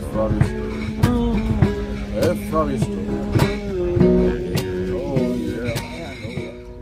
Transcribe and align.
Yeah. 0.00 0.30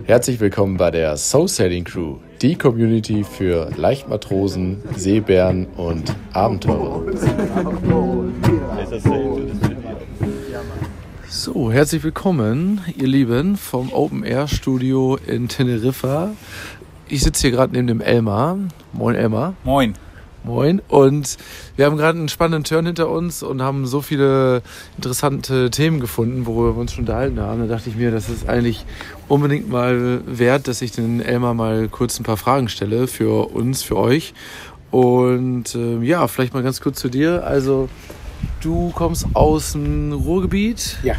Herzlich 0.08 0.40
willkommen 0.40 0.78
bei 0.78 0.90
der 0.90 1.18
Soul 1.18 1.48
Sailing 1.48 1.84
Crew, 1.84 2.16
die 2.40 2.54
Community 2.54 3.24
für 3.24 3.70
Leichtmatrosen, 3.76 4.82
Seebären 4.96 5.66
und 5.76 6.16
Abenteurer. 6.32 7.02
So, 11.28 11.70
herzlich 11.70 12.02
willkommen, 12.02 12.80
ihr 12.96 13.06
Lieben, 13.06 13.58
vom 13.58 13.92
Open 13.92 14.24
Air 14.24 14.48
Studio 14.48 15.18
in 15.26 15.48
Teneriffa. 15.48 16.30
Ich 17.08 17.22
sitze 17.22 17.42
hier 17.42 17.50
gerade 17.50 17.74
neben 17.74 17.86
dem 17.86 18.00
Elmar. 18.00 18.56
Moin, 18.94 19.14
Elmar. 19.14 19.52
Moin. 19.62 19.94
Moin. 20.48 20.80
Und 20.88 21.36
wir 21.76 21.84
haben 21.84 21.98
gerade 21.98 22.18
einen 22.18 22.30
spannenden 22.30 22.64
Turn 22.64 22.86
hinter 22.86 23.10
uns 23.10 23.42
und 23.42 23.60
haben 23.60 23.86
so 23.86 24.00
viele 24.00 24.62
interessante 24.96 25.70
Themen 25.70 26.00
gefunden, 26.00 26.46
worüber 26.46 26.74
wir 26.74 26.80
uns 26.80 26.94
schon 26.94 27.02
unterhalten 27.02 27.38
haben. 27.38 27.60
Da 27.60 27.76
dachte 27.76 27.90
ich 27.90 27.96
mir, 27.96 28.10
das 28.10 28.30
ist 28.30 28.48
eigentlich 28.48 28.86
unbedingt 29.28 29.68
mal 29.68 30.22
wert, 30.26 30.66
dass 30.66 30.80
ich 30.80 30.90
den 30.90 31.20
Elmar 31.20 31.52
mal 31.52 31.88
kurz 31.88 32.18
ein 32.18 32.22
paar 32.22 32.38
Fragen 32.38 32.70
stelle 32.70 33.08
für 33.08 33.50
uns, 33.50 33.82
für 33.82 33.98
euch. 33.98 34.32
Und 34.90 35.74
äh, 35.74 35.98
ja, 35.98 36.26
vielleicht 36.28 36.54
mal 36.54 36.62
ganz 36.62 36.80
kurz 36.80 36.98
zu 36.98 37.10
dir. 37.10 37.46
Also, 37.46 37.90
du 38.62 38.90
kommst 38.94 39.26
aus 39.34 39.72
dem 39.72 40.14
Ruhrgebiet. 40.14 40.96
Ja. 41.02 41.16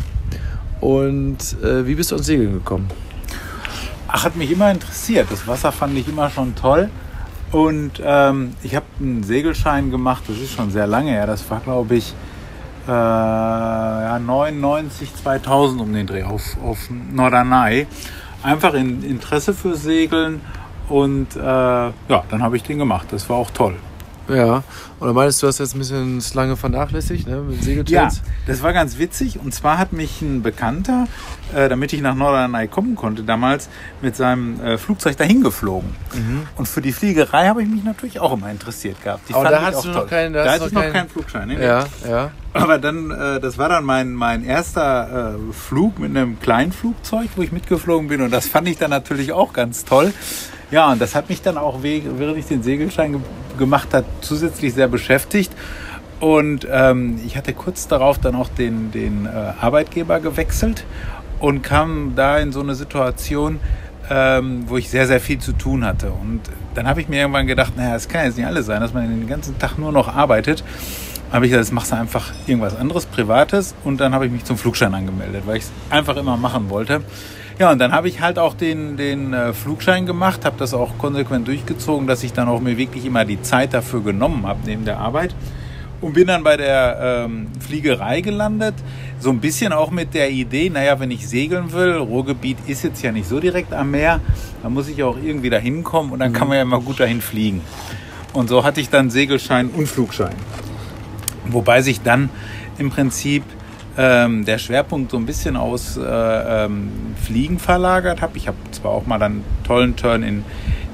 Und 0.82 1.56
äh, 1.64 1.86
wie 1.86 1.94
bist 1.94 2.10
du 2.10 2.16
ans 2.16 2.26
Segeln 2.26 2.54
gekommen? 2.54 2.88
Ach, 4.08 4.24
hat 4.24 4.36
mich 4.36 4.50
immer 4.50 4.72
interessiert. 4.72 5.28
Das 5.30 5.46
Wasser 5.46 5.72
fand 5.72 5.96
ich 5.96 6.08
immer 6.08 6.32
schon 6.32 6.56
toll. 6.56 6.90
Und 7.52 7.94
ähm, 8.04 8.54
ich 8.64 8.76
habe 8.76 8.86
einen 9.00 9.24
Segelschein 9.24 9.90
gemacht, 9.90 10.24
das 10.28 10.38
ist 10.38 10.54
schon 10.54 10.70
sehr 10.72 10.88
lange 10.88 11.12
her. 11.12 11.26
Das 11.26 11.50
war, 11.50 11.60
glaube 11.60 11.96
ich, 11.96 12.14
äh, 12.88 12.92
ja, 12.92 14.20
99, 14.20 15.16
2000 15.16 15.82
um 15.82 15.94
den 15.94 16.06
Dreh 16.06 16.24
auf, 16.24 16.58
auf 16.64 16.90
Norderney. 16.90 17.88
Einfach 18.44 18.74
in 18.74 19.04
Interesse 19.04 19.54
für 19.54 19.76
Segeln. 19.76 20.42
Und 20.88 21.36
äh, 21.36 21.40
ja, 21.40 21.94
dann 22.30 22.42
habe 22.42 22.56
ich 22.56 22.64
den 22.64 22.80
gemacht. 22.80 23.08
Das 23.12 23.30
war 23.30 23.38
auch 23.38 23.52
toll. 23.52 23.76
Ja, 24.30 24.64
oder 25.00 25.14
meinst 25.14 25.42
du, 25.42 25.48
hast 25.48 25.60
jetzt 25.60 25.76
ein 25.76 25.80
bisschen 25.80 26.22
lange 26.34 26.56
vernachlässigt, 26.56 27.28
ne, 27.28 27.38
mit 27.42 27.58
Ja, 27.58 27.64
Segelturns? 27.64 28.22
das 28.48 28.62
war 28.64 28.74
ganz 28.74 28.98
witzig. 28.98 29.40
Und 29.40 29.54
zwar 29.54 29.78
hat 29.78 29.92
mich 29.94 30.22
ein 30.22 30.42
Bekannter, 30.44 31.08
äh, 31.56 31.68
damit 31.70 31.94
ich 31.94 32.02
nach 32.02 32.16
Norderney 32.16 32.68
kommen 32.68 32.96
konnte, 32.96 33.24
damals 33.24 33.70
mit 34.02 34.16
seinem 34.16 34.60
äh, 34.64 34.78
Flugzeug 34.78 35.18
dahin 35.18 35.42
geflogen. 35.42 35.90
Und 36.58 36.68
für 36.68 36.82
die 36.82 36.92
Fliegerei 36.92 37.48
habe 37.48 37.64
ich 37.64 37.70
mich 37.70 37.84
natürlich 37.84 38.20
auch 38.20 38.34
immer 38.34 38.52
interessiert 38.52 39.02
gehabt. 39.04 39.30
Die 39.30 39.34
Aber 39.34 39.50
da 39.50 39.68
auch 39.70 39.82
du 39.84 39.90
noch 39.90 40.08
keinen- 40.08 40.34
da 40.34 40.44
da 40.44 40.50
hast 40.52 40.56
hatte 40.62 40.68
ich 40.68 40.74
noch 40.74 40.92
keinen 40.92 41.10
Flugschein. 41.10 41.48
Nee, 41.48 41.56
nee. 41.56 41.66
Ja, 41.66 41.86
ja. 42.08 42.32
Aber 42.54 42.78
dann, 42.80 43.12
äh, 43.12 43.40
das 43.40 43.58
war 43.58 43.70
dann 43.70 43.84
mein, 43.86 44.12
mein 44.14 44.44
erster 44.44 45.36
äh, 45.36 45.54
Flug 45.54 46.00
mit 46.00 46.10
einem 46.16 46.40
kleinen 46.40 46.72
Flugzeug, 46.72 47.30
wo 47.36 47.42
ich 47.44 47.52
mitgeflogen 47.52 48.08
bin. 48.10 48.22
Und 48.22 48.32
das 48.32 48.48
fand 48.48 48.68
ich 48.68 48.78
dann 48.78 48.90
natürlich 48.90 49.32
auch 49.34 49.54
ganz 49.54 49.86
toll. 49.86 50.14
Ja, 50.72 50.92
und 50.92 51.02
das 51.02 51.16
hat 51.16 51.30
mich 51.30 51.42
dann 51.42 51.58
auch, 51.58 51.82
während 51.82 52.38
ich 52.38 52.46
den 52.46 52.62
Segelschein 52.64 53.14
ge 53.14 53.22
gemacht 53.58 53.94
habe, 53.94 54.06
zusätzlich 54.22 54.74
sehr 54.74 54.88
beschäftigt. 54.88 55.52
Und 56.20 56.68
ähm, 56.72 57.20
ich 57.26 57.36
hatte 57.36 57.54
kurz 57.54 57.88
darauf 57.88 58.18
dann 58.18 58.36
auch 58.36 58.48
den, 58.48 58.92
den 58.92 59.26
äh, 59.26 59.30
Arbeitgeber 59.60 60.20
gewechselt 60.20 60.86
und 61.40 61.62
kam 61.62 62.14
da 62.16 62.38
in 62.38 62.52
so 62.52 62.62
eine 62.62 62.76
Situation, 62.76 63.60
ähm, 64.10 64.64
wo 64.68 64.78
ich 64.78 64.90
sehr, 64.90 65.08
sehr 65.08 65.20
viel 65.20 65.40
zu 65.40 65.54
tun 65.54 65.86
hatte. 65.86 66.12
Und 66.12 66.42
dann 66.74 66.88
habe 66.88 67.02
ich 67.02 67.10
mir 67.10 67.22
irgendwann 67.22 67.48
gedacht, 67.48 67.76
naja, 67.76 67.96
es 67.96 68.08
kann 68.08 68.26
jetzt 68.26 68.38
nicht 68.38 68.48
alles 68.48 68.66
sein, 68.66 68.82
dass 68.82 68.94
man 68.94 69.10
den 69.10 69.28
ganzen 69.28 69.58
Tag 69.60 69.78
nur 69.78 69.92
noch 69.92 70.08
arbeitet. 70.08 70.64
Habe 71.32 71.46
ich 71.46 71.52
gesagt, 71.52 71.68
jetzt 71.68 71.74
machst 71.74 71.92
du 71.92 71.96
einfach 71.96 72.32
irgendwas 72.48 72.76
anderes, 72.76 73.06
Privates. 73.06 73.76
Und 73.84 74.00
dann 74.00 74.14
habe 74.14 74.26
ich 74.26 74.32
mich 74.32 74.46
zum 74.46 74.58
Flugschein 74.58 74.94
angemeldet, 74.94 75.44
weil 75.46 75.58
ich 75.58 75.64
es 75.64 75.72
einfach 75.90 76.18
immer 76.18 76.38
machen 76.38 76.70
wollte. 76.70 77.02
Ja, 77.60 77.74
und 77.74 77.80
dann 77.80 77.92
habe 77.92 78.08
ich 78.08 78.22
halt 78.22 78.40
auch 78.40 78.54
den, 78.54 78.96
den 78.96 79.34
äh, 79.34 79.52
Flugschein 79.52 80.06
gemacht, 80.06 80.46
habe 80.46 80.56
das 80.58 80.74
auch 80.74 80.98
konsequent 80.98 81.46
durchgezogen, 81.46 82.08
dass 82.08 82.24
ich 82.24 82.32
dann 82.32 82.48
auch 82.48 82.62
mir 82.62 82.78
wirklich 82.78 83.04
immer 83.04 83.26
die 83.26 83.42
Zeit 83.42 83.74
dafür 83.74 84.02
genommen 84.02 84.48
habe 84.48 84.62
neben 84.66 84.86
der 84.86 84.98
Arbeit. 84.98 85.36
Und 86.00 86.14
bin 86.14 86.28
dann 86.28 86.42
bei 86.42 86.56
der 86.56 87.26
ähm, 87.26 87.48
Fliegerei 87.60 88.22
gelandet. 88.22 88.76
So 89.20 89.30
ein 89.30 89.42
bisschen 89.42 89.74
auch 89.74 89.92
mit 89.92 90.14
der 90.14 90.32
Idee, 90.32 90.70
naja, 90.70 91.02
wenn 91.02 91.12
ich 91.12 91.28
segeln 91.28 91.74
will, 91.74 91.98
Ruhrgebiet 91.98 92.60
ist 92.66 92.86
jetzt 92.86 93.02
ja 93.02 93.12
nicht 93.12 93.28
so 93.28 93.42
direkt 93.42 93.74
am 93.74 93.92
Meer, 93.92 94.22
da 94.64 94.70
muss 94.70 94.88
ich 94.88 95.04
auch 95.04 95.18
irgendwie 95.22 95.50
dahin 95.50 95.84
kommen 95.84 96.14
und 96.14 96.20
dann 96.20 96.32
kann 96.32 96.48
man 96.48 96.56
ja 96.56 96.64
immer 96.64 96.80
gut 96.80 97.02
dahin 97.02 97.20
fliegen. 97.20 97.60
Und 98.32 98.48
so 98.48 98.64
hatte 98.64 98.80
ich 98.80 98.90
dann 98.90 99.10
Segelschein 99.10 99.68
und 99.68 99.90
Flugschein. 99.90 100.36
Wobei 101.48 101.82
sich 101.82 102.00
dann 102.02 102.30
im 102.78 102.90
Prinzip 102.90 103.44
ähm, 104.00 104.46
der 104.46 104.58
Schwerpunkt 104.60 105.12
so 105.12 105.18
ein 105.18 105.26
bisschen 105.26 105.58
aus 105.58 105.98
äh, 105.98 106.02
ähm, 106.02 106.90
Fliegen 107.22 107.60
verlagert 107.60 108.22
habe. 108.22 108.38
Ich 108.38 108.48
habe 108.48 108.58
zwar 108.72 108.92
auch 108.92 109.06
mal 109.06 109.20
dann 109.20 109.32
einen 109.34 109.44
tollen 109.66 109.96
Turn 109.98 110.24
in, 110.24 110.46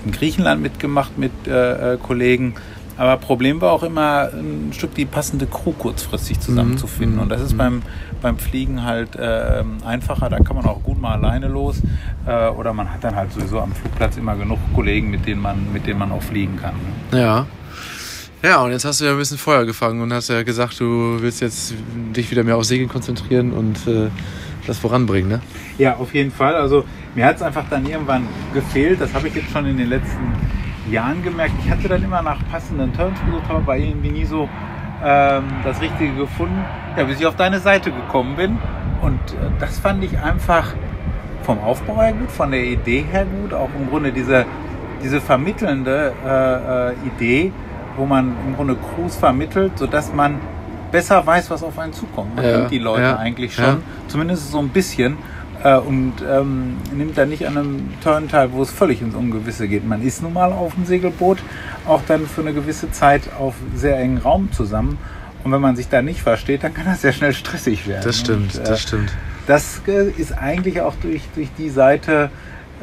in 0.03 0.11
Griechenland 0.11 0.59
mitgemacht 0.63 1.15
mit 1.15 1.31
äh, 1.47 1.93
äh, 1.93 1.97
Kollegen, 1.97 2.55
aber 2.97 3.17
Problem 3.17 3.61
war 3.61 3.73
auch 3.73 3.83
immer 3.83 4.29
ein 4.33 4.71
Stück 4.73 4.95
die 4.95 5.05
passende 5.05 5.45
Crew 5.45 5.73
kurzfristig 5.73 6.39
zusammenzufinden. 6.39 7.17
Mhm. 7.17 7.23
Und 7.23 7.29
das 7.29 7.41
ist 7.41 7.55
beim, 7.55 7.83
beim 8.21 8.39
Fliegen 8.39 8.83
halt 8.83 9.15
äh, 9.17 9.63
einfacher. 9.85 10.29
Da 10.29 10.39
kann 10.39 10.55
man 10.55 10.65
auch 10.65 10.81
gut 10.81 10.99
mal 10.99 11.13
alleine 11.13 11.47
los. 11.47 11.81
Äh, 12.25 12.47
oder 12.49 12.73
man 12.73 12.91
hat 12.91 13.03
dann 13.03 13.15
halt 13.15 13.33
sowieso 13.33 13.59
am 13.59 13.73
Flugplatz 13.73 14.17
immer 14.17 14.35
genug 14.35 14.59
Kollegen, 14.73 15.11
mit 15.11 15.27
denen 15.27 15.41
man, 15.41 15.73
mit 15.73 15.85
denen 15.85 15.99
man 15.99 16.11
auch 16.11 16.23
fliegen 16.23 16.57
kann. 16.57 16.73
Ne? 17.11 17.19
Ja. 17.19 17.45
Ja, 18.45 18.61
und 18.61 18.69
jetzt 18.69 18.85
hast 18.85 19.01
du 19.01 19.05
ja 19.05 19.11
ein 19.13 19.17
bisschen 19.17 19.39
Feuer 19.39 19.65
gefangen 19.65 20.01
und 20.01 20.13
hast 20.13 20.29
ja 20.29 20.43
gesagt, 20.43 20.79
du 20.79 21.17
willst 21.19 21.41
jetzt 21.41 21.73
dich 22.15 22.29
wieder 22.29 22.43
mehr 22.43 22.57
auf 22.57 22.63
Segeln 22.63 22.87
konzentrieren 22.87 23.51
und 23.51 23.87
äh, 23.87 24.09
das 24.67 24.77
voranbringen, 24.77 25.27
ne? 25.27 25.41
Ja, 25.79 25.95
auf 25.95 26.13
jeden 26.13 26.29
Fall. 26.29 26.53
Also 26.53 26.85
mir 27.15 27.25
hat 27.25 27.37
es 27.37 27.41
einfach 27.41 27.63
dann 27.71 27.87
irgendwann 27.87 28.27
gefehlt. 28.53 29.01
Das 29.01 29.11
habe 29.15 29.29
ich 29.29 29.33
jetzt 29.33 29.49
schon 29.49 29.65
in 29.65 29.77
den 29.77 29.89
letzten 29.89 30.31
Jahren 30.91 31.23
gemerkt. 31.23 31.53
Ich 31.63 31.71
hatte 31.71 31.87
dann 31.87 32.03
immer 32.03 32.21
nach 32.21 32.37
passenden 32.51 32.93
Turns 32.93 33.17
gesucht, 33.25 33.49
aber 33.49 33.77
irgendwie 33.77 34.11
nie 34.11 34.25
so 34.25 34.47
ähm, 35.03 35.45
das 35.63 35.81
Richtige 35.81 36.13
gefunden. 36.13 36.63
Ja, 36.95 37.05
bis 37.05 37.19
ich 37.19 37.25
auf 37.25 37.35
deine 37.35 37.59
Seite 37.59 37.91
gekommen 37.91 38.35
bin. 38.35 38.59
Und 39.01 39.19
äh, 39.31 39.49
das 39.59 39.79
fand 39.79 40.03
ich 40.03 40.19
einfach 40.19 40.75
vom 41.41 41.57
Aufbau 41.61 41.99
her 41.99 42.13
gut, 42.13 42.29
von 42.29 42.51
der 42.51 42.63
Idee 42.63 43.05
her 43.11 43.25
gut. 43.25 43.55
Auch 43.55 43.69
im 43.75 43.89
Grunde 43.89 44.11
diese, 44.11 44.45
diese 45.03 45.19
vermittelnde 45.19 46.13
äh, 46.23 46.91
äh, 46.91 47.07
Idee, 47.07 47.51
wo 47.97 48.05
man 48.05 48.33
im 48.47 48.55
Grunde 48.55 48.75
Crews 48.75 49.15
vermittelt, 49.15 49.77
sodass 49.77 50.13
man 50.13 50.39
besser 50.91 51.25
weiß, 51.25 51.49
was 51.49 51.63
auf 51.63 51.77
einen 51.79 51.93
zukommt. 51.93 52.35
Man 52.35 52.45
Ja, 52.45 52.51
kennt 52.59 52.71
die 52.71 52.79
Leute 52.79 53.01
ja, 53.03 53.15
eigentlich 53.17 53.57
ja. 53.57 53.65
schon, 53.65 53.83
zumindest 54.07 54.51
so 54.51 54.59
ein 54.59 54.69
bisschen. 54.69 55.17
Äh, 55.63 55.77
und 55.77 56.13
ähm, 56.29 56.77
nimmt 56.93 57.17
da 57.17 57.25
nicht 57.25 57.47
an 57.47 57.57
einem 57.57 57.89
Turn 58.03 58.27
teil, 58.29 58.51
wo 58.51 58.61
es 58.61 58.69
völlig 58.71 59.01
ins 59.01 59.15
Ungewisse 59.15 59.67
geht. 59.67 59.87
Man 59.87 60.01
ist 60.01 60.21
nun 60.21 60.33
mal 60.33 60.51
auf 60.51 60.75
dem 60.75 60.85
Segelboot, 60.85 61.39
auch 61.87 62.01
dann 62.07 62.27
für 62.27 62.41
eine 62.41 62.53
gewisse 62.53 62.91
Zeit 62.91 63.23
auf 63.39 63.55
sehr 63.73 63.97
engen 63.97 64.19
Raum 64.19 64.51
zusammen. 64.51 64.97
Und 65.43 65.51
wenn 65.51 65.61
man 65.61 65.75
sich 65.75 65.89
da 65.89 66.01
nicht 66.01 66.21
versteht, 66.21 66.63
dann 66.63 66.73
kann 66.73 66.85
das 66.85 67.01
sehr 67.01 67.13
schnell 67.13 67.33
stressig 67.33 67.87
werden. 67.87 68.03
Das 68.03 68.19
stimmt, 68.19 68.55
Und, 68.55 68.61
äh, 68.61 68.67
das 68.67 68.81
stimmt. 68.81 69.11
das 69.47 69.81
äh, 69.87 70.09
ist 70.11 70.37
eigentlich 70.37 70.81
auch 70.81 70.95
durch, 71.01 71.21
durch 71.35 71.49
die 71.57 71.69
Seite 71.69 72.29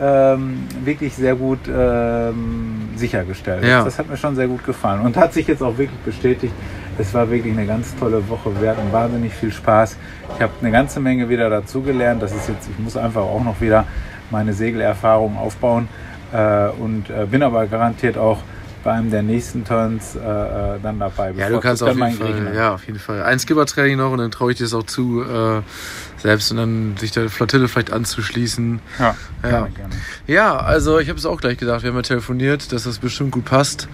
ähm, 0.01 0.67
wirklich 0.85 1.15
sehr 1.15 1.35
gut 1.35 1.61
ähm, 1.69 2.89
sichergestellt. 2.97 3.65
Ja. 3.65 3.85
Das 3.85 3.99
hat 3.99 4.09
mir 4.09 4.17
schon 4.17 4.35
sehr 4.35 4.49
gut 4.49 4.65
gefallen 4.65 5.01
und 5.03 5.17
hat 5.17 5.33
sich 5.33 5.47
jetzt 5.47 5.63
auch 5.63 5.77
wirklich 5.79 6.01
bestätigt. 6.01 6.55
Es 6.99 7.13
war 7.15 7.31
wirklich 7.31 7.53
eine 7.53 7.67
ganz 7.67 7.95
tolle 7.97 8.29
Woche. 8.29 8.51
Wir 8.61 8.71
hatten 8.71 8.93
wahnsinnig 8.93 9.33
viel 9.33 9.51
Spaß. 9.51 9.97
Ich 10.37 10.43
habe 10.43 10.53
eine 10.61 10.71
ganze 10.71 11.01
Menge 11.01 11.29
wieder 11.29 11.49
dazugelernt. 11.49 12.23
Das 12.23 12.33
ist 12.33 12.49
jetzt, 12.49 12.69
ich 12.69 12.79
muss 12.79 12.97
einfach 12.97 13.23
auch 13.23 13.43
noch 13.43 13.61
wieder 13.61 13.85
meine 14.31 14.53
Segelerfahrung 14.53 15.37
aufbauen 15.37 15.89
äh, 16.33 16.69
und 16.69 17.11
äh, 17.11 17.27
bin 17.27 17.43
aber 17.43 17.67
garantiert 17.67 18.19
auch 18.19 18.39
bei 18.85 18.93
einem 18.93 19.11
der 19.11 19.23
nächsten 19.23 19.65
Turns 19.65 20.17
äh, 20.17 20.19
äh, 20.19 20.79
dann 20.83 20.99
dabei. 20.99 21.33
Ja, 21.37 21.49
du 21.49 21.61
kannst 21.61 21.83
auf 21.83 21.97
jeden 21.97 22.13
Fall, 22.13 22.53
ja, 22.55 22.75
auf 22.75 22.87
jeden 22.87 22.99
Fall. 22.99 23.23
Ein 23.23 23.39
Skipper-Training 23.39 23.97
noch 23.99 24.11
und 24.13 24.19
dann 24.19 24.31
traue 24.31 24.53
ich 24.53 24.59
dir 24.59 24.65
es 24.65 24.75
auch 24.75 24.83
zu, 24.85 25.23
äh, 25.23 25.61
selbst 26.19 26.51
und 26.51 26.57
dann 26.57 26.97
sich 26.97 27.11
der 27.11 27.29
Flottille 27.31 27.69
vielleicht 27.69 27.93
anzuschließen. 27.93 28.81
Ja, 28.99 29.15
Ja. 29.43 29.49
gerne, 29.51 29.71
gerne. 29.71 29.95
Ja, 30.27 30.57
also 30.57 30.99
ich 30.99 31.09
habe 31.09 31.19
es 31.19 31.27
auch 31.27 31.41
gleich 31.41 31.59
gedacht, 31.59 31.83
wir 31.83 31.91
haben 31.91 31.97
ja 31.97 32.03
telefoniert, 32.03 32.73
dass 32.73 32.85
das 32.85 32.99
bestimmt 32.99 33.31
gut 33.33 33.45
passt. 33.45 33.89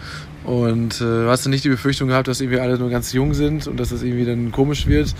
Und 0.44 1.00
äh, 1.02 1.26
hast 1.28 1.44
du 1.44 1.50
nicht 1.50 1.64
die 1.64 1.68
Befürchtung 1.68 2.08
gehabt, 2.08 2.26
dass 2.28 2.40
irgendwie 2.40 2.60
alle 2.60 2.78
nur 2.78 2.88
ganz 2.88 3.12
jung 3.12 3.34
sind 3.34 3.66
und 3.66 3.78
dass 3.78 3.90
das 3.90 4.02
irgendwie 4.02 4.24
dann 4.24 4.50
komisch 4.52 4.86
wird. 4.86 5.14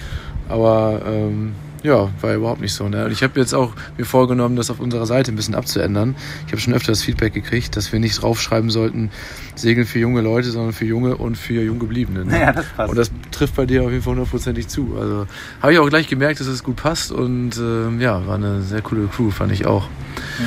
Aber 0.49 1.03
ähm, 1.07 1.53
ja, 1.83 2.11
war 2.21 2.35
überhaupt 2.35 2.61
nicht 2.61 2.73
so. 2.73 2.89
Ne? 2.89 3.05
Und 3.05 3.13
ich 3.13 3.23
habe 3.23 3.39
jetzt 3.39 3.55
auch 3.55 3.73
mir 3.97 4.05
vorgenommen, 4.05 4.57
das 4.57 4.71
auf 4.71 4.81
unserer 4.81 5.07
Seite 5.07 5.33
ein 5.33 5.37
bisschen 5.37 5.55
abzuändern. 5.55 6.17
Ich 6.47 6.53
habe 6.53 6.61
schon 6.61 6.75
öfter 6.75 6.93
das 6.93 7.03
Feedback 7.03 7.33
gekriegt, 7.33 7.77
dass 7.77 7.93
wir 7.93 8.01
nicht 8.01 8.23
draufschreiben 8.23 8.71
sollten, 8.71 9.11
Segeln 9.55 9.87
für 9.87 9.99
junge 9.99 10.21
Leute, 10.21 10.51
sondern 10.51 10.73
für 10.73 10.85
junge 10.85 11.17
und 11.17 11.37
für 11.37 11.63
Junggebliebene. 11.63 12.25
Ne? 12.25 12.41
Ja, 12.41 12.53
das 12.53 12.67
passt. 12.77 12.91
Und 12.91 12.97
das 12.97 13.11
trifft 13.31 13.57
bei 13.57 13.67
dir 13.67 13.83
auf 13.83 13.91
jeden 13.91 14.03
Fall 14.03 14.13
hundertprozentig 14.13 14.69
zu. 14.69 14.97
Also 14.99 15.27
habe 15.61 15.73
ich 15.73 15.79
auch 15.79 15.89
gleich 15.89 16.09
gemerkt, 16.09 16.41
dass 16.41 16.47
es 16.47 16.63
gut 16.63 16.77
passt 16.77 17.13
und 17.13 17.57
ähm, 17.59 18.01
ja, 18.01 18.27
war 18.27 18.37
eine 18.37 18.63
sehr 18.63 18.83
coole 18.83 19.07
Crew, 19.07 19.31
fand 19.31 19.53
ich 19.53 19.67
auch. 19.67 19.89
Ja, 20.39 20.47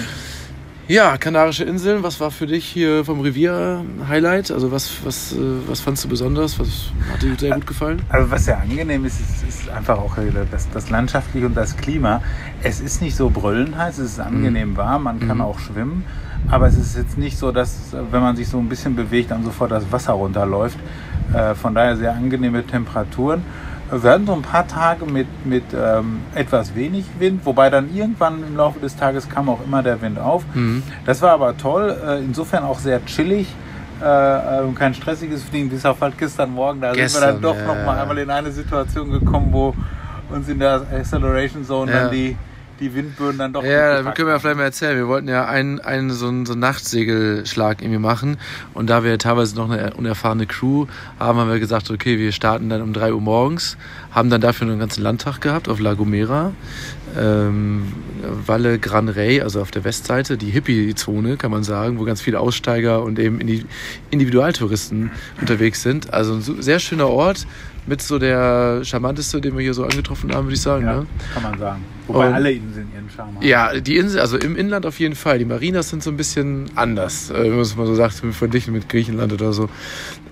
Kanarische 1.17 1.63
Inseln, 1.63 2.03
was 2.03 2.19
war 2.19 2.31
für 2.31 2.47
dich 2.47 2.65
hier 2.65 3.05
vom 3.05 3.21
Revier 3.21 3.85
Highlight? 4.09 4.51
Also 4.51 4.73
was, 4.73 4.91
was, 5.05 5.31
äh, 5.31 5.37
was 5.65 5.79
fandst 5.79 6.03
du 6.03 6.09
besonders? 6.09 6.59
Was 6.59 6.91
hat 7.13 7.21
dir 7.21 7.33
sehr 7.39 7.55
gut 7.55 7.65
gefallen? 7.65 8.01
Also 8.09 8.29
was 8.29 8.43
sehr 8.43 8.59
angenehm 8.59 9.05
ist, 9.05 9.21
ist, 9.21 9.41
ist 9.47 9.69
einfach 9.69 9.97
auch 9.97 10.17
das, 10.51 10.69
das 10.69 10.89
Landschaftliche 10.89 11.45
und 11.45 11.55
das 11.55 11.77
Klima. 11.77 12.21
Es 12.61 12.81
ist 12.81 13.01
nicht 13.01 13.15
so 13.15 13.29
brüllend 13.29 13.77
heiß, 13.77 13.99
es 13.99 14.11
ist 14.13 14.19
angenehm 14.19 14.75
warm, 14.75 15.03
man 15.03 15.21
kann 15.21 15.37
Mhm. 15.37 15.43
auch 15.43 15.59
schwimmen. 15.59 16.03
Aber 16.49 16.67
es 16.67 16.75
ist 16.75 16.97
jetzt 16.97 17.17
nicht 17.17 17.37
so, 17.37 17.53
dass, 17.53 17.93
äh, 17.93 17.97
wenn 18.11 18.21
man 18.21 18.35
sich 18.35 18.49
so 18.49 18.57
ein 18.59 18.67
bisschen 18.67 18.93
bewegt, 18.93 19.31
dann 19.31 19.45
sofort 19.45 19.71
das 19.71 19.89
Wasser 19.93 20.11
runterläuft. 20.11 20.77
Äh, 21.33 21.55
Von 21.55 21.73
daher 21.73 21.95
sehr 21.95 22.11
angenehme 22.13 22.67
Temperaturen. 22.67 23.43
Wir 23.91 24.09
hatten 24.09 24.25
so 24.25 24.33
ein 24.33 24.41
paar 24.41 24.67
Tage 24.67 25.05
mit, 25.05 25.27
mit 25.45 25.63
ähm, 25.73 26.21
etwas 26.33 26.75
wenig 26.75 27.05
Wind, 27.19 27.45
wobei 27.45 27.69
dann 27.69 27.93
irgendwann 27.93 28.41
im 28.47 28.55
Laufe 28.55 28.79
des 28.79 28.95
Tages 28.95 29.27
kam 29.27 29.49
auch 29.49 29.59
immer 29.65 29.83
der 29.83 30.01
Wind 30.01 30.17
auf. 30.17 30.43
Mhm. 30.53 30.81
Das 31.05 31.21
war 31.21 31.31
aber 31.31 31.57
toll, 31.57 31.97
äh, 32.05 32.19
insofern 32.19 32.63
auch 32.63 32.79
sehr 32.79 33.05
chillig. 33.05 33.47
Äh, 34.01 34.05
äh, 34.05 34.71
kein 34.75 34.93
stressiges 34.93 35.43
Fliegen, 35.43 35.69
bis 35.69 35.85
auf 35.85 36.01
halt 36.01 36.17
gestern 36.17 36.53
Morgen. 36.53 36.81
Da 36.81 36.87
sind 36.87 36.97
wir 36.97 37.03
Gestern, 37.03 37.21
dann 37.33 37.41
doch 37.41 37.55
ja, 37.55 37.67
noch 37.67 37.85
mal 37.85 37.99
einmal 37.99 38.17
in 38.17 38.29
eine 38.31 38.51
Situation 38.51 39.11
gekommen, 39.11 39.49
wo 39.51 39.75
uns 40.29 40.47
in 40.49 40.57
der 40.57 40.81
Acceleration 40.91 41.63
Zone 41.65 41.91
Ja. 41.91 42.03
dann 42.03 42.11
die, 42.11 42.35
die 42.81 42.93
Windböen 42.93 43.37
dann 43.37 43.53
doch. 43.53 43.63
Ja, 43.63 44.01
da 44.01 44.11
können 44.11 44.27
wir 44.27 44.39
vielleicht 44.39 44.57
mal 44.57 44.63
erzählen. 44.63 44.97
Wir 44.97 45.07
wollten 45.07 45.27
ja 45.27 45.45
einen, 45.45 45.79
einen 45.79 46.11
so 46.11 46.27
einen, 46.27 46.45
so 46.45 46.53
einen 46.53 46.61
Nachtsegelschlag 46.61 47.81
irgendwie 47.81 47.99
machen. 47.99 48.37
Und 48.73 48.89
da 48.89 49.03
wir 49.03 49.17
teilweise 49.17 49.55
noch 49.55 49.69
eine 49.69 49.93
unerfahrene 49.93 50.47
Crew 50.47 50.87
haben, 51.19 51.39
haben 51.39 51.49
wir 51.49 51.59
gesagt, 51.59 51.89
okay, 51.91 52.17
wir 52.17 52.31
starten 52.31 52.69
dann 52.69 52.81
um 52.81 52.93
3 52.93 53.13
Uhr 53.13 53.21
morgens, 53.21 53.77
haben 54.11 54.29
dann 54.29 54.41
dafür 54.41 54.67
einen 54.67 54.79
ganzen 54.79 55.03
Landtag 55.03 55.39
gehabt 55.39 55.69
auf 55.69 55.79
La 55.79 55.93
Gomera. 55.93 56.51
Ähm, 57.17 57.91
Valle 58.45 58.79
Gran 58.79 59.09
Rey, 59.09 59.41
also 59.41 59.61
auf 59.61 59.69
der 59.71 59.83
Westseite, 59.83 60.37
die 60.37 60.49
Hippie-Zone, 60.49 61.35
kann 61.35 61.51
man 61.51 61.63
sagen, 61.63 61.99
wo 61.99 62.05
ganz 62.05 62.21
viele 62.21 62.39
Aussteiger 62.39 63.03
und 63.03 63.19
eben 63.19 63.39
Indi- 63.41 63.65
Individualtouristen 64.11 65.11
unterwegs 65.39 65.81
sind. 65.83 66.13
Also 66.13 66.35
ein 66.35 66.61
sehr 66.61 66.79
schöner 66.79 67.09
Ort, 67.09 67.47
mit 67.87 68.01
so 68.01 68.19
der 68.19 68.81
charmanteste, 68.83 69.41
den 69.41 69.55
wir 69.55 69.63
hier 69.63 69.73
so 69.73 69.83
angetroffen 69.83 70.33
haben, 70.33 70.45
würde 70.45 70.55
ich 70.55 70.61
sagen. 70.61 70.85
Ja, 70.85 70.95
Ne? 71.01 71.07
kann 71.33 71.43
man 71.43 71.57
sagen. 71.59 71.83
Wobei 72.07 72.27
Und- 72.27 72.33
alle 72.33 72.51
Inseln 72.51 72.87
ihren 72.93 73.09
Charme 73.09 73.35
haben. 73.35 73.45
Ja, 73.45 73.79
die 73.79 73.97
Insel, 73.97 74.19
also 74.19 74.37
im 74.37 74.55
Inland 74.55 74.85
auf 74.85 74.99
jeden 74.99 75.15
Fall. 75.15 75.39
Die 75.39 75.45
Marinas 75.45 75.89
sind 75.89 76.03
so 76.03 76.09
ein 76.11 76.17
bisschen 76.17 76.65
anders, 76.75 77.29
äh, 77.31 77.35
wenn 77.43 77.51
man 77.51 77.59
es 77.61 77.75
mal 77.75 77.87
so 77.87 77.95
sagt, 77.95 78.21
verglichen 78.33 78.73
mit 78.73 78.87
Griechenland 78.89 79.33
oder 79.33 79.51
so. 79.53 79.69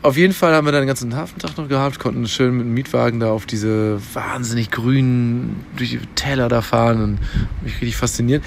Auf 0.01 0.15
jeden 0.17 0.33
Fall 0.33 0.53
haben 0.53 0.65
wir 0.65 0.71
dann 0.71 0.81
den 0.81 0.87
ganzen 0.87 1.15
Hafentag 1.15 1.57
noch 1.57 1.67
gehabt, 1.67 1.99
konnten 1.99 2.27
schön 2.27 2.55
mit 2.55 2.65
dem 2.65 2.73
Mietwagen 2.73 3.19
da 3.19 3.31
auf 3.31 3.45
diese 3.45 3.99
wahnsinnig 4.13 4.71
grünen, 4.71 5.57
durch 5.75 5.89
die 5.91 5.99
Täler 6.15 6.49
da 6.49 6.61
fahren 6.61 7.01
und 7.01 7.19
mich 7.63 7.73
richtig 7.75 7.97
fasziniert. 7.97 8.43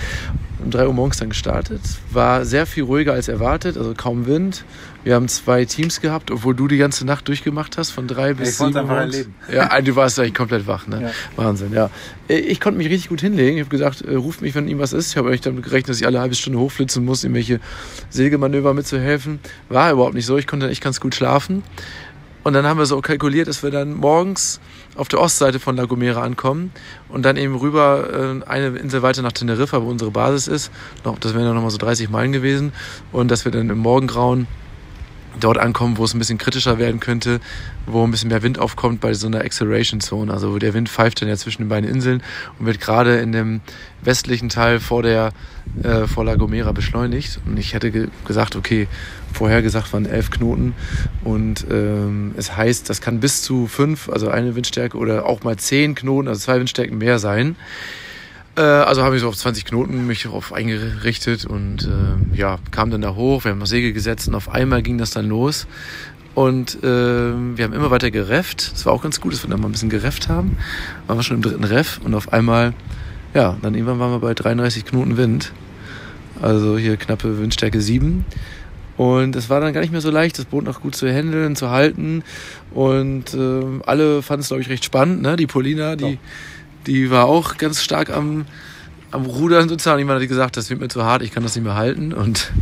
Um 0.64 0.70
3 0.70 0.86
Uhr 0.86 0.94
morgens 0.94 1.16
dann 1.18 1.28
gestartet. 1.30 1.80
War 2.12 2.44
sehr 2.44 2.66
viel 2.66 2.84
ruhiger 2.84 3.12
als 3.14 3.28
erwartet, 3.28 3.76
also 3.76 3.94
kaum 3.96 4.26
Wind. 4.26 4.64
Wir 5.04 5.14
haben 5.16 5.26
zwei 5.28 5.64
Teams 5.64 6.00
gehabt, 6.00 6.30
obwohl 6.30 6.54
du 6.54 6.68
die 6.68 6.76
ganze 6.76 7.04
Nacht 7.04 7.26
durchgemacht 7.26 7.76
hast, 7.76 7.90
von 7.90 8.06
drei 8.06 8.34
bis 8.34 8.50
ich 8.50 8.56
sieben 8.56 8.76
einfach 8.76 8.96
erleben. 8.96 9.34
Ja, 9.52 9.80
du 9.80 9.96
warst 9.96 10.18
eigentlich 10.18 10.34
komplett 10.34 10.66
wach, 10.66 10.86
ne? 10.86 11.02
Ja. 11.02 11.10
Wahnsinn, 11.36 11.72
ja. 11.72 11.90
Äh, 12.28 12.38
Ich 12.38 12.60
konnte 12.60 12.78
mich 12.78 12.88
richtig 12.88 13.08
gut 13.08 13.20
hinlegen. 13.20 13.56
Ich 13.56 13.64
habe 13.64 13.70
gesagt, 13.70 14.02
äh, 14.02 14.14
ruft 14.14 14.42
mich, 14.42 14.54
wenn 14.54 14.68
ihm 14.68 14.78
was 14.78 14.92
ist. 14.92 15.10
Ich 15.10 15.16
habe 15.16 15.28
eigentlich 15.28 15.40
damit 15.40 15.64
gerechnet, 15.64 15.90
dass 15.90 16.00
ich 16.00 16.06
alle 16.06 16.20
halbe 16.20 16.34
Stunde 16.34 16.58
hochflitzen 16.58 17.04
muss, 17.04 17.24
irgendwelche 17.24 17.60
Sägemanöver 18.10 18.74
mitzuhelfen. 18.74 19.40
War 19.68 19.90
überhaupt 19.92 20.14
nicht 20.14 20.26
so. 20.26 20.36
Ich 20.38 20.46
konnte 20.46 20.68
echt 20.68 20.82
ganz 20.82 21.00
gut 21.00 21.14
schlafen. 21.14 21.62
Und 22.44 22.54
dann 22.54 22.66
haben 22.66 22.78
wir 22.78 22.86
so 22.86 23.00
kalkuliert, 23.00 23.46
dass 23.46 23.62
wir 23.62 23.70
dann 23.70 23.94
morgens 23.94 24.60
auf 24.96 25.06
der 25.08 25.20
Ostseite 25.20 25.60
von 25.60 25.76
La 25.76 25.84
Gomera 25.84 26.22
ankommen 26.22 26.72
und 27.08 27.22
dann 27.24 27.36
eben 27.36 27.54
rüber 27.54 28.40
äh, 28.44 28.48
eine 28.48 28.78
Insel 28.78 29.02
weiter 29.02 29.22
nach 29.22 29.30
Teneriffa, 29.32 29.82
wo 29.82 29.88
unsere 29.88 30.10
Basis 30.10 30.48
ist. 30.48 30.70
Noch, 31.04 31.18
das 31.20 31.34
wären 31.34 31.44
dann 31.44 31.54
nochmal 31.54 31.70
so 31.70 31.78
30 31.78 32.10
Meilen 32.10 32.32
gewesen. 32.32 32.72
Und 33.12 33.30
dass 33.30 33.44
wir 33.44 33.52
dann 33.52 33.70
im 33.70 33.78
Morgengrauen 33.78 34.48
dort 35.38 35.58
ankommen, 35.58 35.98
wo 35.98 36.04
es 36.04 36.14
ein 36.14 36.18
bisschen 36.18 36.38
kritischer 36.38 36.78
werden 36.78 37.00
könnte, 37.00 37.40
wo 37.86 38.04
ein 38.04 38.10
bisschen 38.10 38.28
mehr 38.28 38.42
Wind 38.42 38.58
aufkommt 38.58 39.00
bei 39.00 39.14
so 39.14 39.26
einer 39.26 39.40
Acceleration 39.40 40.00
Zone. 40.00 40.32
Also 40.32 40.52
wo 40.52 40.58
der 40.58 40.74
Wind 40.74 40.88
pfeift 40.88 41.20
dann 41.22 41.28
ja 41.28 41.36
zwischen 41.36 41.62
den 41.62 41.68
beiden 41.68 41.88
Inseln 41.88 42.22
und 42.58 42.66
wird 42.66 42.80
gerade 42.80 43.18
in 43.18 43.32
dem 43.32 43.60
westlichen 44.02 44.48
Teil 44.48 44.80
vor 44.80 45.02
der 45.02 45.32
äh, 45.82 46.06
vor 46.06 46.24
La 46.24 46.34
Gomera 46.34 46.72
beschleunigt. 46.72 47.40
Und 47.46 47.58
ich 47.58 47.74
hätte 47.74 47.90
ge 47.90 48.08
gesagt, 48.26 48.56
okay, 48.56 48.88
vorher 49.32 49.62
gesagt 49.62 49.92
waren 49.92 50.06
elf 50.06 50.30
Knoten 50.30 50.74
und 51.24 51.66
ähm, 51.70 52.32
es 52.36 52.56
heißt, 52.56 52.90
das 52.90 53.00
kann 53.00 53.20
bis 53.20 53.42
zu 53.42 53.66
fünf, 53.66 54.08
also 54.08 54.28
eine 54.28 54.54
Windstärke 54.54 54.98
oder 54.98 55.26
auch 55.26 55.42
mal 55.42 55.56
zehn 55.56 55.94
Knoten, 55.94 56.28
also 56.28 56.40
zwei 56.40 56.58
Windstärken 56.58 56.98
mehr 56.98 57.18
sein. 57.18 57.56
Äh, 58.56 58.60
also 58.60 59.02
habe 59.02 59.16
ich 59.16 59.22
so 59.22 59.28
auf 59.28 59.36
20 59.36 59.64
Knoten 59.64 60.06
mich 60.06 60.22
darauf 60.24 60.52
eingerichtet 60.52 61.44
und 61.44 61.84
äh, 61.84 62.36
ja, 62.36 62.58
kam 62.70 62.90
dann 62.90 63.00
da 63.00 63.14
hoch, 63.14 63.44
wir 63.44 63.52
haben 63.52 63.58
noch 63.58 63.66
Segel 63.66 63.92
gesetzt 63.92 64.28
und 64.28 64.34
auf 64.34 64.50
einmal 64.50 64.82
ging 64.82 64.98
das 64.98 65.10
dann 65.10 65.28
los. 65.28 65.66
Und 66.34 66.82
äh, 66.82 66.86
wir 66.86 67.64
haben 67.64 67.74
immer 67.74 67.90
weiter 67.90 68.10
gerefft. 68.10 68.72
Es 68.74 68.86
war 68.86 68.94
auch 68.94 69.02
ganz 69.02 69.20
gut, 69.20 69.34
dass 69.34 69.42
wir 69.42 69.50
dann 69.50 69.60
mal 69.60 69.68
ein 69.68 69.72
bisschen 69.72 69.90
gerefft 69.90 70.28
haben. 70.28 70.56
Waren 71.06 71.18
wir 71.18 71.22
schon 71.22 71.36
im 71.36 71.42
dritten 71.42 71.64
Reff 71.64 72.00
und 72.02 72.14
auf 72.14 72.32
einmal, 72.32 72.72
ja, 73.34 73.58
dann 73.60 73.74
irgendwann 73.74 73.98
waren 73.98 74.12
wir 74.12 74.20
bei 74.20 74.32
33 74.32 74.86
Knoten 74.86 75.18
Wind. 75.18 75.52
Also 76.40 76.78
hier 76.78 76.96
knappe 76.96 77.38
Windstärke 77.38 77.80
7. 77.80 78.24
Und 78.96 79.36
es 79.36 79.50
war 79.50 79.60
dann 79.60 79.72
gar 79.72 79.80
nicht 79.80 79.92
mehr 79.92 80.00
so 80.00 80.10
leicht, 80.10 80.38
das 80.38 80.46
Boot 80.46 80.64
noch 80.64 80.80
gut 80.80 80.94
zu 80.94 81.10
handeln, 81.10 81.54
zu 81.54 81.70
halten. 81.70 82.24
Und 82.72 83.34
äh, 83.34 83.62
alle 83.84 84.22
fanden 84.22 84.40
es, 84.40 84.48
glaube 84.48 84.62
ich, 84.62 84.70
recht 84.70 84.84
spannend. 84.84 85.22
Ne? 85.22 85.36
Die 85.36 85.46
Polina, 85.46 85.96
die, 85.96 86.18
die 86.86 87.10
war 87.10 87.26
auch 87.26 87.56
ganz 87.56 87.82
stark 87.82 88.10
am, 88.10 88.46
am 89.10 89.26
Rudern 89.26 89.68
sozusagen. 89.68 89.98
Jemand 89.98 90.20
hat 90.20 90.28
gesagt, 90.28 90.56
das 90.56 90.70
wird 90.70 90.80
mir 90.80 90.88
zu 90.88 91.04
hart, 91.04 91.22
ich 91.22 91.32
kann 91.32 91.42
das 91.42 91.54
nicht 91.54 91.64
mehr 91.64 91.74
halten. 91.74 92.12
Und 92.12 92.52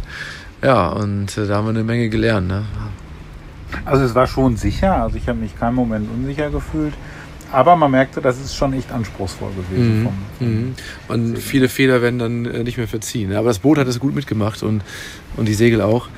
ja, 0.62 0.88
und 0.88 1.36
äh, 1.38 1.46
da 1.46 1.56
haben 1.56 1.66
wir 1.66 1.70
eine 1.70 1.84
Menge 1.84 2.08
gelernt. 2.08 2.48
Ne? 2.48 2.64
Also 3.84 4.04
es 4.04 4.14
war 4.14 4.26
schon 4.26 4.56
sicher, 4.56 5.02
also 5.02 5.16
ich 5.16 5.28
habe 5.28 5.38
mich 5.38 5.58
keinen 5.58 5.74
Moment 5.74 6.08
unsicher 6.12 6.50
gefühlt. 6.50 6.94
Aber 7.52 7.74
man 7.74 7.90
merkte, 7.90 8.20
das 8.20 8.40
ist 8.40 8.54
schon 8.54 8.72
echt 8.74 8.92
anspruchsvoll 8.92 9.50
gewesen. 9.52 10.08
Mhm. 10.38 10.46
Mhm. 10.46 10.74
Und 11.08 11.38
viele 11.38 11.68
Fehler 11.68 12.00
werden 12.00 12.18
dann 12.20 12.46
äh, 12.46 12.62
nicht 12.62 12.78
mehr 12.78 12.86
verziehen. 12.86 13.34
Aber 13.34 13.48
das 13.48 13.58
Boot 13.58 13.78
hat 13.78 13.88
es 13.88 13.98
gut 13.98 14.14
mitgemacht 14.14 14.62
und, 14.62 14.82
und 15.36 15.48
die 15.48 15.54
Segel 15.54 15.80
auch. 15.80 16.08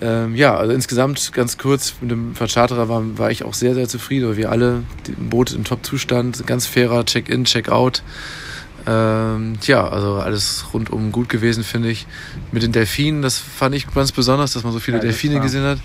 Ähm, 0.00 0.34
ja, 0.34 0.54
also 0.56 0.72
insgesamt 0.72 1.32
ganz 1.32 1.56
kurz 1.56 1.94
mit 2.02 2.10
dem 2.10 2.34
Vercharterer 2.34 2.88
war, 2.88 3.02
war 3.18 3.30
ich 3.30 3.44
auch 3.44 3.54
sehr, 3.54 3.74
sehr 3.74 3.88
zufrieden. 3.88 4.28
weil 4.28 4.36
Wir 4.36 4.50
alle, 4.50 4.82
im 5.08 5.28
Boot 5.30 5.52
in 5.52 5.64
Top-Zustand, 5.64 6.46
ganz 6.46 6.66
fairer 6.66 7.04
Check-in, 7.06 7.44
Check-out. 7.44 8.02
Ähm, 8.86 9.54
ja, 9.62 9.88
also 9.88 10.14
alles 10.16 10.66
rundum 10.72 11.10
gut 11.12 11.28
gewesen, 11.28 11.64
finde 11.64 11.88
ich. 11.90 12.06
Mit 12.52 12.62
den 12.62 12.72
Delfinen, 12.72 13.22
das 13.22 13.38
fand 13.38 13.74
ich 13.74 13.92
ganz 13.92 14.12
besonders, 14.12 14.52
dass 14.52 14.62
man 14.64 14.72
so 14.72 14.78
viele 14.78 14.98
Ja, 14.98 15.02
Delfine 15.02 15.40
gesehen 15.40 15.64
hat. 15.64 15.78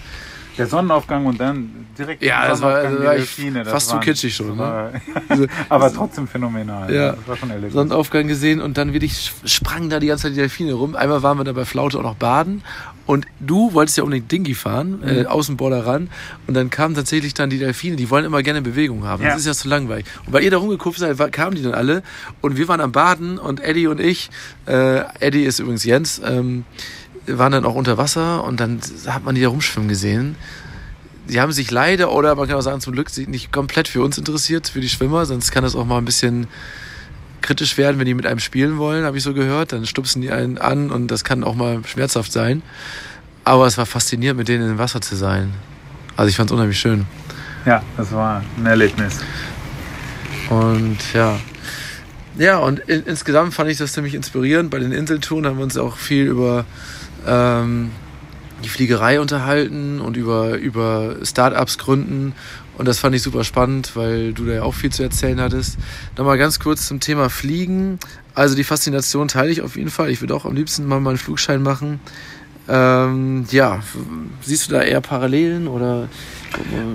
Der 0.57 0.67
Sonnenaufgang 0.67 1.25
und 1.25 1.39
dann 1.39 1.87
direkt 1.97 2.21
Ja, 2.21 2.41
der 2.41 2.49
das 2.49 2.61
war- 2.61 2.83
die 2.85 3.03
war 3.05 3.13
Delfine, 3.15 3.63
das 3.63 3.71
fast 3.71 3.89
zu 3.89 3.97
kitschig 3.99 4.35
schon, 4.35 4.57
ne? 4.57 4.91
Also- 5.29 5.47
aber 5.69 5.91
trotzdem 5.93 6.27
phänomenal. 6.27 6.93
Ja. 6.93 7.13
Das 7.13 7.27
war 7.27 7.37
schon 7.37 7.49
erlebt. 7.51 7.71
Sonnenaufgang 7.73 8.27
gesehen 8.27 8.61
und 8.61 8.77
dann 8.77 8.91
wirklich 8.91 9.31
sprangen 9.45 9.89
da 9.89 9.99
die 10.01 10.07
ganze 10.07 10.23
Zeit 10.23 10.33
die 10.33 10.35
Delfine 10.41 10.73
rum. 10.73 10.95
Einmal 10.95 11.23
waren 11.23 11.37
wir 11.37 11.45
da 11.45 11.53
bei 11.53 11.63
Flaute 11.65 11.97
auch 11.97 12.03
noch 12.03 12.15
baden 12.15 12.63
und 13.11 13.27
du 13.41 13.73
wolltest 13.73 13.97
ja 13.97 14.05
unbedingt 14.05 14.31
Dingi 14.31 14.53
fahren, 14.55 14.99
Mhm. 15.01 15.07
äh, 15.07 15.25
Außenborder 15.25 15.85
ran 15.85 16.09
und 16.47 16.53
dann 16.53 16.69
kamen 16.69 16.95
tatsächlich 16.95 17.33
dann 17.33 17.49
die 17.49 17.59
Delfine, 17.59 17.97
die 17.97 18.09
wollen 18.09 18.23
immer 18.23 18.41
gerne 18.41 18.61
Bewegung 18.61 19.03
haben. 19.03 19.21
Ja. 19.21 19.31
Das 19.31 19.39
ist 19.41 19.47
ja 19.47 19.53
zu 19.53 19.67
langweilig. 19.67 20.05
Und 20.25 20.31
weil 20.31 20.43
ihr 20.45 20.51
da 20.51 20.57
rumgeguckt 20.57 20.97
seid, 20.97 21.17
kamen 21.33 21.57
die 21.57 21.61
dann 21.61 21.73
alle 21.73 22.03
und 22.39 22.55
wir 22.55 22.69
waren 22.69 22.79
am 22.79 22.93
Baden 22.93 23.37
und 23.37 23.59
Eddie 23.59 23.87
und 23.87 23.99
ich, 23.99 24.29
äh, 24.65 25.01
Eddie 25.19 25.43
ist 25.43 25.59
übrigens 25.59 25.83
Jens, 25.83 26.21
ähm, 26.23 26.63
waren 27.27 27.51
dann 27.51 27.65
auch 27.65 27.75
unter 27.75 27.97
Wasser 27.97 28.45
und 28.45 28.61
dann 28.61 28.79
hat 29.07 29.25
man 29.25 29.35
die 29.35 29.41
da 29.41 29.49
rumschwimmen 29.49 29.89
gesehen. 29.89 30.37
Die 31.27 31.41
haben 31.41 31.51
sich 31.51 31.69
leider, 31.69 32.13
oder 32.13 32.35
man 32.35 32.47
kann 32.47 32.57
auch 32.57 32.61
sagen 32.61 32.79
zum 32.79 32.93
Glück, 32.93 33.09
nicht 33.27 33.51
komplett 33.51 33.89
für 33.89 34.01
uns 34.03 34.17
interessiert, 34.17 34.69
für 34.69 34.79
die 34.79 34.89
Schwimmer, 34.89 35.25
sonst 35.25 35.51
kann 35.51 35.63
das 35.63 35.75
auch 35.75 35.85
mal 35.85 35.97
ein 35.97 36.05
bisschen 36.05 36.47
kritisch 37.51 37.77
werden, 37.77 37.99
wenn 37.99 38.05
die 38.05 38.13
mit 38.13 38.25
einem 38.25 38.39
spielen 38.39 38.77
wollen, 38.77 39.03
habe 39.03 39.17
ich 39.17 39.23
so 39.23 39.33
gehört. 39.33 39.73
Dann 39.73 39.85
stupsen 39.85 40.21
die 40.21 40.31
einen 40.31 40.57
an 40.57 40.89
und 40.89 41.09
das 41.09 41.25
kann 41.25 41.43
auch 41.43 41.53
mal 41.53 41.81
schmerzhaft 41.85 42.31
sein. 42.31 42.61
Aber 43.43 43.67
es 43.67 43.77
war 43.77 43.85
faszinierend, 43.85 44.37
mit 44.37 44.47
denen 44.47 44.71
im 44.71 44.77
Wasser 44.77 45.01
zu 45.01 45.17
sein. 45.17 45.53
Also 46.15 46.29
ich 46.29 46.37
fand 46.37 46.49
es 46.49 46.53
unheimlich 46.53 46.79
schön. 46.79 47.05
Ja, 47.65 47.83
das 47.97 48.13
war 48.13 48.41
ein 48.57 48.65
Erlebnis. 48.65 49.19
Und 50.49 50.97
ja. 51.13 51.37
Ja, 52.37 52.59
und 52.59 52.79
in, 52.79 53.03
insgesamt 53.03 53.53
fand 53.53 53.69
ich 53.69 53.77
das 53.77 53.91
ziemlich 53.91 54.15
inspirierend. 54.15 54.71
Bei 54.71 54.79
den 54.79 54.93
Inseltouren 54.93 55.45
haben 55.45 55.57
wir 55.57 55.65
uns 55.65 55.77
auch 55.77 55.97
viel 55.97 56.27
über 56.27 56.63
ähm, 57.27 57.91
die 58.63 58.69
Fliegerei 58.69 59.19
unterhalten 59.19 59.99
und 59.99 60.15
über, 60.15 60.55
über 60.55 61.17
Startups 61.23 61.77
gründen. 61.77 62.33
Und 62.77 62.87
das 62.87 62.99
fand 62.99 63.15
ich 63.15 63.21
super 63.21 63.43
spannend, 63.43 63.95
weil 63.95 64.33
du 64.33 64.45
da 64.45 64.53
ja 64.53 64.63
auch 64.63 64.73
viel 64.73 64.91
zu 64.91 65.03
erzählen 65.03 65.39
hattest. 65.39 65.77
Nochmal 66.17 66.37
ganz 66.37 66.59
kurz 66.59 66.87
zum 66.87 66.99
Thema 66.99 67.29
Fliegen. 67.29 67.99
Also 68.33 68.55
die 68.55 68.63
Faszination 68.63 69.27
teile 69.27 69.51
ich 69.51 69.61
auf 69.61 69.75
jeden 69.75 69.89
Fall. 69.89 70.09
Ich 70.09 70.21
würde 70.21 70.33
auch 70.35 70.45
am 70.45 70.55
liebsten 70.55 70.85
mal 70.85 70.99
meinen 70.99 71.17
Flugschein 71.17 71.61
machen. 71.61 71.99
Ähm, 72.69 73.45
ja, 73.51 73.79
siehst 74.41 74.69
du 74.69 74.73
da 74.73 74.81
eher 74.81 75.01
Parallelen 75.01 75.67
oder? 75.67 76.07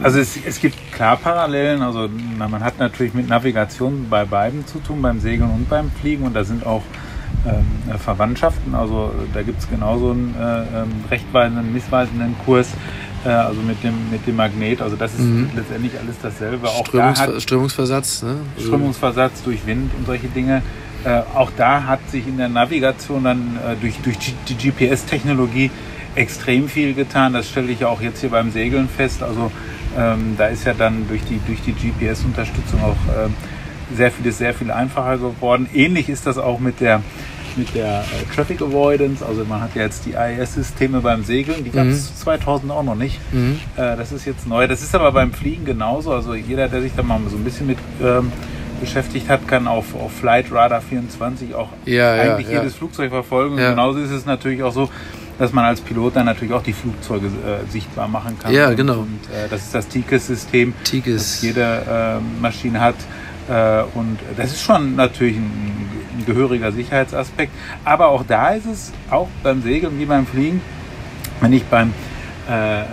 Also 0.03 0.21
es, 0.21 0.39
es 0.45 0.61
gibt 0.61 0.77
klar 0.93 1.17
Parallelen. 1.17 1.83
Also 1.83 2.09
man 2.39 2.65
hat 2.65 2.79
natürlich 2.79 3.15
mit 3.15 3.29
Navigation 3.29 4.07
bei 4.09 4.25
beiden 4.25 4.67
zu 4.67 4.79
tun, 4.79 5.03
beim 5.03 5.21
Segeln 5.21 5.51
und 5.51 5.69
beim 5.69 5.91
Fliegen. 6.01 6.25
Und 6.25 6.35
da 6.35 6.45
sind 6.45 6.65
auch 6.65 6.83
ähm, 7.47 7.93
äh, 7.93 7.99
Verwandtschaften. 7.99 8.75
Also 8.75 9.13
da 9.35 9.43
gibt 9.43 9.61
es 9.61 9.69
genauso 9.69 10.11
einen 10.11 10.35
äh, 10.39 10.83
ähm, 10.83 10.91
rechtweisenden, 11.11 11.73
missweisenden 11.73 12.35
Kurs, 12.45 12.69
äh, 13.27 13.31
also 13.31 13.61
mit 13.61 13.83
dem, 13.83 13.95
mit 14.11 14.27
dem 14.27 14.37
Magnet. 14.37 14.81
Also 14.81 14.97
das 14.97 15.13
ist 15.15 15.21
Mhm. 15.21 15.51
letztendlich 15.57 15.93
alles 16.01 16.17
dasselbe. 16.23 16.69
Auch 16.69 16.85
da 16.85 17.15
Strömungs 17.15 17.21
hat 17.21 17.43
Strömungsversatz, 17.43 18.23
ne? 18.23 18.37
Also- 18.57 18.69
Strömungsversatz 18.69 19.43
durch 19.43 19.67
Wind 19.67 19.91
und 19.99 20.07
solche 20.07 20.29
Dinge. 20.29 20.63
Äh, 21.05 21.21
auch 21.35 21.51
da 21.57 21.85
hat 21.85 22.01
sich 22.11 22.27
in 22.27 22.37
der 22.37 22.49
Navigation 22.49 23.25
dann 23.25 23.57
äh, 23.67 23.77
durch, 23.81 23.97
durch 24.03 24.17
die 24.49 24.55
GPS-Technologie 24.55 25.71
extrem 26.15 26.69
viel 26.69 26.95
getan. 26.95 27.33
Das 27.33 27.49
stelle 27.49 27.71
ich 27.71 27.85
auch 27.85 28.01
jetzt 28.01 28.21
hier 28.21 28.31
beim 28.31 28.51
Segeln 28.51 28.89
fest. 28.89 29.23
Also 29.23 29.51
ähm, 29.99 30.35
da 30.39 30.47
ist 30.47 30.65
ja 30.65 30.75
dann 30.75 31.07
durch 31.09 31.23
die, 31.25 31.41
durch 31.47 31.61
die 31.63 31.73
GPS-Unterstützung 31.73 32.83
auch 32.83 32.97
ähm, 33.27 33.35
sehr 33.95 34.11
vieles 34.11 34.39
sehr 34.39 34.53
viel 34.55 34.71
einfacher 34.71 35.19
geworden. 35.19 35.69
Ähnlich 35.75 36.09
ist 36.09 36.27
das 36.27 36.39
auch 36.39 36.59
mit 36.59 36.81
der 36.81 37.03
mit 37.57 37.75
der 37.75 38.01
äh, 38.01 38.35
Traffic 38.35 38.61
Avoidance, 38.63 39.25
also 39.25 39.45
man 39.45 39.61
hat 39.61 39.75
ja 39.75 39.83
jetzt 39.83 40.05
die 40.07 40.17
AIS-Systeme 40.17 41.01
beim 41.01 41.25
Segeln, 41.25 41.65
die 41.65 41.71
gab 41.71 41.87
es 41.87 42.15
2000 42.21 42.71
auch 42.73 42.83
noch 42.83 42.95
nicht. 42.95 43.19
Mhm. 43.33 43.59
Äh, 43.77 43.97
das 43.97 44.13
ist 44.13 44.25
jetzt 44.27 44.47
neu. 44.47 44.67
Das 44.67 44.83
ist 44.83 44.95
aber 44.95 45.13
beim 45.13 45.33
Fliegen 45.33 45.65
genauso. 45.65 46.13
Also 46.13 46.35
jeder, 46.35 46.69
der 46.69 46.83
sich 46.83 46.93
da 46.97 47.03
mal 47.03 47.21
so 47.29 47.37
ein 47.37 47.45
bisschen 47.45 47.67
mit 47.67 47.79
ähm, 48.03 48.33
beschäftigt 48.81 49.29
hat, 49.29 49.49
kann 49.49 49.67
auf, 49.67 49.95
auf 49.95 50.13
Flight 50.13 50.53
Radar 50.53 50.81
24 50.83 51.55
auch 51.55 51.69
Ja, 51.87 52.15
ja, 52.17 52.35
eigentlich 52.35 52.49
ja. 52.49 52.59
jedes 52.59 52.75
Flugzeug 52.75 53.11
verfolgen. 53.11 53.55
Und 53.55 53.61
Ja. 53.61 53.71
genauso 53.71 53.99
ist 54.01 54.11
es 54.11 54.27
natürlich 54.27 54.63
auch 54.63 54.73
so, 54.73 54.91
dass 55.39 55.53
man 55.53 55.65
als 55.67 55.81
Pilot 55.81 56.17
dann 56.17 56.27
natürlich 56.27 56.53
auch 56.55 56.63
die 56.63 56.73
Flugzeuge 56.73 57.27
äh, 57.27 57.71
sichtbar 57.71 58.09
machen 58.09 58.39
kann. 58.39 58.53
Ja, 58.53 58.69
und, 58.69 58.77
genau. 58.77 59.01
Und 59.01 59.21
äh, 59.35 59.49
das 59.51 59.63
ist 59.63 59.75
das 59.75 59.87
TICAS-System, 59.89 60.75
Tigis. 60.85 61.15
das 61.35 61.43
jede 61.43 61.63
äh, 61.63 62.41
Maschine 62.43 62.81
hat. 62.81 62.95
Äh, 63.49 63.83
und 63.95 64.19
das 64.37 64.53
ist 64.53 64.63
schon 64.63 64.97
natürlich 64.97 65.37
ein, 65.37 65.89
ein 66.19 66.25
gehöriger 66.27 66.73
Sicherheitsaspekt. 66.73 67.53
Aber 67.85 68.09
auch 68.09 68.25
da 68.27 68.51
ist 68.51 68.67
es, 68.67 68.93
auch 69.11 69.29
beim 69.43 69.63
Segeln 69.63 69.99
wie 69.99 70.07
beim 70.07 70.27
Fliegen, 70.27 70.61
wenn 71.41 71.53
ich 71.53 71.65
beim 71.65 71.93
äh, 72.49 72.81
äh, 72.81 72.85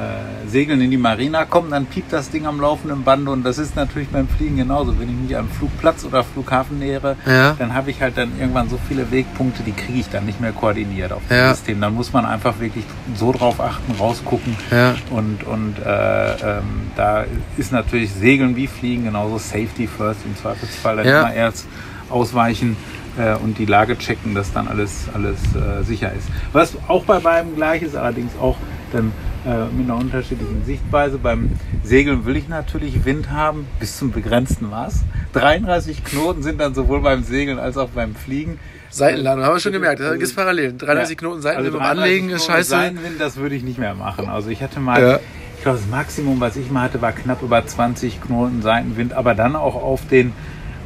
Segeln 0.48 0.82
in 0.82 0.90
die 0.92 0.98
Marina 0.98 1.46
komme, 1.46 1.70
dann 1.70 1.86
piept 1.86 2.12
das 2.12 2.30
Ding 2.30 2.46
am 2.46 2.60
laufenden 2.60 3.04
Band 3.04 3.28
und 3.28 3.44
das 3.44 3.58
ist 3.58 3.76
natürlich 3.76 4.10
beim 4.10 4.28
Fliegen 4.28 4.58
genauso. 4.58 4.98
Wenn 5.00 5.10
ich 5.10 5.16
mich 5.16 5.38
am 5.38 5.48
Flugplatz 5.50 6.04
oder 6.06 6.24
Flughafen 6.24 6.80
nähere, 6.80 7.16
Ja. 7.26 7.56
dann 7.58 7.74
habe 7.74 7.92
ich 7.92 8.02
halt 8.02 8.18
dann 8.18 8.32
irgendwann 8.40 8.70
so 8.70 8.80
viele 8.88 9.10
Wegpunkte, 9.12 9.64
die 9.64 9.72
kriege 9.74 10.00
ich 10.00 10.10
dann 10.10 10.26
nicht 10.26 10.42
mehr 10.42 10.52
koordiniert 10.54 11.12
auf 11.12 11.22
dem 11.30 11.38
Ja. 11.38 11.54
System. 11.54 11.82
Dann 11.82 11.94
muss 11.94 12.12
man 12.14 12.26
einfach 12.26 12.60
wirklich 12.60 12.84
so 13.16 13.32
drauf 13.32 13.60
achten, 13.62 13.92
rausgucken. 14.00 14.56
Ja. 14.72 14.96
Und, 15.12 15.44
und 15.44 15.76
äh, 15.86 16.58
ähm, 16.58 16.64
da 16.96 17.26
ist 17.58 17.72
natürlich 17.72 18.12
Segeln 18.14 18.56
wie 18.56 18.68
Fliegen 18.68 19.04
genauso 19.06 19.38
Safety 19.38 19.88
first 19.88 20.22
im 20.26 20.36
Zweifelsfall. 20.36 20.98
Dann 20.98 21.06
immer 21.08 21.34
erst 21.34 21.68
ausweichen 22.10 22.76
äh, 23.18 23.36
und 23.36 23.58
die 23.58 23.66
Lage 23.66 23.98
checken, 23.98 24.34
dass 24.36 24.52
dann 24.52 24.68
alles, 24.68 25.06
alles 25.14 25.38
äh, 25.56 25.84
sicher 25.84 26.12
ist. 26.14 26.28
Was 26.52 26.74
auch 26.88 27.04
bei 27.06 27.20
beiden 27.20 27.56
gleich 27.56 27.82
ist, 27.84 27.96
allerdings 27.96 28.32
auch 28.42 28.58
dann 28.92 29.12
äh, 29.46 29.66
mit 29.76 29.86
einer 29.90 29.98
unterschiedlichen 29.98 30.64
Sichtweise. 30.66 31.18
Beim 31.18 31.52
Segeln 31.84 32.26
will 32.26 32.36
ich 32.38 32.48
natürlich 32.48 33.06
Wind 33.06 33.30
haben, 33.32 33.68
bis 33.80 33.98
zum 33.98 34.12
begrenzten 34.12 34.70
Maß. 34.70 35.04
33 35.34 36.04
Knoten 36.04 36.44
sind 36.44 36.60
dann 36.62 36.74
sowohl 36.74 37.02
beim 37.02 37.24
Segeln 37.24 37.60
als 37.60 37.78
auch 37.78 37.90
beim 37.90 38.16
Fliegen. 38.16 38.60
Seitenlandung, 38.90 39.46
haben 39.46 39.56
wir 39.56 39.60
schon 39.60 39.72
gemerkt. 39.74 40.00
Da 40.02 40.12
gibt 40.12 40.24
es 40.24 40.36
Parallelen. 40.36 40.78
33 40.78 41.16
Ja. 41.16 41.20
Knoten 41.20 41.42
Seiten 41.42 41.58
Also 41.60 41.72
beim 41.72 41.82
33 41.82 42.04
Anlegen 42.04 42.30
ist 42.30 42.46
scheiße. 42.46 42.70
Seitenwind, 42.70 43.20
das 43.20 43.38
würde 43.38 43.56
ich 43.56 43.64
nicht 43.64 43.80
mehr 43.80 43.96
machen. 43.96 44.30
Also 44.30 44.50
ich 44.50 44.62
hatte 44.62 44.80
mal, 44.80 45.02
Ja. 45.02 45.20
ich 45.58 45.64
glaube, 45.64 45.80
das 45.80 45.88
Maximum, 45.88 46.40
was 46.40 46.56
ich 46.56 46.70
mal 46.70 46.84
hatte, 46.84 47.02
war 47.02 47.12
knapp 47.12 47.42
über 47.42 47.66
20 47.66 48.22
Knoten 48.22 48.62
Seitenwind, 48.62 49.14
aber 49.14 49.34
dann 49.34 49.56
auch 49.56 49.76
auf 49.76 50.08
den, 50.08 50.32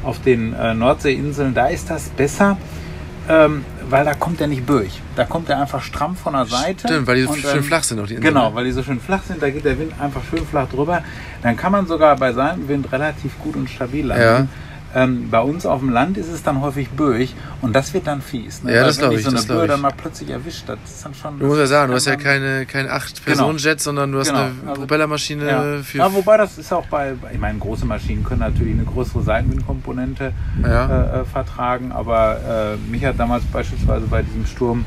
auf 0.04 0.22
den 0.22 0.54
äh, 0.54 0.74
Nordseeinseln, 0.74 1.54
da 1.54 1.68
ist 1.68 1.90
das 1.90 2.08
besser, 2.10 2.58
ähm, 3.30 3.66
weil 3.90 4.06
da 4.06 4.14
kommt 4.14 4.42
er 4.42 4.48
nicht 4.48 4.68
durch. 4.68 5.02
Da 5.16 5.26
kommt 5.26 5.50
er 5.50 5.60
einfach 5.60 5.82
stramm 5.82 6.16
von 6.16 6.34
der 6.34 6.46
Seite. 6.46 6.88
Stimmt, 6.88 7.08
weil 7.08 7.16
die 7.18 7.24
so 7.24 7.30
und 7.32 7.40
schön 7.40 7.64
flach 7.64 7.84
sind 7.84 8.00
auch 8.00 8.08
die 8.08 8.16
Inseln, 8.16 8.34
Genau, 8.34 8.54
weil 8.54 8.66
die 8.66 8.72
so 8.72 8.84
schön 8.84 9.00
flach 9.00 9.24
sind, 9.24 9.42
da 9.42 9.50
geht 9.50 9.66
der 9.66 9.78
Wind 9.80 9.94
einfach 10.00 10.22
schön 10.30 10.46
flach 10.46 10.68
drüber. 10.70 11.02
Dann 11.42 11.56
kann 11.56 11.72
man 11.72 11.88
sogar 11.88 12.16
bei 12.16 12.34
Seitenwind 12.34 12.92
relativ 12.92 13.38
gut 13.40 13.56
und 13.56 13.70
stabil 13.70 14.06
landen. 14.06 14.50
Ähm, 14.96 15.30
bei 15.30 15.42
uns 15.42 15.66
auf 15.66 15.82
dem 15.82 15.90
Land 15.90 16.18
ist 16.18 16.30
es 16.30 16.44
dann 16.44 16.62
häufig 16.62 16.90
böig 16.90 17.36
und 17.62 17.74
das 17.76 17.94
wird 17.94 18.08
dann 18.08 18.22
fies. 18.22 18.64
Ne? 18.64 18.72
Ja, 18.74 18.78
Weil 18.80 18.86
das 18.88 18.96
wenn 18.98 19.02
glaub 19.02 19.12
dich 19.12 19.20
ich, 19.20 19.26
so 19.26 19.36
eine 19.38 19.46
Böe 19.46 19.66
ich. 19.66 19.72
dann 19.72 19.82
mal 19.82 19.92
plötzlich 19.96 20.30
erwischt, 20.30 20.64
das 20.68 20.78
ist 20.86 21.06
dann 21.06 21.14
schon. 21.14 21.40
Du 21.40 21.46
musst 21.48 21.60
ja 21.60 21.68
sagen, 21.68 21.90
du 21.90 21.96
hast 21.96 22.06
ja 22.06 22.16
keine, 22.16 22.66
kein 22.66 22.88
8-Personen-Jet, 22.88 23.82
sondern 23.82 24.12
du 24.14 24.20
hast 24.20 24.30
Genau. 24.30 24.40
eine 24.44 24.52
Also- 24.66 24.82
Propellermaschine 24.82 25.46
ja. 25.48 25.84
für. 25.84 25.98
ja, 25.98 26.14
wobei 26.14 26.38
das 26.38 26.58
ist 26.58 26.72
auch 26.72 26.86
bei, 26.88 27.14
ich 27.34 27.38
meine, 27.40 27.60
große 27.60 27.86
Maschinen 27.86 28.24
können 28.24 28.40
natürlich 28.40 28.74
eine 28.74 28.86
größere 28.86 29.22
Seitenwindkomponente 29.24 30.32
Ja. 30.64 30.86
äh, 31.18 31.20
äh, 31.22 31.26
vertragen, 31.26 31.92
aber 31.92 32.78
äh, 32.78 32.90
mich 32.90 33.04
hat 33.04 33.20
damals 33.20 33.44
beispielsweise 33.46 34.06
bei 34.08 34.22
diesem 34.22 34.46
Sturm 34.46 34.86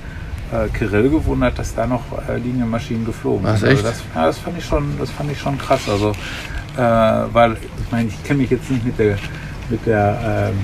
äh, 0.52 0.68
Kirill 0.76 1.10
gewundert, 1.10 1.58
dass 1.58 1.74
da 1.74 1.86
noch 1.86 2.02
äh, 2.26 2.36
Linienmaschinen 2.38 3.04
geflogen 3.04 3.46
Ach, 3.46 3.56
sind. 3.56 3.68
echt? 3.68 3.84
Also 3.84 3.90
das, 3.90 4.02
ja, 4.14 4.26
das 4.26 4.38
fand 4.38 4.58
ich 4.58 4.64
schon, 4.64 4.98
das 4.98 5.10
fand 5.10 5.30
ich 5.30 5.38
schon 5.38 5.58
krass. 5.58 5.88
Also, 5.88 6.12
weil 6.76 7.52
ich 7.52 7.92
meine, 7.92 8.08
ich 8.08 8.24
kenne 8.24 8.40
mich 8.42 8.50
jetzt 8.50 8.70
nicht 8.70 8.84
mit 8.86 8.98
der 8.98 9.16
mit 9.70 9.86
der 9.86 10.50
ähm, 10.52 10.58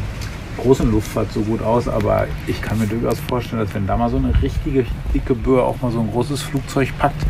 großen 0.63 0.91
Luftfahrt 0.91 1.33
so 1.33 1.41
gut 1.43 1.63
aus, 1.63 1.87
aber 1.87 2.27
ich 2.47 2.61
kann 2.63 2.79
mir 2.79 2.87
durchaus 2.87 3.19
vorstellen, 3.29 3.63
dass 3.63 3.75
wenn 3.75 3.87
da 3.87 3.97
mal 3.97 4.11
so 4.11 4.17
eine 4.17 4.33
richtige 4.43 4.87
dicke 5.15 5.35
Böe 5.35 5.63
auch 5.63 5.81
mal 5.83 5.93
so 5.93 6.01
ein 6.01 6.11
großes 6.11 6.43
Flugzeug 6.43 6.89
packt, 6.99 7.23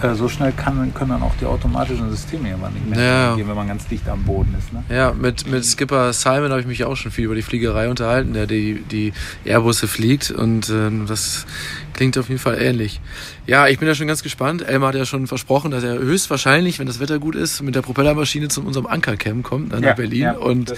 äh, 0.00 0.14
so 0.14 0.28
schnell 0.28 0.52
kann, 0.52 0.94
können 0.94 1.10
dann 1.10 1.22
auch 1.22 1.34
die 1.40 1.44
automatischen 1.46 2.08
Systeme 2.10 2.50
irgendwann 2.50 2.72
nicht 2.74 2.88
mehr 2.88 3.00
Ja. 3.00 3.34
gehen, 3.34 3.48
wenn 3.48 3.56
man 3.56 3.66
ganz 3.66 3.86
dicht 3.88 4.08
am 4.08 4.22
Boden 4.22 4.54
ist. 4.56 4.72
Ne? 4.72 4.84
Ja, 4.94 5.12
mit, 5.12 5.50
mit 5.50 5.64
Skipper 5.64 6.12
Simon 6.12 6.50
habe 6.50 6.60
ich 6.60 6.68
mich 6.68 6.84
auch 6.84 6.94
schon 6.96 7.10
viel 7.10 7.24
über 7.24 7.34
die 7.34 7.42
Fliegerei 7.42 7.88
unterhalten, 7.90 8.32
der 8.32 8.46
die, 8.46 8.80
die 8.88 9.12
Airbusse 9.44 9.88
fliegt 9.88 10.30
und 10.30 10.70
ähm, 10.70 11.06
das 11.08 11.46
klingt 11.94 12.16
auf 12.16 12.28
jeden 12.28 12.40
Fall 12.40 12.60
ähnlich. 12.62 13.00
Ja, 13.48 13.66
ich 13.66 13.78
bin 13.78 13.88
ja 13.88 13.94
schon 13.94 14.06
ganz 14.06 14.22
gespannt. 14.22 14.60
Elmar 14.68 14.90
hat 14.90 14.94
ja 14.94 15.06
schon 15.06 15.26
versprochen, 15.26 15.70
dass 15.70 15.82
er 15.82 15.94
höchstwahrscheinlich, 15.98 16.78
wenn 16.78 16.86
das 16.86 17.00
Wetter 17.00 17.18
gut 17.18 17.34
ist, 17.34 17.62
mit 17.62 17.74
der 17.74 17.80
Propellermaschine 17.80 18.48
zu 18.48 18.62
unserem 18.62 18.86
Ankercamp 18.86 19.42
kommt 19.42 19.70
ne, 19.70 19.76
nach 19.80 19.86
Ja, 19.88 19.94
Berlin. 19.94 20.20
ja, 20.20 20.32
und 20.32 20.72
äh, 20.72 20.74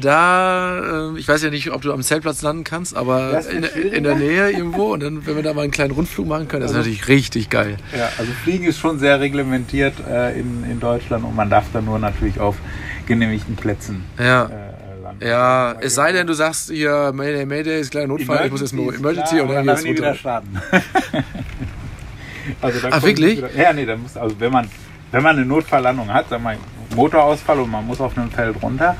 da, 0.00 1.10
äh, 1.12 1.18
ich 1.18 1.26
weiß 1.26 1.42
ja 1.42 1.50
nicht, 1.50 1.72
ob 1.72 1.82
du 1.82 1.92
am 1.92 2.00
Zeltplatz 2.02 2.40
landen 2.42 2.62
kannst, 2.62 2.94
aber 2.96 3.42
in, 3.50 3.64
in 3.64 4.04
der 4.04 4.14
Nähe 4.14 4.52
irgendwo 4.52 4.92
und 4.92 5.02
dann, 5.02 5.26
wenn 5.26 5.34
wir 5.34 5.42
da 5.42 5.54
mal 5.54 5.62
einen 5.62 5.72
kleinen 5.72 5.90
Rundflug 5.90 6.28
machen 6.28 6.46
können, 6.46 6.62
das 6.62 6.70
ist 6.70 6.76
natürlich 6.76 7.08
richtig 7.08 7.50
geil. 7.50 7.76
Ja, 7.98 8.10
also 8.16 8.30
Fliegen 8.44 8.62
ist 8.64 8.78
schon 8.78 9.00
sehr 9.00 9.18
reglementiert 9.18 9.94
äh, 10.08 10.38
in, 10.38 10.62
in 10.70 10.78
Deutschland 10.78 11.24
und 11.24 11.34
man 11.34 11.50
darf 11.50 11.64
dann 11.72 11.84
nur 11.86 11.98
natürlich 11.98 12.38
auf 12.38 12.54
genehmigten 13.08 13.56
Plätzen 13.56 14.04
Ja. 14.20 14.44
äh, 14.44 15.02
landen. 15.02 15.26
Ja, 15.26 15.74
es 15.80 15.96
sei 15.96 16.12
denn, 16.12 16.28
du 16.28 16.34
sagst 16.34 16.70
hier, 16.70 17.10
Mayday, 17.12 17.44
Mayday, 17.44 17.80
ist 17.80 17.90
kleiner 17.90 18.06
Notfall, 18.06 18.44
ich 18.46 18.52
muss 18.52 18.60
jetzt 18.60 18.72
nur 18.72 18.94
Emergency 18.94 19.34
klar, 19.34 19.42
und 19.46 19.50
aber 19.50 19.64
dann 19.64 19.66
dann 19.66 19.84
wieder 19.84 20.14
starten. 20.14 20.60
also 22.60 22.80
dann 22.80 22.92
Ach, 22.94 23.02
wirklich? 23.02 23.38
Wieder, 23.38 23.54
ja, 23.56 23.72
nee, 23.72 23.86
dann 23.86 24.02
muss, 24.02 24.16
also 24.16 24.34
wenn 24.40 24.52
man, 24.52 24.68
wenn 25.10 25.22
man 25.22 25.36
eine 25.36 25.44
Notfalllandung 25.46 26.12
hat, 26.12 26.28
sagen 26.28 26.44
wir 26.44 26.56
Motorausfall 26.96 27.60
und 27.60 27.70
man 27.70 27.86
muss 27.86 28.00
auf 28.00 28.16
einem 28.16 28.30
Feld 28.30 28.56
runter, 28.62 28.96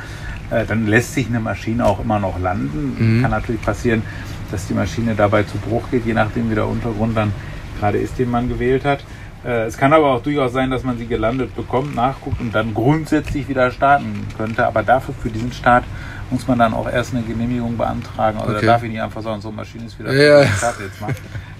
äh, 0.50 0.64
dann 0.66 0.86
lässt 0.86 1.14
sich 1.14 1.26
eine 1.28 1.40
Maschine 1.40 1.84
auch 1.84 2.00
immer 2.00 2.18
noch 2.18 2.38
landen. 2.40 2.96
Mhm. 3.18 3.22
Kann 3.22 3.30
natürlich 3.30 3.62
passieren, 3.62 4.02
dass 4.50 4.66
die 4.66 4.74
Maschine 4.74 5.14
dabei 5.14 5.42
zu 5.44 5.56
Bruch 5.58 5.90
geht, 5.90 6.06
je 6.06 6.14
nachdem 6.14 6.50
wie 6.50 6.54
der 6.54 6.66
Untergrund 6.66 7.16
dann 7.16 7.32
gerade 7.80 7.98
ist, 7.98 8.18
den 8.18 8.30
man 8.30 8.48
gewählt 8.48 8.84
hat. 8.84 9.00
Äh, 9.44 9.66
Es 9.66 9.76
kann 9.76 9.92
aber 9.92 10.12
auch 10.14 10.22
durchaus 10.22 10.52
sein, 10.52 10.70
dass 10.70 10.84
man 10.84 10.96
sie 10.98 11.06
gelandet 11.06 11.54
bekommt, 11.56 11.94
nachguckt 11.94 12.40
und 12.40 12.54
dann 12.54 12.72
grundsätzlich 12.74 13.48
wieder 13.48 13.70
starten 13.70 14.26
könnte. 14.36 14.66
Aber 14.66 14.82
dafür, 14.82 15.14
für 15.20 15.30
diesen 15.30 15.52
Start, 15.52 15.84
muss 16.30 16.46
man 16.48 16.58
dann 16.58 16.72
auch 16.72 16.88
erst 16.88 17.12
eine 17.14 17.22
Genehmigung 17.24 17.76
beantragen. 17.76 18.38
Also 18.38 18.52
Okay. 18.54 18.64
da 18.66 18.72
darf 18.72 18.82
ich 18.84 18.90
nicht 18.90 19.02
einfach 19.02 19.20
sagen, 19.22 19.40
so 19.42 19.50
Maschine 19.50 19.84
ist 19.86 19.98
wieder 19.98 20.12
Ja. 20.14 20.42
ich 20.42 20.50
starte 20.50 20.84
jetzt 20.84 20.98
mal. 21.00 21.14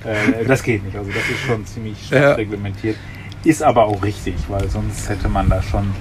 Äh, 0.05 0.45
das 0.45 0.63
geht 0.63 0.85
nicht. 0.85 0.97
Also 0.97 1.11
das 1.11 1.29
ist 1.29 1.41
schon 1.47 1.65
ziemlich 1.67 2.11
Ja. 2.11 2.33
reglementiert. 2.33 2.97
Ist 3.45 3.63
aber 3.63 3.85
auch 3.87 4.03
richtig, 4.03 4.35
weil 4.49 4.69
sonst 4.69 5.09
hätte 5.09 5.29
man 5.29 5.49
da 5.49 5.63
schon 5.63 5.93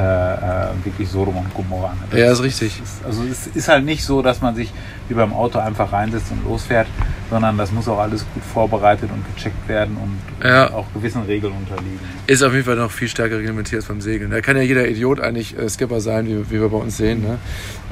äh, 0.00 0.34
äh, 0.34 0.66
wirklich 0.84 1.08
Sodom 1.08 1.36
und 1.36 1.52
Gomorra. 1.52 1.92
ne? 2.10 2.18
Ja, 2.18 2.26
Das 2.30 2.38
ist 2.38 2.44
richtig. 2.44 2.80
ist- 2.82 3.04
Also 3.04 3.22
es 3.24 3.46
ist 3.48 3.68
halt 3.68 3.84
nicht 3.84 4.02
so, 4.04 4.22
dass 4.22 4.40
man 4.40 4.54
sich 4.54 4.72
wie 5.08 5.14
beim 5.14 5.32
Auto 5.32 5.58
einfach 5.58 5.92
reinsetzt 5.92 6.30
und 6.30 6.44
losfährt, 6.44 6.86
sondern 7.28 7.58
das 7.58 7.70
muss 7.72 7.86
auch 7.88 7.98
alles 7.98 8.24
gut 8.32 8.42
vorbereitet 8.44 9.10
und 9.12 9.22
gecheckt 9.34 9.68
werden 9.68 9.96
und 9.96 10.48
Ja. 10.48 10.72
auch 10.72 10.86
gewissen 10.94 11.22
Regeln 11.22 11.52
unterliegen. 11.52 11.98
Ist 12.26 12.42
auf 12.42 12.52
jeden 12.52 12.64
Fall 12.64 12.76
noch 12.76 12.90
viel 12.90 13.08
stärker 13.08 13.38
reglementiert 13.38 13.80
als 13.82 13.88
beim 13.88 14.00
Segeln. 14.00 14.30
Da 14.30 14.40
kann 14.40 14.56
ja 14.56 14.62
jeder 14.62 14.88
Idiot 14.88 15.20
eigentlich 15.20 15.58
äh, 15.58 15.68
Skipper 15.68 16.00
sein, 16.00 16.26
wie, 16.26 16.48
wie 16.50 16.60
wir 16.60 16.68
bei 16.68 16.78
uns 16.78 16.96
sehen. 16.96 17.22
Ne? 17.22 17.38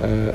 Äh, 0.01 0.33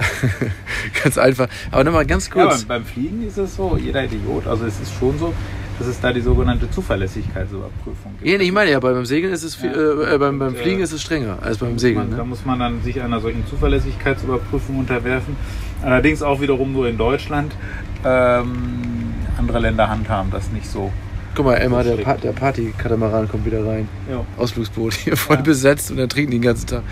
ganz 1.04 1.18
einfach. 1.18 1.48
Aber 1.72 1.84
nochmal 1.84 2.06
ganz 2.06 2.28
Ja, 2.28 2.34
kurz. 2.34 2.66
beim, 2.66 2.84
beim 2.84 2.86
Fliegen 2.86 3.26
ist 3.28 3.38
es 3.38 3.56
so, 3.56 3.78
jeder 3.78 4.04
Idiot. 4.04 4.46
Also 4.48 4.66
es 4.66 4.80
ist 4.80 4.94
schon 5.00 5.18
so, 5.18 5.34
dass 5.80 5.88
es 5.88 6.00
da 6.00 6.12
die 6.14 6.22
sogenannte 6.22 6.70
Zuverlässigkeitsüberprüfung 6.72 8.14
gibt. 8.20 8.30
Ja, 8.32 8.38
nee, 8.38 8.44
ich 8.46 8.52
meine 8.52 8.72
ja, 8.72 8.80
beim 8.80 9.06
Segeln 9.06 9.34
ist 9.34 9.44
es 9.44 9.56
viel, 9.56 9.72
Ja. 9.72 9.78
äh, 10.12 10.16
äh, 10.16 10.18
beim, 10.18 10.40
beim 10.40 10.50
Und, 10.50 10.58
Fliegen 10.58 10.80
äh, 10.80 10.84
ist 10.84 10.92
es 10.92 11.02
strenger 11.02 11.38
als 11.42 11.58
beim 11.58 11.70
man, 11.72 11.80
Segeln. 11.80 12.12
Da 12.12 12.18
Ne? 12.18 12.24
muss 12.26 12.46
man 12.46 12.60
dann 12.60 12.82
sich 12.82 13.02
einer 13.02 13.20
solchen 13.20 13.46
Zuverlässigkeitsüberprüfung 13.48 14.78
unterwerfen. 14.80 15.36
Allerdings 15.84 16.22
auch 16.22 16.42
wiederum 16.42 16.72
nur 16.74 16.88
in 16.88 16.98
Deutschland. 16.98 17.54
Ähm, 18.06 18.54
andere 19.38 19.60
Länder 19.60 19.90
handhaben 19.90 20.30
das 20.32 20.52
nicht 20.52 20.68
so 20.68 20.92
Guck 21.36 21.46
mal, 21.46 21.56
Emma, 21.56 21.82
der, 21.82 21.96
pa 21.98 22.14
der 22.16 22.32
Party-Katamaran 22.32 23.28
kommt 23.28 23.46
wieder 23.46 23.66
rein. 23.66 23.88
Ja. 24.10 24.24
Ausflugsboot 24.38 24.94
hier 24.94 25.18
voll 25.18 25.38
Ja. 25.38 25.42
besetzt 25.42 25.90
und 25.90 25.98
trinken 26.12 26.30
die 26.32 26.38
den 26.38 26.44
ganzen 26.44 26.68
Tag. 26.68 26.84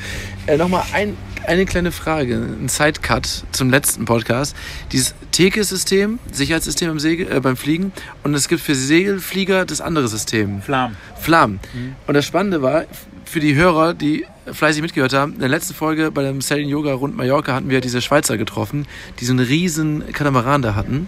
Äh, 0.47 0.57
Nochmal 0.57 0.83
ein, 0.93 1.15
eine 1.45 1.65
kleine 1.65 1.91
Frage, 1.91 2.35
ein 2.37 2.67
Sidecut 2.67 3.43
zum 3.51 3.69
letzten 3.69 4.05
Podcast. 4.05 4.55
Dieses 4.91 5.13
Tekes-System, 5.31 6.17
Sicherheitssystem 6.31 6.97
Segel, 6.97 7.31
äh, 7.31 7.39
beim 7.39 7.55
Fliegen 7.55 7.91
und 8.23 8.33
es 8.33 8.47
gibt 8.47 8.61
für 8.61 8.73
Segelflieger 8.73 9.65
das 9.65 9.79
andere 9.79 10.07
System, 10.07 10.63
Flam. 10.63 10.95
Flam. 11.19 11.59
Und 12.07 12.13
das 12.15 12.25
Spannende 12.25 12.63
war, 12.63 12.85
für 13.25 13.39
die 13.39 13.55
Hörer, 13.55 13.93
die 13.93 14.25
fleißig 14.51 14.81
mitgehört 14.81 15.13
haben, 15.13 15.33
in 15.33 15.39
der 15.39 15.47
letzten 15.49 15.73
Folge 15.73 16.11
bei 16.11 16.23
dem 16.23 16.41
Sailing 16.41 16.67
Yoga 16.67 16.93
rund 16.93 17.15
Mallorca 17.15 17.53
hatten 17.53 17.69
wir 17.69 17.79
diese 17.79 18.01
Schweizer 18.01 18.37
getroffen, 18.37 18.87
die 19.19 19.25
so 19.25 19.31
einen 19.33 19.45
riesen 19.45 20.03
Katamaran 20.11 20.61
da 20.63 20.75
hatten. 20.75 21.07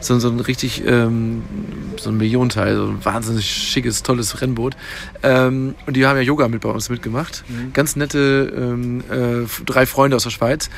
So, 0.00 0.18
so 0.18 0.28
ein 0.28 0.40
richtig, 0.40 0.82
ähm, 0.86 1.42
so 2.00 2.10
ein 2.10 2.16
Millionenteil, 2.16 2.76
so 2.76 2.86
ein 2.86 3.04
wahnsinnig 3.04 3.46
schickes, 3.50 4.02
tolles 4.02 4.40
Rennboot. 4.40 4.76
Ähm, 5.22 5.74
und 5.86 5.96
die 5.96 6.06
haben 6.06 6.16
ja 6.16 6.22
Yoga 6.22 6.48
mit 6.48 6.62
bei 6.62 6.70
uns 6.70 6.88
mitgemacht. 6.88 7.44
Ganz 7.72 7.96
nette 7.96 8.52
ähm, 8.56 9.02
äh, 9.10 9.46
drei 9.64 9.86
Freunde 9.86 10.16
aus 10.16 10.24
der 10.24 10.30
Schweiz. 10.30 10.70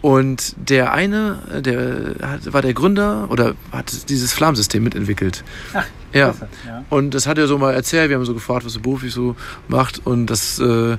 Und 0.00 0.54
der 0.56 0.92
eine, 0.92 1.38
äh, 1.52 1.62
der 1.62 2.14
hat, 2.22 2.52
war 2.52 2.62
der 2.62 2.72
Gründer 2.72 3.26
oder 3.30 3.54
hat 3.72 4.08
dieses 4.08 4.32
Flammsystem 4.32 4.82
mitentwickelt. 4.84 5.42
Ach, 5.74 5.84
ja. 6.12 6.26
klasse, 6.30 6.48
ja. 6.66 6.84
Und 6.88 7.14
das 7.14 7.26
hat 7.26 7.36
er 7.36 7.48
so 7.48 7.58
mal 7.58 7.74
erzählt. 7.74 8.08
Wir 8.08 8.16
haben 8.16 8.24
so 8.24 8.34
gefragt, 8.34 8.64
was 8.64 8.76
er 8.76 8.82
beruflich 8.82 9.12
so 9.12 9.34
macht. 9.66 10.06
Und 10.06 10.26
das 10.26 10.60
äh, 10.60 10.96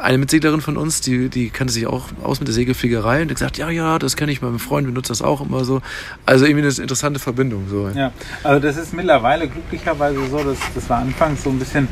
eine 0.00 0.18
Mitseglerin 0.18 0.60
von 0.60 0.76
uns, 0.76 1.00
die, 1.00 1.30
die 1.30 1.48
kannte 1.48 1.72
sich 1.72 1.86
auch 1.86 2.08
aus 2.22 2.38
mit 2.40 2.48
der 2.48 2.54
Segelfliegerei 2.54 3.22
und 3.22 3.30
hat 3.30 3.36
gesagt, 3.36 3.58
ja, 3.58 3.70
ja, 3.70 3.98
das 3.98 4.16
kenne 4.16 4.32
ich, 4.32 4.42
mein 4.42 4.58
Freund 4.58 4.86
benutzt 4.86 5.08
das 5.08 5.22
auch 5.22 5.40
immer 5.40 5.64
so. 5.64 5.80
Also 6.26 6.44
irgendwie 6.44 6.66
eine 6.66 6.74
interessante 6.76 7.18
Verbindung. 7.18 7.64
So. 7.70 7.88
Ja, 7.94 8.12
also 8.42 8.60
das 8.60 8.76
ist 8.76 8.92
mittlerweile 8.92 9.48
glücklicherweise 9.48 10.26
so, 10.28 10.38
dass 10.44 10.58
das 10.74 10.90
war 10.90 10.98
anfangs 10.98 11.42
so 11.42 11.50
ein 11.50 11.58
bisschen 11.58 11.88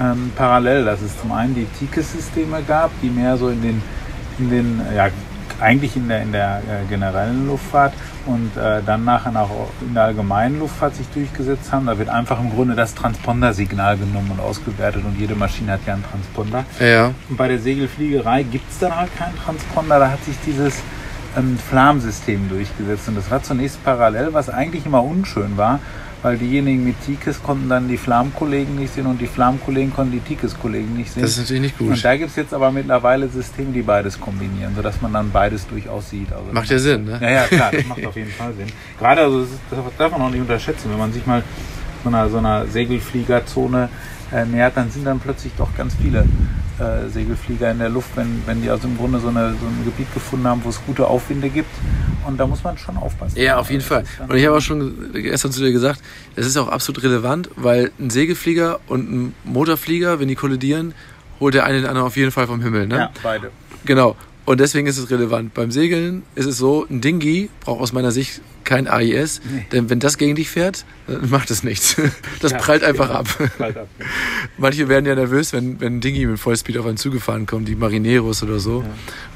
ähm, 0.00 0.32
parallel, 0.36 0.86
dass 0.86 1.02
es 1.02 1.20
zum 1.20 1.32
einen 1.32 1.54
die 1.54 1.66
TICAS-Systeme 1.78 2.62
gab, 2.66 2.90
die 3.02 3.10
mehr 3.10 3.36
so 3.36 3.48
in 3.50 3.60
den, 3.60 3.82
in 4.38 4.50
den 4.50 4.80
ja, 4.96 5.10
eigentlich 5.62 5.96
in 5.96 6.08
der, 6.08 6.22
in 6.22 6.32
der 6.32 6.58
äh, 6.58 6.88
generellen 6.88 7.46
Luftfahrt 7.46 7.94
und 8.26 8.56
äh, 8.56 8.82
dann 8.84 9.04
nachher 9.04 9.34
auch 9.40 9.70
in 9.80 9.94
der 9.94 10.04
allgemeinen 10.04 10.58
Luftfahrt 10.58 10.96
sich 10.96 11.06
durchgesetzt 11.08 11.72
haben. 11.72 11.86
Da 11.86 11.98
wird 11.98 12.08
einfach 12.08 12.40
im 12.40 12.50
Grunde 12.50 12.74
das 12.74 12.94
Transponder-Signal 12.94 13.96
genommen 13.96 14.30
und 14.32 14.40
ausgewertet 14.40 15.04
und 15.04 15.18
jede 15.18 15.34
Maschine 15.34 15.72
hat 15.72 15.80
ja 15.86 15.94
einen 15.94 16.04
Transponder. 16.04 16.64
Ja, 16.80 17.12
Und 17.28 17.36
bei 17.36 17.48
der 17.48 17.58
Segelfliegerei 17.58 18.42
gibt 18.42 18.70
es 18.70 18.78
dann 18.78 18.94
halt 18.94 19.16
keinen 19.16 19.36
Transponder, 19.36 19.98
da 19.98 20.10
hat 20.10 20.24
sich 20.24 20.36
dieses 20.44 20.82
ähm, 21.36 21.58
Flammsystem 21.58 22.48
durchgesetzt. 22.48 23.08
Und 23.08 23.16
das 23.16 23.30
war 23.30 23.42
zunächst 23.42 23.82
parallel, 23.84 24.32
was 24.32 24.48
eigentlich 24.48 24.86
immer 24.86 25.02
unschön 25.02 25.56
war, 25.56 25.80
weil 26.22 26.38
diejenigen 26.38 26.84
mit 26.84 26.94
Tikes 27.04 27.42
konnten 27.42 27.68
dann 27.68 27.88
die 27.88 27.96
Flammkollegen 27.96 28.76
nicht 28.76 28.94
sehen 28.94 29.06
und 29.06 29.20
die 29.20 29.26
Flammkollegen 29.26 29.92
konnten 29.92 30.12
die 30.12 30.20
Tikes-Kollegen 30.20 30.96
nicht 30.96 31.12
sehen. 31.12 31.22
das 31.22 31.32
ist 31.32 31.38
natürlich 31.40 31.62
nicht 31.62 31.80
und 31.80 31.88
gut. 31.88 32.04
da 32.04 32.16
gibt 32.16 32.30
es 32.30 32.36
jetzt 32.36 32.54
aber 32.54 32.70
mittlerweile 32.70 33.28
Systeme, 33.28 33.72
die 33.72 33.82
beides 33.82 34.20
kombinieren, 34.20 34.74
sodass 34.74 35.00
man 35.02 35.12
dann 35.12 35.30
beides 35.30 35.66
durchaus 35.66 36.10
sieht. 36.10 36.32
Also 36.32 36.52
Macht 36.52 36.70
ja 36.70 36.78
Sinn, 36.78 37.04
ne? 37.04 37.18
ja, 37.20 37.30
ja, 37.30 37.42
klar, 37.46 37.72
das 37.72 37.86
macht 37.86 38.06
auf 38.06 38.16
jeden 38.16 38.30
Fall 38.30 38.54
Sinn. 38.54 38.68
Gerade, 38.98 39.22
also, 39.22 39.46
das, 39.70 39.78
darf 39.98 40.12
man 40.12 40.22
auch 40.22 40.30
nicht 40.30 40.40
unterschätzen, 40.40 40.90
wenn 40.90 40.98
man 40.98 41.12
sich 41.12 41.26
mal 41.26 41.42
so 42.04 42.08
einer, 42.08 42.28
so 42.28 42.38
einer 42.38 42.66
Segelfliegerzone 42.66 43.88
nähert, 44.46 44.76
dann 44.76 44.90
sind 44.90 45.04
dann 45.06 45.20
plötzlich 45.20 45.52
doch 45.58 45.68
ganz 45.76 45.94
viele 46.00 46.24
äh, 46.78 47.08
Segelflieger 47.08 47.70
in 47.70 47.78
der 47.78 47.88
Luft, 47.88 48.10
wenn, 48.16 48.42
wenn 48.46 48.62
die 48.62 48.70
also 48.70 48.88
im 48.88 48.96
Grunde 48.96 49.20
so, 49.20 49.28
eine, 49.28 49.50
so 49.50 49.66
ein 49.66 49.84
Gebiet 49.84 50.12
gefunden 50.14 50.46
haben, 50.46 50.62
wo 50.64 50.70
es 50.70 50.80
gute 50.86 51.06
Aufwinde 51.06 51.48
gibt. 51.48 51.70
Und 52.26 52.38
da 52.38 52.46
muss 52.46 52.62
man 52.64 52.78
schon 52.78 52.96
aufpassen. 52.96 53.38
Ja, 53.38 53.58
auf 53.58 53.70
jeden 53.70 53.82
Also, 53.82 53.94
Fall. 53.94 54.26
Und 54.28 54.36
ich 54.36 54.46
habe 54.46 54.56
auch 54.56 54.60
schon 54.60 55.12
gestern 55.12 55.52
zu 55.52 55.60
dir 55.60 55.72
gesagt, 55.72 56.00
das 56.36 56.46
ist 56.46 56.56
auch 56.56 56.68
absolut 56.68 57.02
relevant, 57.02 57.50
weil 57.56 57.90
ein 57.98 58.10
Segelflieger 58.10 58.80
und 58.86 59.10
ein 59.12 59.34
Motorflieger, 59.44 60.20
wenn 60.20 60.28
die 60.28 60.34
kollidieren, 60.36 60.94
holt 61.40 61.54
der 61.54 61.64
eine 61.64 61.78
den 61.80 61.86
anderen 61.86 62.06
auf 62.06 62.16
jeden 62.16 62.30
Fall 62.30 62.46
vom 62.46 62.62
Himmel. 62.62 62.86
Ne? 62.86 62.96
Ja, 62.96 63.10
beide. 63.22 63.50
Genau. 63.84 64.16
Und 64.52 64.60
deswegen 64.60 64.86
ist 64.86 64.98
es 64.98 65.10
relevant. 65.10 65.54
Beim 65.54 65.70
Segeln 65.70 66.24
ist 66.34 66.44
es 66.44 66.58
so, 66.58 66.86
ein 66.90 67.00
Dingi 67.00 67.48
braucht 67.60 67.80
aus 67.80 67.94
meiner 67.94 68.10
Sicht 68.12 68.42
kein 68.64 68.86
AIS, 68.86 69.40
Nee. 69.50 69.66
denn 69.72 69.90
wenn 69.90 69.98
das 69.98 70.18
gegen 70.18 70.36
dich 70.36 70.48
fährt, 70.50 70.84
dann 71.08 71.30
macht 71.30 71.50
es 71.50 71.64
nichts. 71.64 71.96
Das 72.40 72.52
Ja, 72.52 72.58
prallt 72.58 72.84
einfach 72.84 73.08
genau, 73.08 73.18
ab. 73.20 73.50
Prallt 73.56 73.76
ab. 73.76 73.88
Manche 74.58 74.88
werden 74.88 75.06
ja 75.06 75.14
nervös, 75.14 75.52
wenn, 75.52 75.80
wenn 75.80 75.96
ein 75.96 76.00
Dingi 76.00 76.26
mit 76.26 76.38
Vollspeed 76.38 76.76
auf 76.78 76.86
einen 76.86 76.96
zugefahren 76.96 77.46
kommt, 77.46 77.66
die 77.66 77.74
Marineros 77.74 78.42
oder 78.42 78.58
so. 78.60 78.84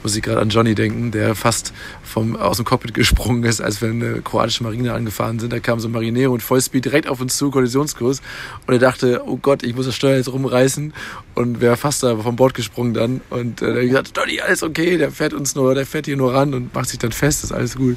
Muss 0.02 0.14
ich 0.16 0.22
gerade 0.22 0.40
an 0.40 0.50
Johnny 0.50 0.74
denken, 0.74 1.10
der 1.10 1.34
fast 1.34 1.72
vom, 2.04 2.36
aus 2.36 2.56
dem 2.58 2.66
Cockpit 2.66 2.94
gesprungen 2.94 3.42
ist, 3.44 3.60
als 3.60 3.80
wir 3.80 3.88
eine 3.88 4.20
kroatische 4.22 4.62
Marine 4.62 4.92
angefahren 4.92 5.38
sind. 5.38 5.52
Da 5.52 5.58
kam 5.60 5.80
so 5.80 5.88
ein 5.88 5.92
Marinero 5.92 6.32
mit 6.32 6.42
Vollspeed 6.42 6.84
direkt 6.84 7.08
auf 7.08 7.20
uns 7.20 7.36
zu, 7.36 7.50
Kollisionskurs. 7.50 8.20
Und 8.66 8.74
er 8.74 8.78
dachte, 8.80 9.22
oh 9.26 9.36
Gott, 9.36 9.62
ich 9.62 9.74
muss 9.74 9.86
das 9.86 9.94
Steuer 9.96 10.16
jetzt 10.16 10.32
rumreißen. 10.32 10.92
Und 11.34 11.60
wäre 11.60 11.76
fast 11.76 12.02
da 12.02 12.16
vom 12.16 12.36
Bord 12.36 12.54
gesprungen 12.54 12.94
dann. 12.94 13.20
Und 13.30 13.62
äh, 13.62 13.66
er 13.66 13.74
hat 13.76 13.82
gesagt, 13.88 14.12
Johnny, 14.16 14.40
alles 14.40 14.62
okay, 14.62 14.96
der 14.98 15.05
fährt 15.10 15.34
uns 15.34 15.54
nur, 15.54 15.74
der 15.74 15.86
fährt 15.86 16.06
hier 16.06 16.16
nur 16.16 16.34
ran 16.34 16.54
und 16.54 16.74
macht 16.74 16.88
sich 16.88 16.98
dann 16.98 17.12
fest, 17.12 17.44
ist 17.44 17.52
alles 17.52 17.76
gut. 17.76 17.96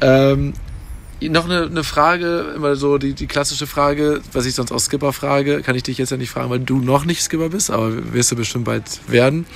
Ähm, 0.00 0.52
noch 1.22 1.46
eine, 1.46 1.62
eine 1.62 1.84
Frage, 1.84 2.52
immer 2.54 2.76
so 2.76 2.98
die, 2.98 3.14
die 3.14 3.26
klassische 3.26 3.66
Frage, 3.66 4.20
was 4.32 4.46
ich 4.46 4.54
sonst 4.54 4.72
auch 4.72 4.78
Skipper 4.78 5.12
frage, 5.12 5.62
kann 5.62 5.74
ich 5.74 5.82
dich 5.82 5.98
jetzt 5.98 6.10
ja 6.10 6.16
nicht 6.16 6.30
fragen, 6.30 6.50
weil 6.50 6.60
du 6.60 6.78
noch 6.78 7.04
nicht 7.04 7.22
Skipper 7.22 7.48
bist, 7.48 7.70
aber 7.70 8.12
wirst 8.12 8.32
du 8.32 8.36
bestimmt 8.36 8.64
bald 8.64 8.84
werden. 9.06 9.46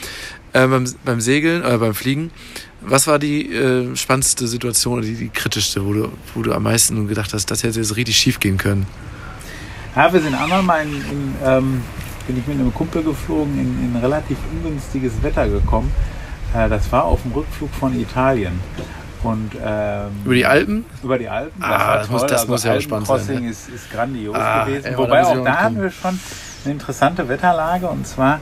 Ähm, 0.52 0.70
beim, 0.70 0.94
beim 1.04 1.20
Segeln, 1.20 1.62
äh, 1.62 1.76
beim 1.78 1.94
Fliegen, 1.94 2.30
was 2.80 3.06
war 3.06 3.18
die 3.18 3.52
äh, 3.52 3.94
spannendste 3.94 4.48
Situation 4.48 4.94
oder 4.94 5.02
die, 5.02 5.14
die 5.14 5.28
kritischste, 5.28 5.84
wo 5.84 5.92
du, 5.92 6.08
wo 6.34 6.42
du 6.42 6.52
am 6.52 6.62
meisten 6.62 7.06
gedacht 7.06 7.32
hast, 7.34 7.50
das 7.50 7.62
hätte 7.62 7.78
jetzt 7.78 7.96
richtig 7.96 8.16
schief 8.16 8.40
gehen 8.40 8.56
können? 8.56 8.86
Ja, 9.94 10.12
wir 10.12 10.20
sind 10.20 10.34
einmal 10.34 10.62
mal 10.62 10.82
in, 10.82 10.94
in 10.94 11.34
ähm, 11.44 11.82
bin 12.26 12.38
ich 12.38 12.46
mit 12.46 12.58
einem 12.58 12.72
Kumpel 12.72 13.02
geflogen, 13.02 13.58
in, 13.58 13.94
in 13.94 14.00
relativ 14.00 14.38
ungünstiges 14.52 15.12
Wetter 15.22 15.48
gekommen. 15.48 15.90
Äh, 16.54 16.68
das 16.68 16.90
war 16.92 17.04
auf 17.04 17.22
dem 17.22 17.32
Rückflug 17.32 17.70
von 17.74 17.98
Italien. 17.98 18.58
Und 19.22 19.50
ähm, 19.62 20.08
Über 20.24 20.34
die 20.34 20.46
Alpen? 20.46 20.84
über 21.02 21.18
die 21.18 21.28
Alpen. 21.28 21.62
Ah, 21.62 21.68
war 21.88 21.98
das 21.98 22.08
muss- 22.10 22.26
das 22.26 22.48
muss 22.48 22.64
ja 22.64 22.80
spannend 22.80 23.06
sein, 23.06 23.16
Alpencrossing 23.18 23.44
ne? 23.44 23.50
ist, 23.50 23.68
ist 23.68 23.90
grandios 23.92 24.34
Ah, 24.34 24.64
gewesen. 24.64 24.86
ey, 24.86 24.96
Wobei 24.96 25.22
auch 25.24 25.44
da 25.44 25.56
haben 25.56 25.74
hinkommen. 25.76 25.82
wir 25.82 25.90
schon 25.90 26.20
eine 26.64 26.72
interessante 26.72 27.28
Wetterlage. 27.28 27.86
Und 27.86 28.06
zwar, 28.06 28.40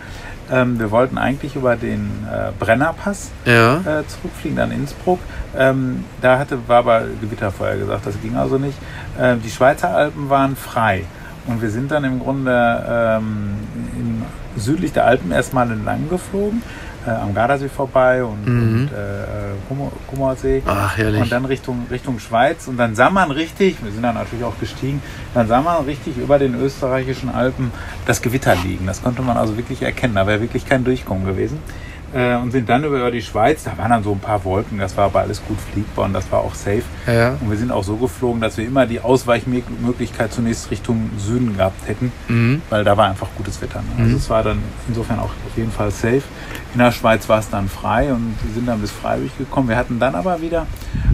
ähm, 0.52 0.78
wir 0.78 0.92
wollten 0.92 1.18
eigentlich 1.18 1.56
über 1.56 1.74
den 1.74 2.08
äh, 2.32 2.52
Brennerpass 2.60 3.30
Ja. 3.44 3.78
äh, 3.78 4.06
zurückfliegen, 4.06 4.56
dann 4.56 4.70
Innsbruck. 4.70 5.18
Ähm, 5.56 6.04
da 6.22 6.38
hatte, 6.38 6.58
war 6.68 6.78
aber 6.78 7.02
Gewitter 7.20 7.50
vorher 7.50 7.76
gesagt, 7.76 8.06
das 8.06 8.14
ging 8.22 8.36
also 8.36 8.56
nicht. 8.58 8.78
Ähm, 9.20 9.42
die 9.42 9.50
Schweizer 9.50 9.90
Alpen 9.90 10.30
waren 10.30 10.54
frei. 10.54 11.04
Und 11.48 11.60
wir 11.60 11.70
sind 11.70 11.90
dann 11.90 12.04
im 12.04 12.20
Grunde 12.20 12.84
ähm, 12.88 13.56
in, 13.96 14.22
südlich 14.56 14.92
der 14.92 15.06
Alpen 15.06 15.32
erstmal 15.32 15.68
entlang 15.72 16.08
geflogen, 16.08 16.62
äh, 17.08 17.22
am 17.22 17.34
Gardasee 17.34 17.68
vorbei 17.68 18.22
und, 18.22 18.46
Mhm. 18.46 18.62
und 18.82 18.86
äh, 18.88 19.68
Kummer- 19.68 19.92
Kummersee. 20.06 20.62
Ach, 20.66 20.96
herrlich. 20.96 21.22
Und 21.22 21.32
dann 21.32 21.44
Richtung, 21.44 21.86
Richtung 21.90 22.18
Schweiz. 22.18 22.68
Und 22.68 22.76
dann 22.76 22.94
sah 22.94 23.10
man 23.10 23.30
richtig, 23.30 23.82
wir 23.82 23.90
sind 23.92 24.02
dann 24.02 24.14
natürlich 24.14 24.44
auch 24.44 24.58
gestiegen, 24.60 25.02
dann 25.34 25.48
sah 25.48 25.60
man 25.60 25.84
richtig 25.84 26.16
über 26.16 26.38
den 26.38 26.54
österreichischen 26.60 27.28
Alpen 27.30 27.72
das 28.06 28.22
Gewitter 28.22 28.54
liegen. 28.56 28.86
Das 28.86 29.02
konnte 29.02 29.22
man 29.22 29.36
also 29.36 29.56
wirklich 29.56 29.82
erkennen. 29.82 30.14
Da 30.14 30.26
wäre 30.26 30.40
wirklich 30.40 30.66
kein 30.66 30.84
Durchkommen 30.84 31.24
gewesen. 31.26 31.58
Äh, 32.14 32.36
und 32.36 32.52
sind 32.52 32.68
dann 32.68 32.84
über 32.84 33.10
die 33.10 33.20
Schweiz, 33.20 33.64
da 33.64 33.76
waren 33.76 33.90
dann 33.90 34.02
so 34.02 34.12
ein 34.12 34.18
paar 34.18 34.42
Wolken, 34.44 34.78
das 34.78 34.96
war 34.96 35.06
aber 35.06 35.20
alles 35.20 35.42
gut 35.46 35.58
fliegbar 35.60 36.06
und 36.06 36.14
das 36.14 36.30
war 36.32 36.40
auch 36.40 36.54
safe. 36.54 36.82
Ja. 37.06 37.36
Und 37.40 37.50
wir 37.50 37.56
sind 37.58 37.70
auch 37.70 37.84
so 37.84 37.96
geflogen, 37.96 38.40
dass 38.40 38.56
wir 38.56 38.64
immer 38.66 38.86
die 38.86 39.00
Ausweichmöglichkeit 39.00 40.32
zunächst 40.32 40.70
Richtung 40.70 41.10
Süden 41.18 41.56
gehabt 41.56 41.86
hätten, 41.86 42.10
Mhm. 42.28 42.62
weil 42.70 42.84
da 42.84 42.96
war 42.96 43.08
einfach 43.08 43.28
gutes 43.36 43.60
Wetter. 43.60 43.80
Ne? 43.80 44.04
Also 44.04 44.16
es 44.16 44.30
war 44.30 44.42
dann 44.42 44.58
insofern 44.88 45.18
auch 45.18 45.24
auf 45.46 45.56
jeden 45.56 45.70
Fall 45.70 45.90
safe. 45.90 46.22
In 46.72 46.78
der 46.80 46.92
Schweiz 46.92 47.28
war 47.28 47.38
es 47.40 47.50
dann 47.50 47.68
frei 47.68 48.12
und 48.12 48.34
wir 48.42 48.54
sind 48.54 48.66
dann 48.66 48.80
bis 48.80 48.90
Freiburg 48.90 49.36
gekommen. 49.36 49.68
Wir 49.68 49.76
hatten 49.76 49.98
dann 49.98 50.14
aber 50.14 50.40
wieder 50.40 50.66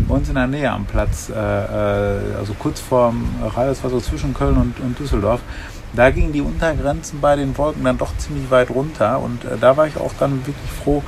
bei 0.08 0.14
uns 0.14 0.28
in 0.28 0.34
der 0.36 0.46
Nähe 0.46 0.70
am 0.70 0.84
Platz, 0.84 1.28
äh, 1.30 1.34
äh, 1.34 2.34
also 2.38 2.54
kurz 2.58 2.80
vorm 2.80 3.24
Rhein, 3.42 3.68
das 3.68 3.82
war 3.82 3.90
so 3.90 4.00
zwischen 4.00 4.34
Köln 4.34 4.56
und, 4.56 4.78
und 4.80 4.98
Düsseldorf, 4.98 5.40
da 5.96 6.10
gingen 6.10 6.32
die 6.32 6.40
Untergrenzen 6.40 7.20
bei 7.20 7.36
den 7.36 7.56
Wolken 7.56 7.84
dann 7.84 7.98
doch 7.98 8.16
ziemlich 8.18 8.50
weit 8.50 8.70
runter 8.70 9.20
und 9.20 9.44
äh, 9.44 9.56
da 9.60 9.76
war 9.76 9.86
ich 9.86 9.96
auch 9.96 10.12
dann 10.18 10.46
wirklich 10.46 10.70
froh, 10.82 11.02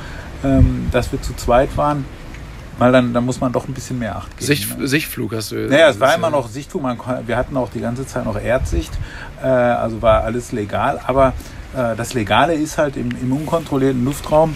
ähm, 0.44 0.88
dass 0.92 1.12
wir 1.12 1.20
zu 1.20 1.34
zweit 1.34 1.76
waren, 1.76 2.04
weil 2.78 2.92
dann, 2.92 3.12
dann 3.12 3.24
muss 3.24 3.40
man 3.40 3.52
doch 3.52 3.68
ein 3.68 3.74
bisschen 3.74 3.98
mehr 3.98 4.16
Acht 4.16 4.36
geben. 4.36 4.46
Sicht, 4.46 4.78
ne? 4.78 4.86
Sichtflug 4.86 5.34
hast 5.34 5.52
du. 5.52 5.68
Naja, 5.68 5.88
es 5.88 5.98
war 5.98 6.14
immer 6.14 6.30
noch 6.30 6.48
Sichtflug. 6.48 6.82
Man, 6.82 6.98
wir 7.26 7.36
hatten 7.36 7.56
auch 7.56 7.70
die 7.70 7.80
ganze 7.80 8.06
Zeit 8.06 8.24
noch 8.24 8.40
Erdsicht. 8.40 8.92
Äh, 9.42 9.46
also 9.46 10.02
war 10.02 10.24
alles 10.24 10.52
legal. 10.52 11.00
Aber 11.06 11.32
äh, 11.74 11.96
das 11.96 12.14
Legale 12.14 12.54
ist 12.54 12.78
halt 12.78 12.96
im, 12.96 13.10
im 13.22 13.32
unkontrollierten 13.32 14.04
Luftraum, 14.04 14.54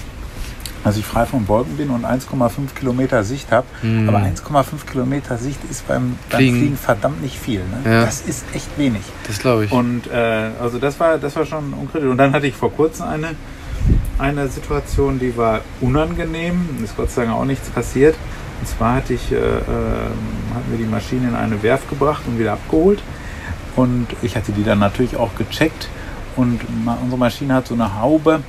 dass 0.84 0.96
ich 0.96 1.04
frei 1.04 1.26
von 1.26 1.46
Wolken 1.48 1.76
bin 1.76 1.90
und 1.90 2.04
1,5 2.04 2.74
Kilometer 2.74 3.22
Sicht 3.24 3.52
habe. 3.52 3.66
Mhm. 3.82 4.08
Aber 4.08 4.18
1,5 4.18 4.86
Kilometer 4.90 5.36
Sicht 5.36 5.58
ist 5.70 5.86
beim, 5.86 6.16
beim 6.30 6.38
Fliegen. 6.38 6.58
Fliegen. 6.58 6.76
verdammt 6.76 7.22
nicht 7.22 7.38
viel. 7.38 7.60
Ne? 7.60 7.90
Ja. 7.90 8.04
Das 8.04 8.22
ist 8.22 8.44
echt 8.54 8.78
wenig. 8.78 9.02
Das 9.26 9.38
glaube 9.38 9.66
ich. 9.66 9.72
Und 9.72 10.10
äh, 10.10 10.50
also 10.60 10.78
das 10.78 10.98
war, 10.98 11.18
das 11.18 11.36
war 11.36 11.44
schon 11.44 11.72
unkritisch. 11.74 12.08
Und 12.08 12.18
dann 12.18 12.32
hatte 12.32 12.46
ich 12.46 12.54
vor 12.54 12.72
kurzem 12.72 13.06
eine, 13.06 13.28
eine 14.18 14.48
Situation, 14.48 15.18
die 15.18 15.36
war 15.36 15.60
unangenehm. 15.80 16.78
Ist 16.82 16.96
Gott 16.96 17.10
sei 17.10 17.24
Dank 17.24 17.36
auch 17.36 17.44
nichts 17.44 17.68
passiert. 17.68 18.16
Und 18.60 18.68
zwar 18.68 18.96
hatte 18.96 19.14
ich, 19.14 19.32
äh, 19.32 19.36
ähm, 19.36 19.62
hatten 20.54 20.70
wir 20.70 20.78
die 20.78 20.90
Maschine 20.90 21.28
in 21.28 21.34
eine 21.34 21.62
Werft 21.62 21.88
gebracht 21.88 22.22
und 22.26 22.38
wieder 22.38 22.52
abgeholt. 22.54 23.02
Und 23.76 24.08
ich 24.22 24.36
hatte 24.36 24.52
die 24.52 24.64
dann 24.64 24.78
natürlich 24.78 25.16
auch 25.16 25.34
gecheckt. 25.36 25.88
Und 26.36 26.60
unsere 27.02 27.18
Maschine 27.18 27.54
hat 27.54 27.66
so 27.66 27.74
eine 27.74 28.00
Haube, 28.00 28.40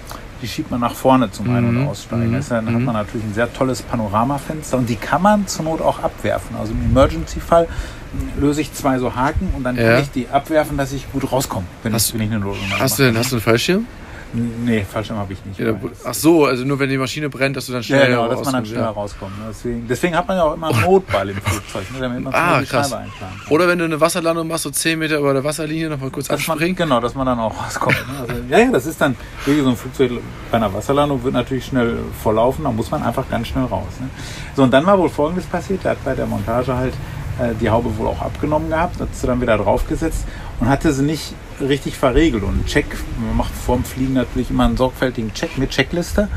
die 0.41 0.47
schiebt 0.47 0.71
man 0.71 0.79
nach 0.79 0.95
vorne 0.95 1.31
zum 1.31 1.49
Ein- 1.49 1.65
und 1.65 1.81
Mhm. 1.81 1.87
Aussteigen. 1.87 2.31
Mhm. 2.31 2.41
Dann 2.49 2.65
hat 2.65 2.73
Mhm. 2.73 2.85
man 2.85 2.95
natürlich 2.95 3.25
ein 3.25 3.33
sehr 3.33 3.51
tolles 3.53 3.81
Panoramafenster 3.81 4.77
und 4.77 4.89
die 4.89 4.95
kann 4.95 5.21
man 5.21 5.47
zur 5.47 5.65
Not 5.65 5.81
auch 5.81 5.99
abwerfen. 6.01 6.55
Also 6.59 6.73
im 6.73 6.83
Emergency-Fall 6.91 7.67
mh, 7.67 8.41
löse 8.41 8.61
ich 8.61 8.73
zwei 8.73 8.99
so 8.99 9.15
Haken 9.15 9.49
und 9.55 9.63
dann 9.63 9.75
Ja. 9.77 9.93
kann 9.93 10.01
ich 10.03 10.11
die 10.11 10.27
abwerfen, 10.29 10.77
dass 10.77 10.91
ich 10.91 11.09
gut 11.11 11.31
rauskomme, 11.31 11.65
wenn, 11.83 11.93
Hast- 11.93 12.09
ich, 12.09 12.13
wenn 12.15 12.21
ich 12.21 12.31
eine 12.31 12.39
Notaufnahme 12.39 12.79
Hast 12.81 12.99
du 12.99 13.03
denn 13.03 13.17
hast 13.17 13.31
du 13.31 13.35
einen 13.37 13.41
Fallschirm? 13.43 13.85
Nee, 14.33 14.85
Fallschirm 14.89 15.17
habe 15.17 15.33
ich 15.33 15.43
nicht. 15.45 15.59
Ja, 15.59 15.73
ach 16.05 16.13
so, 16.13 16.45
also 16.45 16.63
nur 16.63 16.79
wenn 16.79 16.89
die 16.89 16.97
Maschine 16.97 17.29
brennt, 17.29 17.57
dass 17.57 17.65
du 17.65 17.73
dann 17.73 17.81
ja, 17.81 17.85
schnell 17.85 18.07
genau, 18.07 18.27
dass 18.29 18.43
man 18.43 18.53
dann 18.53 18.65
schneller 18.65 18.81
ja. 18.83 18.89
rauskommt. 18.91 19.37
ne? 19.37 19.45
Deswegen, 19.49 19.87
deswegen 19.87 20.15
hat 20.15 20.27
man 20.27 20.37
ja 20.37 20.43
auch 20.43 20.53
immer 20.53 20.67
einen 20.69 20.81
Notball 20.85 21.29
im 21.29 21.41
Flugzeug, 21.41 21.91
ne, 21.91 21.99
damit 21.99 22.23
man 22.23 22.33
Ah, 22.33 22.59
die 22.61 22.65
krass. 22.65 22.89
Scheibe 22.91 23.09
kann. 23.19 23.29
Oder 23.49 23.67
wenn 23.67 23.79
du 23.79 23.85
eine 23.85 23.99
Wasserlandung 23.99 24.47
machst, 24.47 24.63
so 24.63 24.69
10 24.69 24.99
Meter 24.99 25.19
über 25.19 25.33
der 25.33 25.43
Wasserlinie, 25.43 25.89
nochmal 25.89 26.11
kurz 26.11 26.27
Dass 26.27 26.47
man, 26.47 26.57
genau, 26.75 27.01
dass 27.01 27.13
man 27.13 27.25
dann 27.25 27.39
auch 27.39 27.53
rauskommt. 27.65 27.95
Ne? 28.07 28.19
Also, 28.21 28.33
ja, 28.49 28.59
ja, 28.59 28.71
das 28.71 28.85
ist 28.85 29.01
dann, 29.01 29.15
wirklich 29.45 29.63
so 29.63 29.71
ein 29.71 29.77
Flugzeug 29.77 30.11
bei 30.49 30.57
einer 30.57 30.73
Wasserlandung 30.73 31.23
wird 31.23 31.33
natürlich 31.33 31.65
schnell 31.65 31.97
volllaufen, 32.23 32.63
da 32.63 32.71
muss 32.71 32.89
man 32.89 33.03
einfach 33.03 33.29
ganz 33.29 33.47
schnell 33.47 33.65
raus. 33.65 33.87
Ne? 33.99 34.09
So, 34.55 34.63
und 34.63 34.71
dann 34.71 34.85
war 34.85 34.97
wohl 34.97 35.09
Folgendes 35.09 35.45
passiert, 35.45 35.83
der 35.83 35.91
hat 35.91 36.03
bei 36.05 36.15
der 36.15 36.25
Montage 36.25 36.75
halt 36.75 36.93
äh, 37.41 37.55
die 37.59 37.69
Haube 37.69 37.97
wohl 37.97 38.07
auch 38.07 38.21
abgenommen 38.21 38.69
gehabt, 38.69 38.99
hat 38.99 39.15
sie 39.15 39.27
dann 39.27 39.41
wieder 39.41 39.57
draufgesetzt 39.57 40.25
und 40.59 40.69
hatte 40.69 40.93
sie 40.93 41.03
nicht 41.03 41.33
richtig 41.59 41.97
verriegelt. 41.97 42.43
Und 42.43 42.65
Check, 42.65 42.85
man 43.25 43.37
macht 43.37 43.53
vorm 43.53 43.83
Fliegen 43.83 44.13
natürlich 44.13 44.49
immer 44.49 44.65
einen 44.65 44.77
sorgfältigen 44.77 45.33
Check 45.33 45.57
mit 45.57 45.71
Checkliste. 45.71 46.27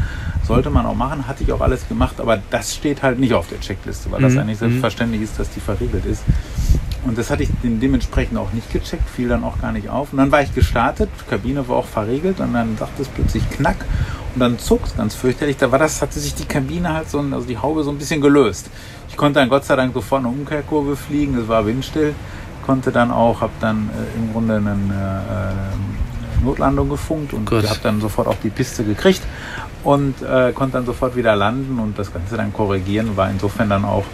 Sollte 0.46 0.70
man 0.70 0.84
auch 0.86 0.94
machen, 0.94 1.26
hatte 1.26 1.42
ich 1.42 1.52
auch 1.52 1.60
alles 1.60 1.88
gemacht, 1.88 2.20
aber 2.20 2.42
das 2.50 2.74
steht 2.74 3.02
halt 3.02 3.18
nicht 3.18 3.32
auf 3.32 3.48
der 3.48 3.60
Checkliste, 3.60 4.10
weil 4.10 4.20
das 4.20 4.34
Mhm, 4.34 4.40
eigentlich 4.40 4.60
mhm. 4.60 4.70
selbstverständlich 4.70 5.22
ist, 5.22 5.38
dass 5.38 5.50
die 5.50 5.60
verriegelt 5.60 6.04
ist. 6.04 6.22
Und 7.06 7.18
das 7.18 7.30
hatte 7.30 7.42
ich 7.42 7.50
dem- 7.62 7.80
dementsprechend 7.80 8.38
auch 8.38 8.52
nicht 8.52 8.72
gecheckt, 8.72 9.08
fiel 9.10 9.28
dann 9.28 9.44
auch 9.44 9.60
gar 9.60 9.72
nicht 9.72 9.88
auf. 9.90 10.12
Und 10.12 10.18
dann 10.18 10.32
war 10.32 10.40
ich 10.42 10.54
gestartet, 10.54 11.10
Kabine 11.28 11.68
war 11.68 11.76
auch 11.76 11.86
verriegelt 11.86 12.40
und 12.40 12.54
dann 12.54 12.76
sagte 12.78 13.02
es 13.02 13.08
plötzlich 13.08 13.48
knack 13.50 13.76
und 14.34 14.40
dann 14.40 14.58
zog 14.58 14.84
es 14.86 14.96
ganz 14.96 15.14
fürchterlich. 15.14 15.56
Da 15.58 15.70
war 15.70 15.78
das, 15.78 16.00
hatte 16.00 16.18
sich 16.18 16.34
die 16.34 16.46
Kabine 16.46 16.94
halt 16.94 17.10
so, 17.10 17.18
also 17.20 17.46
die 17.46 17.58
Haube 17.58 17.84
so 17.84 17.90
ein 17.90 17.98
bisschen 17.98 18.20
gelöst. 18.22 18.70
Ich 19.10 19.16
konnte 19.16 19.38
dann 19.40 19.48
Gott 19.50 19.64
sei 19.64 19.76
Dank 19.76 19.92
sofort 19.92 20.20
eine 20.20 20.28
Umkehrkurve 20.28 20.96
fliegen, 20.96 21.36
es 21.38 21.46
war 21.46 21.66
windstill, 21.66 22.14
konnte 22.64 22.90
dann 22.90 23.10
auch, 23.10 23.42
habe 23.42 23.52
dann 23.60 23.90
äh, 23.90 24.18
im 24.18 24.32
Grunde 24.32 24.56
eine 24.56 24.70
äh, 24.72 26.44
Notlandung 26.44 26.88
gefunkt 26.88 27.32
und 27.32 27.44
habe 27.68 27.80
dann 27.82 28.00
sofort 28.00 28.26
auch 28.28 28.36
die 28.42 28.50
Piste 28.50 28.82
gekriegt 28.82 29.22
und 29.82 30.20
äh, 30.22 30.52
konnte 30.52 30.78
dann 30.78 30.86
sofort 30.86 31.16
wieder 31.16 31.36
landen 31.36 31.78
und 31.78 31.98
das 31.98 32.12
Ganze 32.12 32.36
dann 32.38 32.52
korrigieren, 32.52 33.16
war 33.16 33.30
insofern 33.30 33.68
dann 33.68 33.84
auch 33.84 34.04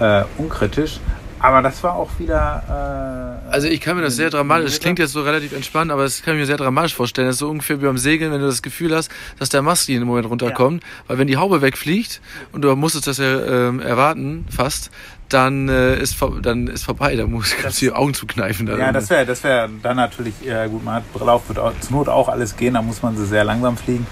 äh, 0.00 0.24
unkritisch. 0.38 1.00
Aber 1.42 1.62
das 1.62 1.82
war 1.82 1.94
auch 1.94 2.10
wieder. 2.18 3.40
Äh, 3.48 3.52
Also 3.52 3.66
ich 3.68 3.80
kann 3.80 3.96
mir 3.96 4.02
das 4.02 4.16
sehr 4.16 4.30
dramatisch, 4.30 4.72
das 4.72 4.80
klingt 4.80 4.98
jetzt 4.98 5.12
so 5.12 5.22
relativ 5.22 5.52
entspannt, 5.52 5.90
aber 5.90 6.02
das 6.02 6.22
kann 6.22 6.34
ich 6.34 6.40
mir 6.40 6.46
sehr 6.46 6.58
dramatisch 6.58 6.94
vorstellen. 6.94 7.28
Das 7.28 7.36
ist 7.36 7.40
so 7.40 7.48
ungefähr 7.48 7.80
wie 7.80 7.86
beim 7.86 7.98
Segeln, 7.98 8.30
wenn 8.32 8.40
du 8.40 8.46
das 8.46 8.62
Gefühl 8.62 8.94
hast, 8.94 9.10
dass 9.38 9.48
der 9.48 9.62
Mast 9.62 9.88
jeden 9.88 10.06
Moment 10.06 10.28
runterkommt. 10.28 10.82
Weil 11.06 11.18
wenn 11.18 11.26
die 11.26 11.38
Haube 11.38 11.62
wegfliegt 11.62 12.20
und 12.52 12.62
du 12.62 12.74
musstest 12.76 13.06
das 13.06 13.18
ja 13.18 13.40
ähm, 13.68 13.80
erwarten 13.80 14.46
fast, 14.50 14.90
dann, 15.30 15.68
äh, 15.68 15.96
ist, 15.96 16.16
dann 16.42 16.66
ist 16.66 16.84
vorbei. 16.84 17.16
Da 17.16 17.26
musst 17.26 17.54
du 17.64 17.70
die 17.70 17.92
Augen 17.92 18.12
zukneifen. 18.14 18.66
Dann. 18.66 18.78
Ja, 18.78 18.92
das 18.92 19.08
wäre 19.08 19.24
das 19.24 19.42
wär 19.42 19.68
dann 19.82 19.96
natürlich, 19.96 20.34
ja 20.42 20.66
gut, 20.66 20.84
man 20.84 20.96
hat 20.96 21.04
Lauf 21.18 21.48
wird 21.48 21.58
auch, 21.58 21.72
zur 21.80 21.96
Not 21.96 22.08
auch 22.08 22.28
alles 22.28 22.56
gehen, 22.56 22.74
da 22.74 22.82
muss 22.82 23.02
man 23.02 23.16
sie 23.16 23.24
sehr 23.24 23.44
langsam 23.44 23.76
fliegen. 23.76 24.06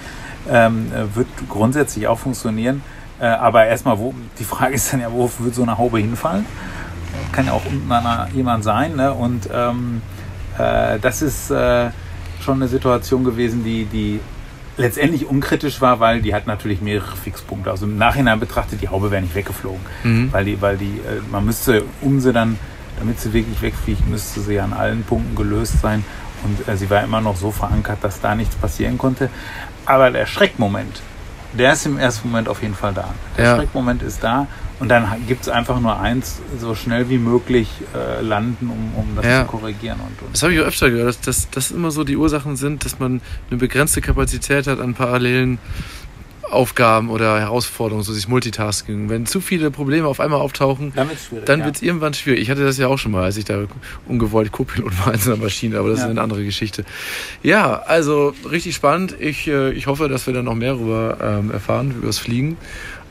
Ähm, 0.48 0.90
äh, 0.94 1.14
wird 1.14 1.26
grundsätzlich 1.48 2.06
auch 2.06 2.18
funktionieren. 2.18 2.82
Äh, 3.20 3.26
aber 3.26 3.66
erstmal, 3.66 3.98
wo, 3.98 4.14
die 4.38 4.44
Frage 4.44 4.74
ist 4.76 4.92
dann 4.92 5.00
ja, 5.00 5.12
wo 5.12 5.30
wird 5.40 5.54
so 5.54 5.62
eine 5.62 5.76
Haube 5.76 5.98
hinfallen? 5.98 6.46
Kann 7.32 7.46
ja 7.46 7.52
auch 7.52 7.64
unten 7.66 7.90
jemand 8.34 8.64
sein. 8.64 8.96
Ne? 8.96 9.12
Und 9.12 9.48
ähm, 9.52 10.02
äh, 10.58 10.98
das 10.98 11.22
ist 11.22 11.50
äh, 11.50 11.90
schon 12.40 12.56
eine 12.56 12.68
Situation 12.68 13.24
gewesen, 13.24 13.64
die, 13.64 13.84
die 13.84 14.20
letztendlich 14.76 15.26
unkritisch 15.26 15.80
war, 15.80 16.00
weil 16.00 16.22
die 16.22 16.34
hat 16.34 16.46
natürlich 16.46 16.80
mehrere 16.80 17.16
Fixpunkte. 17.16 17.70
Also 17.70 17.86
im 17.86 17.98
Nachhinein 17.98 18.40
betrachtet, 18.40 18.80
die 18.80 18.88
Haube 18.88 19.10
wäre 19.10 19.22
nicht 19.22 19.34
weggeflogen. 19.34 19.80
Mhm. 20.04 20.32
Weil 20.32 20.44
die, 20.44 20.60
weil 20.62 20.76
die, 20.76 20.98
äh, 20.98 21.20
man 21.30 21.44
müsste, 21.44 21.84
um 22.00 22.20
sie 22.20 22.32
dann, 22.32 22.58
damit 22.98 23.20
sie 23.20 23.32
wirklich 23.32 23.60
wegfliegt, 23.60 24.08
müsste 24.08 24.40
sie 24.40 24.58
an 24.60 24.72
allen 24.72 25.02
Punkten 25.02 25.34
gelöst 25.36 25.80
sein. 25.80 26.04
Und 26.44 26.68
äh, 26.68 26.76
sie 26.76 26.88
war 26.88 27.02
immer 27.02 27.20
noch 27.20 27.36
so 27.36 27.50
verankert, 27.50 27.98
dass 28.02 28.20
da 28.20 28.34
nichts 28.34 28.54
passieren 28.56 28.98
konnte. 28.98 29.28
Aber 29.84 30.10
der 30.10 30.26
Schreckmoment, 30.26 31.02
der 31.52 31.72
ist 31.72 31.86
im 31.86 31.98
ersten 31.98 32.30
Moment 32.30 32.48
auf 32.48 32.62
jeden 32.62 32.74
Fall 32.74 32.94
da. 32.94 33.08
Der 33.36 33.44
Ja. 33.44 33.56
Schreckmoment 33.56 34.02
ist 34.02 34.22
da. 34.22 34.46
Und 34.80 34.88
dann 34.88 35.08
gibt 35.26 35.42
es 35.42 35.48
einfach 35.48 35.80
nur 35.80 35.98
eins, 35.98 36.40
so 36.60 36.74
schnell 36.74 37.08
wie 37.10 37.18
möglich 37.18 37.68
äh, 37.94 38.20
landen, 38.22 38.68
um, 38.70 38.94
um 39.00 39.16
das 39.16 39.24
Ja. 39.26 39.42
zu 39.44 39.50
korrigieren. 39.50 39.98
Und, 39.98 40.22
und 40.26 40.32
Das 40.34 40.42
habe 40.42 40.54
ich 40.54 40.60
auch 40.60 40.66
öfter 40.66 40.90
gehört, 40.90 41.26
dass, 41.26 41.50
dass 41.50 41.50
das 41.50 41.70
immer 41.72 41.90
so 41.90 42.04
die 42.04 42.16
Ursachen 42.16 42.54
sind, 42.56 42.84
dass 42.84 42.98
man 43.00 43.20
eine 43.50 43.58
begrenzte 43.58 44.00
Kapazität 44.00 44.66
hat 44.68 44.78
an 44.78 44.94
parallelen 44.94 45.58
Aufgaben 46.50 47.10
oder 47.10 47.38
Herausforderungen, 47.38 48.02
so 48.04 48.12
dieses 48.12 48.26
Multitasking. 48.26 49.10
Wenn 49.10 49.26
zu 49.26 49.42
viele 49.42 49.70
Probleme 49.70 50.06
auf 50.08 50.18
einmal 50.18 50.40
auftauchen, 50.40 50.94
dann 50.96 51.08
wird 51.10 51.18
es 51.18 51.26
schwierig. 51.26 51.44
dann 51.44 51.60
ja. 51.60 51.66
wird 51.66 51.76
es 51.76 51.82
irgendwann 51.82 52.14
schwierig. 52.14 52.40
Ich 52.40 52.48
hatte 52.50 52.64
das 52.64 52.78
ja 52.78 52.86
auch 52.86 52.96
schon 52.96 53.12
mal, 53.12 53.24
als 53.24 53.36
ich 53.36 53.44
da 53.44 53.64
ungewollt 54.06 54.50
Co-Pilot 54.50 54.92
war 55.04 55.12
in 55.12 55.20
so 55.20 55.32
einer 55.34 55.42
Maschine, 55.42 55.78
aber 55.78 55.90
das 55.90 55.98
Ja. 55.98 56.04
ist 56.06 56.10
eine 56.12 56.22
andere 56.22 56.42
Geschichte. 56.44 56.84
Ja, 57.42 57.82
also 57.82 58.32
richtig 58.50 58.74
spannend. 58.74 59.14
Ich, 59.20 59.46
äh, 59.46 59.72
ich 59.72 59.88
hoffe, 59.88 60.08
dass 60.08 60.26
wir 60.26 60.32
da 60.32 60.42
noch 60.42 60.54
mehr 60.54 60.72
darüber 60.72 61.18
ähm, 61.22 61.50
erfahren, 61.50 61.90
über 61.90 62.06
das 62.06 62.16
Fliegen. 62.18 62.56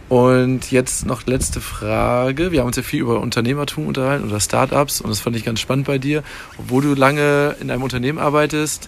Und 0.09 0.71
jetzt 0.71 1.05
noch 1.05 1.25
letzte 1.25 1.59
Frage. 1.59 2.51
Wir 2.51 2.61
haben 2.61 2.67
uns 2.67 2.77
ja 2.77 2.83
viel 2.83 3.01
über 3.01 3.19
Unternehmertum 3.19 3.87
unterhalten 3.87 4.25
oder 4.27 4.39
Startups 4.39 5.01
und 5.01 5.09
das 5.09 5.19
fand 5.19 5.35
ich 5.35 5.43
ganz 5.43 5.59
spannend 5.59 5.85
bei 5.85 5.97
dir. 5.97 6.23
Obwohl 6.57 6.81
du 6.81 6.93
lange 6.93 7.55
in 7.59 7.69
einem 7.69 7.83
Unternehmen 7.83 8.17
arbeitest, 8.17 8.87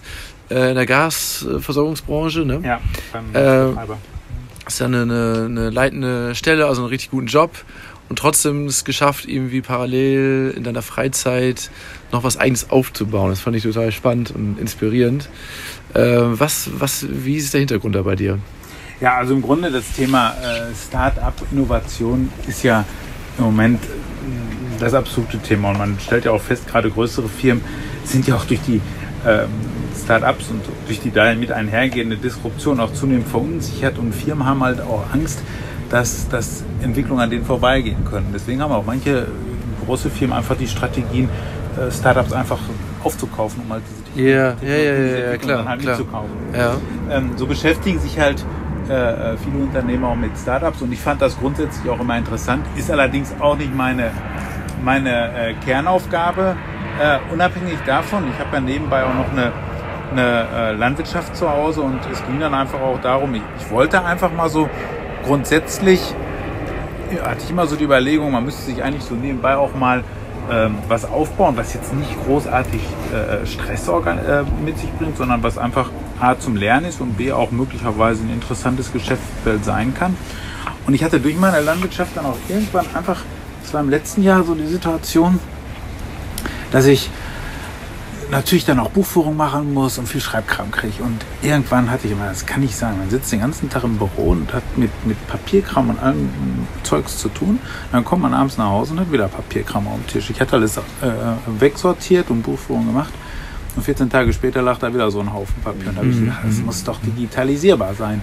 äh, 0.50 0.70
in 0.70 0.76
der 0.76 0.86
Gasversorgungsbranche, 0.86 2.40
ne? 2.40 2.60
Ja, 2.64 2.80
beim 3.12 3.34
Äh, 3.34 3.72
ist 4.66 4.80
ja 4.80 4.86
eine, 4.86 5.02
eine, 5.02 5.44
eine 5.46 5.70
leitende 5.70 6.34
Stelle, 6.34 6.66
also 6.66 6.82
einen 6.82 6.90
richtig 6.90 7.10
guten 7.10 7.26
Job 7.26 7.50
und 8.08 8.18
trotzdem 8.18 8.66
es 8.66 8.84
geschafft, 8.84 9.26
irgendwie 9.26 9.60
parallel 9.60 10.54
in 10.56 10.64
deiner 10.64 10.82
Freizeit 10.82 11.70
noch 12.12 12.24
was 12.24 12.36
Eigenes 12.38 12.70
aufzubauen. 12.70 13.30
Das 13.30 13.40
fand 13.40 13.56
ich 13.56 13.62
total 13.62 13.92
spannend 13.92 14.30
und 14.30 14.58
inspirierend. 14.58 15.28
Äh, 15.94 16.00
was, 16.00 16.70
was, 16.78 17.06
wie 17.08 17.36
ist 17.36 17.52
der 17.52 17.60
Hintergrund 17.60 17.94
da 17.94 18.02
bei 18.02 18.16
dir? 18.16 18.38
Ja, 19.00 19.16
also 19.16 19.34
im 19.34 19.42
Grunde 19.42 19.70
das 19.70 19.90
Thema 19.92 20.34
äh, 20.42 20.74
Start-up, 20.74 21.34
Innovation 21.52 22.30
ist 22.46 22.62
ja 22.62 22.84
im 23.38 23.44
Moment 23.44 23.82
äh, 23.82 23.88
das 24.78 24.92
absolute 24.92 25.38
Thema. 25.38 25.70
Und 25.70 25.78
man 25.78 25.98
stellt 26.00 26.26
ja 26.26 26.32
auch 26.32 26.40
fest, 26.40 26.68
gerade 26.68 26.90
größere 26.90 27.28
Firmen 27.28 27.64
sind 28.04 28.26
ja 28.26 28.36
auch 28.36 28.44
durch 28.44 28.60
die 28.60 28.80
ähm, 29.26 29.48
Start-ups 30.04 30.50
und 30.50 30.62
durch 30.86 31.00
die 31.00 31.10
damit 31.10 31.50
einhergehende 31.50 32.16
Disruption 32.16 32.78
auch 32.78 32.92
zunehmend 32.92 33.28
verunsichert. 33.28 33.98
Und 33.98 34.14
Firmen 34.14 34.44
haben 34.46 34.62
halt 34.62 34.80
auch 34.82 35.04
Angst, 35.12 35.40
dass, 35.88 36.28
dass 36.28 36.62
Entwicklungen 36.82 37.22
an 37.22 37.30
denen 37.30 37.44
vorbeigehen 37.44 38.04
können. 38.04 38.26
Deswegen 38.34 38.60
haben 38.62 38.72
auch 38.72 38.84
manche 38.84 39.28
große 39.86 40.10
Firmen 40.10 40.36
einfach 40.36 40.56
die 40.56 40.68
Strategien, 40.68 41.28
äh, 41.78 41.90
Startups 41.90 42.32
einfach 42.32 42.58
aufzukaufen, 43.02 43.62
um 43.64 43.72
halt 43.72 43.82
diese 43.88 44.04
Technologie- 44.04 44.30
ja, 44.30 44.52
diese 44.60 44.72
ja, 44.72 45.24
Entwicklung 45.24 45.38
klar, 45.40 45.56
dann 45.58 45.68
halt 45.68 45.80
klar. 45.80 45.98
mitzukaufen 45.98 46.30
Ja. 46.54 46.76
ähm, 47.10 47.30
so 47.36 47.46
beschäftigen 47.46 47.98
sich 47.98 48.18
halt 48.18 48.44
äh, 48.90 49.34
äh, 49.34 49.36
viele 49.36 49.58
Unternehmer 49.58 50.08
auch 50.08 50.16
mit 50.16 50.36
Startups 50.36 50.82
und 50.82 50.90
ich 50.90 50.98
fand 50.98 51.22
das 51.22 51.38
grundsätzlich 51.38 51.88
auch 51.88 52.00
immer 52.00 52.18
interessant. 52.18 52.66
Ist 52.74 52.90
allerdings 52.90 53.32
auch 53.38 53.56
nicht 53.56 53.72
meine, 53.72 54.10
meine 54.82 55.32
äh, 55.32 55.54
Kernaufgabe. 55.64 56.56
Äh, 57.00 57.18
unabhängig 57.32 57.78
davon, 57.86 58.24
ich 58.28 58.44
habe 58.44 58.56
ja 58.56 58.60
nebenbei 58.60 59.04
auch 59.04 59.14
noch 59.14 59.30
eine, 59.30 59.52
eine 60.10 60.46
äh, 60.52 60.72
Landwirtschaft 60.72 61.36
zu 61.36 61.48
Hause 61.48 61.82
und 61.82 62.00
es 62.10 62.20
ging 62.26 62.40
dann 62.40 62.52
einfach 62.52 62.80
auch 62.80 63.00
darum, 63.00 63.32
ich, 63.36 63.42
ich 63.60 63.70
wollte 63.70 64.04
einfach 64.04 64.32
mal 64.32 64.48
so 64.48 64.68
grundsätzlich, 65.24 66.12
hatte 67.22 67.44
ich 67.44 67.50
immer 67.50 67.68
so 67.68 67.76
die 67.76 67.84
Überlegung, 67.84 68.32
man 68.32 68.44
müsste 68.44 68.62
sich 68.62 68.82
eigentlich 68.82 69.04
so 69.04 69.14
nebenbei 69.14 69.56
auch 69.56 69.72
mal 69.76 70.02
ähm, 70.50 70.78
was 70.88 71.04
aufbauen, 71.04 71.56
was 71.56 71.74
jetzt 71.74 71.94
nicht 71.94 72.12
großartig 72.26 72.80
äh, 73.12 73.46
Stress 73.46 73.88
mit 74.64 74.78
sich 74.78 74.92
bringt, 74.94 75.16
sondern 75.16 75.44
was 75.44 75.58
einfach 75.58 75.90
A 76.20 76.38
zum 76.38 76.56
Lernen 76.56 76.86
ist 76.86 77.00
und 77.00 77.16
B 77.16 77.32
auch 77.32 77.50
möglicherweise 77.50 78.22
ein 78.22 78.30
interessantes 78.32 78.92
Geschäftsfeld 78.92 79.64
sein 79.64 79.94
kann. 79.94 80.16
Und 80.86 80.94
ich 80.94 81.04
hatte 81.04 81.20
durch 81.20 81.36
meine 81.36 81.60
Landwirtschaft 81.60 82.16
dann 82.16 82.26
auch 82.26 82.36
irgendwann 82.48 82.86
einfach, 82.94 83.22
das 83.62 83.72
war 83.72 83.80
im 83.80 83.90
letzten 83.90 84.22
Jahr 84.22 84.44
so 84.44 84.54
die 84.54 84.66
Situation, 84.66 85.38
dass 86.70 86.86
ich 86.86 87.10
natürlich 88.30 88.64
dann 88.64 88.78
auch 88.78 88.90
Buchführung 88.90 89.36
machen 89.36 89.74
muss 89.74 89.98
und 89.98 90.08
viel 90.08 90.20
Schreibkram 90.20 90.70
kriege. 90.70 91.02
Und 91.02 91.24
irgendwann 91.42 91.90
hatte 91.90 92.06
ich 92.06 92.12
immer, 92.12 92.26
das 92.26 92.46
kann 92.46 92.60
nicht 92.60 92.76
sein, 92.76 92.96
man 92.98 93.10
sitzt 93.10 93.32
den 93.32 93.40
ganzen 93.40 93.68
Tag 93.68 93.84
im 93.84 93.98
Büro 93.98 94.30
und 94.30 94.52
hat 94.52 94.62
mit, 94.76 94.90
mit 95.06 95.26
Papierkram 95.26 95.90
und 95.90 95.98
allem 96.00 96.28
Zeugs 96.82 97.18
zu 97.18 97.28
tun. 97.28 97.58
Dann 97.92 98.04
kommt 98.04 98.22
man 98.22 98.34
abends 98.34 98.56
nach 98.56 98.70
Hause 98.70 98.92
und 98.92 99.00
hat 99.00 99.12
wieder 99.12 99.28
Papierkram 99.28 99.86
auf 99.88 99.94
dem 99.94 100.06
Tisch. 100.06 100.30
Ich 100.30 100.40
hatte 100.40 100.56
alles 100.56 100.76
äh, 100.76 100.80
wegsortiert 101.58 102.30
und 102.30 102.42
Buchführung 102.42 102.86
gemacht. 102.86 103.12
Und 103.76 103.82
14 103.82 104.10
Tage 104.10 104.32
später 104.32 104.62
lag 104.62 104.78
da 104.78 104.92
wieder 104.92 105.10
so 105.10 105.20
ein 105.20 105.32
Haufen 105.32 105.54
Papier. 105.62 105.88
Und 105.88 105.94
da 105.96 106.00
habe 106.00 106.10
ich 106.10 106.18
gedacht, 106.20 106.40
das 106.44 106.58
muss 106.58 106.82
doch 106.84 106.98
digitalisierbar 107.00 107.94
sein. 107.94 108.20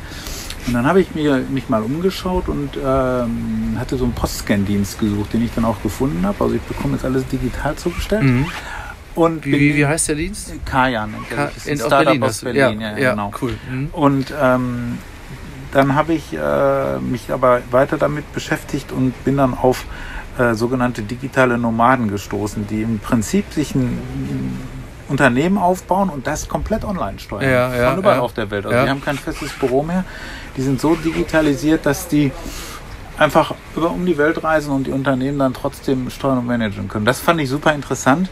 Und 0.67 0.73
dann 0.73 0.85
habe 0.85 0.99
ich 0.99 1.15
mir, 1.15 1.43
mich 1.49 1.69
mal 1.69 1.81
umgeschaut 1.81 2.49
und 2.49 2.71
ähm, 2.75 3.77
hatte 3.79 3.95
so 3.97 4.03
einen 4.03 4.13
Postscan-Dienst 4.13 4.99
gesucht, 4.99 5.31
den 5.33 5.45
ich 5.45 5.51
dann 5.55 5.63
auch 5.63 5.81
gefunden 5.81 6.25
habe. 6.25 6.43
Also 6.43 6.55
ich 6.55 6.61
bekomme 6.63 6.95
jetzt 6.95 7.05
alles 7.05 7.25
digital 7.27 7.75
zugestellt. 7.75 8.23
Mhm. 8.23 8.45
Und 9.15 9.45
Wie, 9.45 9.75
wie, 9.75 9.85
heißt 9.85 10.09
der 10.09 10.15
Dienst? 10.15 10.53
Kajan. 10.65 11.13
Ka- 11.29 11.51
in, 11.65 11.71
ein 11.71 11.81
aus 11.81 11.87
Startup 11.87 12.05
Berlin. 12.05 12.23
aus 12.23 12.41
Berlin. 12.41 12.81
ja, 12.81 12.91
Ja, 12.91 12.97
ja, 12.97 13.09
genau. 13.11 13.31
cool. 13.41 13.53
Mhm. 13.71 13.87
Und 13.93 14.33
ähm, 14.39 14.97
dann 15.71 15.95
habe 15.95 16.13
ich 16.13 16.33
äh, 16.33 16.99
mich 16.99 17.31
aber 17.31 17.61
weiter 17.71 17.97
damit 17.97 18.31
beschäftigt 18.33 18.91
und 18.91 19.13
bin 19.23 19.37
dann 19.37 19.53
auf 19.53 19.85
äh, 20.37 20.53
sogenannte 20.53 21.01
digitale 21.01 21.57
Nomaden 21.57 22.09
gestoßen, 22.09 22.67
die 22.67 22.81
im 22.83 22.99
Prinzip 22.99 23.51
sich 23.53 23.73
ein 23.73 23.97
Unternehmen 25.07 25.57
aufbauen 25.57 26.09
und 26.09 26.27
das 26.27 26.47
komplett 26.47 26.83
online 26.83 27.19
steuern. 27.19 27.43
Ja, 27.43 27.75
ja, 27.75 27.89
Von 27.91 27.99
überall 27.99 28.17
ja. 28.17 28.21
auf 28.21 28.33
der 28.33 28.49
Welt. 28.51 28.65
Also 28.65 28.83
die 28.83 28.89
haben 28.89 29.03
kein 29.03 29.17
festes 29.17 29.51
Büro 29.53 29.83
mehr. 29.83 30.03
Die 30.55 30.61
sind 30.61 30.81
so 30.81 30.95
digitalisiert, 30.95 31.85
dass 31.85 32.07
die 32.07 32.31
einfach 33.17 33.55
über 33.75 33.91
um 33.91 34.05
die 34.05 34.17
Welt 34.17 34.43
reisen 34.43 34.71
und 34.71 34.87
die 34.87 34.91
Unternehmen 34.91 35.39
dann 35.39 35.53
trotzdem 35.53 36.09
steuern 36.09 36.39
und 36.39 36.45
managen 36.45 36.87
können. 36.87 37.05
Das 37.05 37.19
fand 37.19 37.41
ich 37.41 37.49
super 37.49 37.73
interessant. 37.73 38.29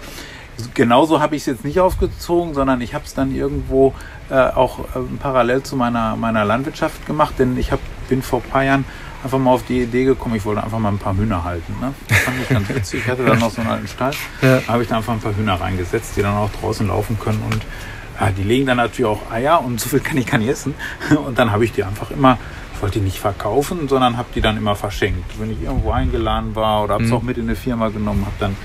Genauso 0.73 1.19
habe 1.19 1.35
ich 1.35 1.41
es 1.41 1.47
jetzt 1.47 1.65
nicht 1.65 1.79
aufgezogen, 1.79 2.53
sondern 2.53 2.79
ich 2.79 2.93
habe 2.93 3.03
es 3.03 3.13
dann 3.13 3.35
irgendwo 3.35 3.93
äh, 4.29 4.35
auch 4.35 4.79
ähm, 4.95 5.17
parallel 5.19 5.63
zu 5.63 5.75
meiner, 5.75 6.15
meiner 6.15 6.45
Landwirtschaft 6.45 7.05
gemacht, 7.05 7.35
denn 7.39 7.57
ich 7.57 7.71
hab, 7.71 7.79
bin 8.07 8.21
vor 8.21 8.41
ein 8.41 8.49
paar 8.49 8.63
Jahren 8.63 8.85
einfach 9.25 9.39
mal 9.39 9.51
auf 9.51 9.63
die 9.65 9.81
Idee 9.81 10.05
gekommen, 10.05 10.35
ich 10.35 10.45
wollte 10.45 10.63
einfach 10.63 10.79
mal 10.79 10.89
ein 10.89 10.97
paar 10.97 11.15
Hühner 11.17 11.43
halten. 11.43 11.73
Ne? 11.81 11.93
Das 12.07 12.19
fand 12.19 12.37
ich 12.41 12.47
ganz 12.49 12.69
witzig. 12.69 13.01
Ich 13.03 13.11
hatte 13.11 13.25
dann 13.25 13.39
noch 13.39 13.51
so 13.51 13.61
einen 13.61 13.69
alten 13.71 13.87
Stall, 13.87 14.11
Ja. 14.41 14.59
da 14.65 14.73
habe 14.73 14.83
ich 14.83 14.87
dann 14.89 14.97
einfach 14.99 15.13
ein 15.13 15.19
paar 15.19 15.35
Hühner 15.35 15.59
reingesetzt, 15.59 16.15
die 16.15 16.21
dann 16.21 16.35
auch 16.35 16.49
draußen 16.61 16.87
laufen 16.87 17.19
können 17.19 17.41
und 17.51 17.61
ja, 18.19 18.29
die 18.31 18.43
legen 18.43 18.65
dann 18.65 18.77
natürlich 18.77 19.05
auch 19.05 19.29
Eier 19.29 19.61
und 19.61 19.77
so 19.81 19.89
viel 19.89 19.99
kann 19.99 20.17
ich 20.17 20.25
gar 20.25 20.37
nicht 20.37 20.47
essen. 20.47 20.73
Und 21.27 21.37
dann 21.37 21.51
habe 21.51 21.65
ich 21.65 21.73
die 21.73 21.83
einfach 21.83 22.11
immer, 22.11 22.37
ich 22.75 22.81
wollte 22.81 22.99
die 22.99 23.05
nicht 23.05 23.19
verkaufen, 23.19 23.87
sondern 23.87 24.17
habe 24.17 24.27
die 24.35 24.41
dann 24.41 24.57
immer 24.57 24.75
verschenkt. 24.75 25.39
Wenn 25.39 25.51
ich 25.51 25.61
irgendwo 25.63 25.91
eingeladen 25.91 26.55
war 26.55 26.83
oder 26.83 26.95
habe 26.95 27.03
es 27.05 27.09
Mhm. 27.09 27.15
auch 27.15 27.21
mit 27.21 27.37
in 27.37 27.43
eine 27.45 27.55
Firma 27.55 27.87
genommen, 27.89 28.25
habe 28.25 28.35
dann 28.39 28.55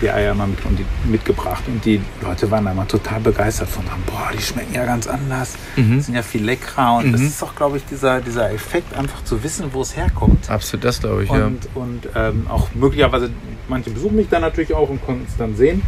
die 0.00 0.10
Eier 0.10 0.34
mal 0.34 0.46
mit, 0.46 0.64
und 0.64 0.78
die, 0.78 0.84
mitgebracht. 1.08 1.64
Und 1.66 1.84
die 1.84 2.00
Leute 2.22 2.50
waren 2.50 2.64
da 2.66 2.72
immer 2.72 2.86
total 2.86 3.18
begeistert 3.20 3.68
von. 3.68 3.90
Haben, 3.90 4.02
Boah, 4.06 4.30
die 4.32 4.40
schmecken 4.42 4.74
ja 4.74 4.84
ganz 4.84 5.06
anders, 5.06 5.54
Mhm. 5.76 6.00
sind 6.00 6.14
ja 6.14 6.22
viel 6.22 6.44
leckerer. 6.44 6.96
Und 6.98 7.12
das 7.12 7.20
Mhm. 7.22 7.26
ist 7.28 7.42
auch, 7.42 7.54
glaube 7.56 7.78
ich, 7.78 7.84
dieser, 7.86 8.20
dieser 8.20 8.52
Effekt, 8.52 8.94
einfach 8.96 9.24
zu 9.24 9.42
wissen, 9.42 9.66
wo 9.72 9.80
es 9.82 9.96
herkommt. 9.96 10.48
Absolut, 10.48 10.84
das 10.84 11.00
glaube 11.00 11.24
ich, 11.24 11.30
ja. 11.30 11.46
Und, 11.46 11.68
und 11.74 12.08
ähm, 12.14 12.46
auch 12.48 12.68
möglicherweise, 12.74 13.30
manche 13.68 13.90
besuchen 13.90 14.16
mich 14.16 14.28
dann 14.28 14.42
natürlich 14.42 14.74
auch 14.74 14.88
und 14.88 15.04
konnten 15.04 15.24
es 15.28 15.36
dann 15.36 15.56
sehen, 15.56 15.82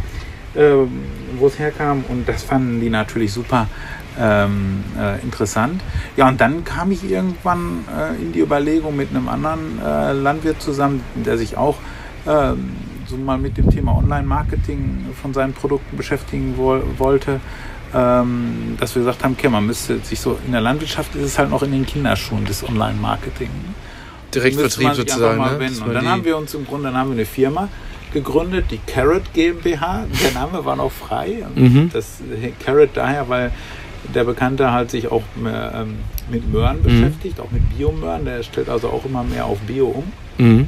ähm, 0.55 0.89
wo 1.37 1.47
es 1.47 1.57
herkam. 1.59 2.03
Und 2.09 2.27
das 2.27 2.43
fanden 2.43 2.81
die 2.81 2.89
natürlich 2.89 3.31
super 3.31 3.67
ähm, 4.17 4.83
äh, 4.97 5.21
interessant. 5.21 5.81
Ja, 6.17 6.27
und 6.27 6.39
dann 6.39 6.63
kam 6.63 6.91
ich 6.91 7.09
irgendwann 7.09 7.85
äh, 7.95 8.21
in 8.21 8.31
die 8.31 8.39
Überlegung 8.39 8.95
mit 8.95 9.09
einem 9.09 9.27
anderen 9.27 9.79
äh, 9.83 10.13
Landwirt 10.13 10.61
zusammen, 10.61 11.03
der 11.15 11.37
sich 11.37 11.57
auch 11.57 11.77
ähm, 12.27 12.71
so 13.07 13.17
mal 13.17 13.37
mit 13.37 13.57
dem 13.57 13.69
Thema 13.69 13.97
Online-Marketing 13.97 15.07
von 15.21 15.33
seinen 15.33 15.53
Produkten 15.53 15.97
beschäftigen 15.97 16.55
woll 16.57 16.83
wollte. 16.97 17.39
Ähm, 17.91 18.77
dass 18.79 18.93
wir 18.93 19.01
gesagt 19.01 19.23
haben, 19.23 19.35
okay, 19.37 19.49
man 19.49 19.65
müsste 19.65 19.97
sich 19.99 20.19
so, 20.19 20.37
in 20.45 20.51
der 20.51 20.61
Landwirtschaft 20.61 21.15
ist 21.15 21.23
es 21.23 21.39
halt 21.39 21.49
noch 21.49 21.63
in 21.63 21.71
den 21.71 21.87
Kinderschuhen 21.87 22.45
des 22.45 22.63
Online-Marketing. 22.67 23.49
Direktvertrieb 24.33 24.93
sozusagen. 24.93 25.41
Ne? 25.41 25.71
Und 25.85 25.93
dann 25.93 26.07
haben 26.07 26.23
wir 26.23 26.37
uns 26.37 26.53
im 26.53 26.67
Grunde 26.67 26.89
dann 26.89 26.97
haben 26.97 27.09
wir 27.09 27.15
eine 27.15 27.25
Firma 27.25 27.67
gegründet, 28.13 28.65
die 28.69 28.79
Carrot 28.85 29.33
GmbH. 29.33 30.05
Der 30.23 30.31
Name 30.33 30.63
war 30.63 30.75
noch 30.75 30.91
frei. 30.91 31.45
Und 31.55 31.57
Mhm. 31.61 31.89
Das 31.91 32.21
äh, 32.21 32.51
Carrot 32.63 32.89
daher, 32.93 33.27
weil 33.27 33.51
der 34.13 34.23
Bekannte 34.23 34.71
halt 34.71 34.91
sich 34.91 35.11
auch 35.11 35.23
mehr, 35.35 35.73
ähm, 35.75 35.99
mit 36.29 36.45
Mhm. 36.45 36.51
Möhren 36.51 36.83
beschäftigt, 36.83 37.39
auch 37.39 37.51
mit 37.51 37.77
Biomöhren. 37.77 38.25
Der 38.25 38.43
stellt 38.43 38.69
also 38.69 38.89
auch 38.89 39.05
immer 39.05 39.23
mehr 39.23 39.45
auf 39.45 39.59
Bio 39.59 39.87
um. 39.87 40.11
Mhm. 40.37 40.67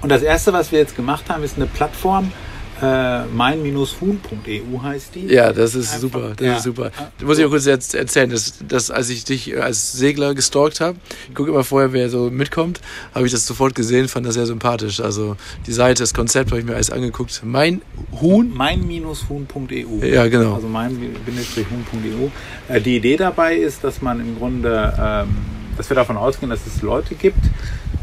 Und 0.00 0.08
das 0.10 0.22
erste, 0.22 0.52
was 0.52 0.70
wir 0.72 0.78
jetzt 0.78 0.96
gemacht 0.96 1.24
haben, 1.30 1.42
ist 1.42 1.56
eine 1.56 1.66
Plattform. 1.66 2.32
Äh, 2.82 3.24
mein-huhn.eu 3.26 4.82
heißt 4.82 5.14
die. 5.14 5.26
Ja, 5.26 5.52
das 5.52 5.74
ist 5.74 5.88
Einfach- 5.94 6.00
super. 6.00 6.32
Das 6.36 6.46
ja. 6.46 6.56
ist 6.56 6.62
super. 6.64 6.90
Da 7.18 7.24
muss 7.26 7.38
ich 7.38 7.44
auch 7.44 7.50
kurz 7.50 7.66
jetzt 7.66 7.94
erzählen, 7.94 8.30
dass, 8.30 8.54
dass 8.66 8.90
als 8.90 9.10
ich 9.10 9.24
dich 9.24 9.56
als 9.62 9.92
Segler 9.92 10.34
gestalkt 10.34 10.80
habe, 10.80 10.98
ich 11.28 11.34
gucke 11.34 11.50
immer 11.50 11.64
vorher, 11.64 11.92
wer 11.92 12.10
so 12.10 12.30
mitkommt, 12.30 12.80
habe 13.14 13.26
ich 13.26 13.32
das 13.32 13.46
sofort 13.46 13.74
gesehen, 13.74 14.08
fand 14.08 14.26
das 14.26 14.34
sehr 14.34 14.46
sympathisch. 14.46 15.00
Also 15.00 15.36
die 15.66 15.72
Seite, 15.72 16.02
das 16.02 16.14
Konzept 16.14 16.50
habe 16.50 16.60
ich 16.60 16.66
mir 16.66 16.74
alles 16.74 16.90
angeguckt. 16.90 17.40
Mein 17.44 17.80
Huhn. 18.20 18.52
mein-huhn.eu. 18.54 20.04
Ja, 20.04 20.26
genau. 20.26 20.54
Also 20.54 20.66
mein-huhn.eu. 20.68 22.28
Äh, 22.68 22.80
die 22.80 22.96
Idee 22.96 23.16
dabei 23.16 23.56
ist, 23.56 23.84
dass 23.84 24.02
man 24.02 24.20
im 24.20 24.36
Grunde, 24.36 24.92
ähm, 24.98 25.28
dass 25.76 25.88
wir 25.90 25.94
davon 25.94 26.16
ausgehen, 26.16 26.50
dass 26.50 26.66
es 26.66 26.82
Leute 26.82 27.14
gibt, 27.14 27.38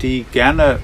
die 0.02 0.26
gerne 0.32 0.80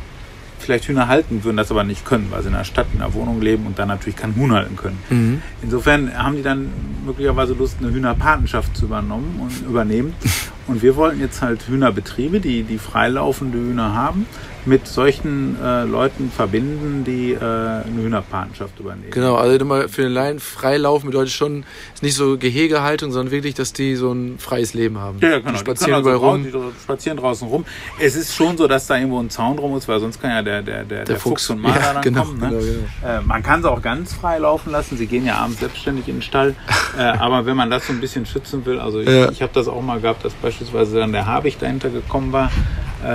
vielleicht 0.60 0.88
Hühner 0.88 1.08
halten 1.08 1.44
würden, 1.44 1.58
das 1.58 1.72
aber 1.72 1.84
nicht 1.84 2.06
können, 2.06 2.28
weil 2.30 2.42
sie 2.42 2.48
in 2.48 2.54
der 2.54 2.64
Stadt, 2.64 2.88
in 2.94 3.00
der 3.00 3.14
Wohnung 3.14 3.42
leben 3.42 3.66
und 3.66 3.80
dann 3.80 3.88
natürlich 3.88 4.16
kein 4.16 4.36
Huhn 4.36 4.52
halten 4.52 4.76
können. 4.76 5.00
Mhm. 5.10 5.42
Insofern 5.62 6.16
haben 6.18 6.36
die 6.36 6.44
dann 6.44 6.70
möglicherweise 7.06 7.54
Lust, 7.54 7.78
eine 7.80 7.92
Hühnerpatenschaft 7.92 8.76
zu 8.76 8.86
übernommen 8.86 9.40
und 9.42 9.68
übernehmen. 9.68 10.14
Und 10.68 10.82
wir 10.82 10.98
wollten 10.98 11.22
jetzt 11.22 11.42
halt 11.42 11.66
Hühnerbetriebe, 11.70 12.42
die, 12.42 12.64
die 12.64 12.78
freilaufende 12.78 13.58
Hühner 13.58 13.94
haben, 13.94 14.26
mit 14.68 14.88
solchen 14.88 15.58
äh, 15.64 15.84
Leuten 15.86 16.30
verbinden, 16.30 17.04
die 17.06 17.32
äh, 17.32 17.40
eine 17.40 17.86
Hühnerpatenschaft 18.02 18.80
übernehmen. 18.80 19.12
Genau, 19.12 19.36
also 19.36 19.58
immer 19.58 19.88
für 19.88 20.04
den 20.04 20.12
Laien 20.12 20.40
freilaufen 20.40 21.10
bedeutet 21.10 21.32
schon, 21.32 21.64
ist 21.94 22.04
nicht 22.04 22.16
so 22.16 22.38
Gehegehaltung, 22.38 23.12
sondern 23.12 23.32
wirklich, 23.32 23.56
dass 23.56 23.72
die 23.74 23.96
so 23.96 24.12
ein 24.12 24.38
freies 24.40 24.74
Leben 24.74 24.98
haben. 25.00 25.20
Ja, 25.22 25.30
ja, 25.30 25.40
genau. 25.40 25.52
Die 25.52 25.54
Die 25.56 25.60
spazieren 25.62 25.94
also 25.96 26.10
überall 26.12 26.30
raus, 26.30 26.40
rum. 26.54 26.72
Die 26.76 26.82
spazieren 26.84 27.18
draußen 27.18 27.48
rum. 27.48 27.66
Es 28.00 28.16
ist 28.16 28.36
schon 28.36 28.58
so, 28.58 28.68
dass 28.68 28.88
da 28.88 28.98
irgendwo 28.98 29.20
ein 29.20 29.30
Zaun 29.30 29.56
drum 29.58 29.76
ist, 29.78 29.88
weil 29.88 30.00
sonst 30.02 30.22
kann 30.22 30.32
ja 30.32 30.42
der, 30.42 30.62
der, 30.62 30.84
der, 30.84 31.06
der 31.06 31.16
Fuchs, 31.16 31.48
Fuchs. 31.48 31.50
und 31.52 31.62
Marder 31.62 31.80
Ja, 31.80 31.94
dann 31.94 32.02
genau, 32.04 32.24
kommen. 32.26 32.40
Ne? 32.40 32.50
genau, 32.50 32.60
genau. 33.02 33.18
Äh, 33.20 33.22
man 33.22 33.42
kann 33.44 33.62
sie 33.62 33.72
auch 33.72 33.82
ganz 33.82 34.14
frei 34.14 34.38
laufen 34.38 34.72
lassen. 34.72 34.98
Sie 34.98 35.08
gehen 35.08 35.26
ja 35.26 35.36
abends 35.38 35.60
selbstständig 35.62 36.08
in 36.10 36.18
den 36.18 36.22
Stall. 36.22 36.56
äh, 36.98 37.02
aber 37.04 37.46
wenn 37.46 37.56
man 37.56 37.70
das 37.70 37.88
so 37.88 37.94
ein 37.94 38.02
bisschen 38.02 38.26
schützen 38.26 38.66
will, 38.66 38.80
also 38.80 39.00
ich, 39.00 39.08
Ja. 39.08 39.30
ich 39.32 39.42
habe 39.42 39.54
das 39.54 39.68
auch 39.70 39.82
mal 39.82 40.02
gehabt, 40.02 40.26
dass 40.26 40.34
beispielsweise 40.34 41.00
dann 41.00 41.14
der 41.14 41.26
Habicht 41.26 41.62
dahinter 41.62 41.90
gekommen 41.90 42.34
war, 42.34 42.52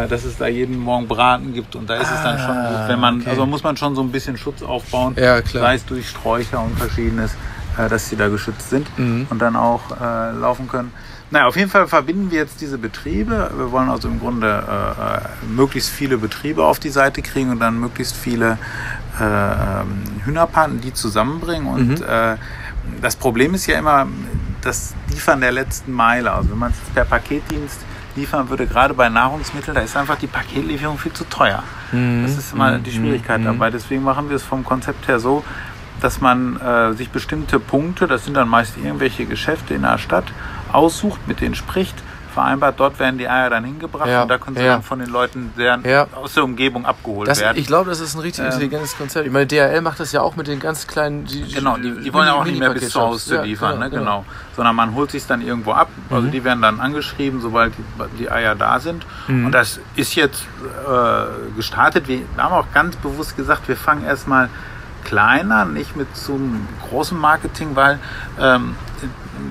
dass 0.09 0.25
es 0.25 0.37
da 0.39 0.47
jeden 0.47 0.79
Morgen 0.79 1.09
Braten 1.09 1.53
gibt. 1.53 1.75
Und 1.77 1.89
da 1.91 1.95
ist 1.97 2.11
es 2.11 2.23
dann 2.23 2.39
schon 2.39 2.55
gut, 2.57 2.89
wenn 2.89 3.01
man, 3.01 3.21
okay. 3.21 3.31
also 3.31 3.47
muss 3.47 3.63
man 3.63 3.77
schon 3.77 3.95
so 3.95 4.03
ein 4.03 4.11
bisschen 4.13 4.37
Schutz 4.37 4.63
aufbauen. 4.63 5.15
Ja. 5.19 5.43
Sei 5.45 5.75
es 5.75 5.85
durch 5.85 6.09
Sträucher 6.09 6.63
und 6.63 6.79
verschiedenes, 6.79 7.33
äh, 7.79 7.89
dass 7.89 8.09
sie 8.09 8.17
da 8.17 8.29
geschützt 8.29 8.71
sind 8.71 8.87
Mhm. 8.99 9.27
und 9.31 9.39
dann 9.41 9.57
auch 9.57 9.81
äh, 10.01 10.31
laufen 10.33 10.69
können. 10.69 10.93
Naja, 11.31 11.47
auf 11.47 11.57
jeden 11.57 11.71
Fall 11.71 11.89
verbinden 11.89 12.31
wir 12.31 12.41
jetzt 12.41 12.61
diese 12.61 12.77
Betriebe. 12.77 13.51
Wir 13.57 13.73
wollen 13.73 13.89
also 13.89 14.07
im 14.07 14.21
Grunde 14.21 14.49
äh, 14.49 15.17
äh, 15.17 15.21
möglichst 15.51 15.89
viele 15.89 16.19
Betriebe 16.19 16.63
auf 16.63 16.79
die 16.79 16.91
Seite 16.91 17.23
kriegen 17.23 17.51
und 17.51 17.59
dann 17.59 17.81
möglichst 17.81 18.15
viele 18.15 18.59
äh, 19.19 19.25
ähm, 19.25 20.03
Hühnerpaten, 20.27 20.81
die 20.83 20.93
zusammenbringen. 20.93 21.67
Und 21.69 22.01
Mhm. 22.01 22.05
äh, 22.07 22.37
das 23.01 23.17
Problem 23.17 23.55
ist 23.55 23.67
ja 23.67 23.79
immer 23.79 24.07
das 24.61 24.93
Liefern 25.11 25.41
der 25.41 25.53
letzten 25.53 25.93
Meile. 25.93 26.33
Also 26.33 26.51
wenn 26.51 26.59
man 26.59 26.71
es 26.73 26.77
per 26.95 27.05
Paketdienst 27.07 27.79
liefern 28.17 28.49
würde, 28.49 28.67
gerade 28.67 28.95
bei 28.95 29.09
Nahrungsmitteln, 29.09 29.75
da 29.75 29.81
ist 29.81 29.97
einfach 29.97 30.17
die 30.17 30.27
Paketlieferung 30.27 30.99
viel 30.99 31.13
zu 31.13 31.25
teuer. 31.25 31.63
Mhm. 31.93 32.23
Das 32.23 32.37
ist 32.37 32.53
immer 32.53 32.79
Mhm. 32.79 32.83
die 32.83 32.93
Schwierigkeit 32.93 33.41
Mhm. 33.41 33.45
dabei. 33.45 33.71
Deswegen 33.71 34.03
machen 34.03 34.29
wir 34.29 34.37
es 34.37 34.43
vom 34.43 34.65
Konzept 34.65 35.09
her 35.09 35.19
so, 35.21 35.45
dass 36.01 36.21
man 36.21 36.57
äh, 36.61 36.93
sich 36.95 37.11
bestimmte 37.11 37.61
Punkte, 37.61 38.07
das 38.07 38.25
sind 38.25 38.37
dann 38.37 38.49
meist 38.49 38.77
irgendwelche 38.77 39.25
Geschäfte 39.25 39.75
in 39.75 39.83
der 39.83 39.99
Stadt, 39.99 40.25
aussucht, 40.73 41.21
mit 41.29 41.41
denen 41.41 41.55
spricht, 41.55 41.95
vereinbart, 42.33 42.75
dort 42.79 42.99
werden 42.99 43.19
die 43.19 43.29
Eier 43.29 43.51
dann 43.51 43.65
hingebracht 43.65 44.09
Ja, 44.09 44.23
und 44.23 44.29
da 44.29 44.39
können 44.39 44.57
sie 44.57 44.65
ja. 44.65 44.73
dann 44.73 44.83
von 44.83 44.99
den 44.99 45.09
Leuten 45.11 45.53
Ja. 45.85 46.07
aus 46.15 46.35
der 46.35 46.45
Umgebung 46.45 46.85
abgeholt 46.87 47.29
Das, 47.29 47.41
werden. 47.41 47.59
ich 47.59 47.67
glaube, 47.67 47.91
das 47.91 48.01
ist 48.01 48.15
ein 48.15 48.21
richtig 48.21 48.41
Ähm, 48.45 48.51
intelligentes 48.51 48.97
Konzept. 48.97 49.27
Ich 49.27 49.33
meine, 49.33 49.47
DHL 49.47 49.81
macht 49.83 50.01
das 50.01 50.11
ja 50.13 50.21
auch 50.23 50.35
mit 50.37 50.47
den 50.49 50.59
ganz 50.59 50.87
kleinen. 50.87 51.25
Die, 51.27 51.43
Genau, 51.53 51.77
die, 51.77 51.93
die 52.01 52.13
wollen 52.13 52.27
ja 52.27 52.33
auch 52.35 52.45
nicht 52.45 52.59
mehr 52.59 52.71
bis 52.71 52.91
zu 52.91 53.01
Hause 53.01 53.37
Ja, 53.37 53.43
liefern, 53.43 53.79
ne? 53.79 53.91
genau. 53.91 54.25
Sondern 54.57 54.75
man 54.77 54.95
holt 54.95 55.11
sich 55.11 55.27
dann 55.27 55.41
irgendwo 55.43 55.73
ab. 55.73 55.89
Also 56.11 56.27
Mhm. 56.27 56.31
die 56.33 56.45
werden 56.45 56.63
dann 56.63 56.81
angeschrieben, 56.81 57.41
sobald 57.41 57.73
die, 57.77 58.17
die 58.19 58.31
Eier 58.31 58.55
da 58.55 58.81
sind. 58.81 59.07
Mhm. 59.29 59.47
Und 59.47 59.53
das 59.53 59.81
ist 59.97 60.15
jetzt 60.15 60.43
äh, 60.89 61.57
gestartet. 61.57 62.09
Wir 62.09 62.23
haben 62.39 62.53
auch 62.55 62.67
ganz 62.73 62.97
bewusst 62.97 63.37
gesagt, 63.37 63.69
wir 63.69 63.77
fangen 63.77 64.05
erstmal 64.05 64.49
kleiner, 65.05 65.65
nicht 65.65 65.97
mit 65.97 66.17
so 66.17 66.35
einem 66.35 66.67
großen 66.89 67.19
Marketing, 67.19 67.75
weil 67.75 67.99
ähm, 68.41 68.77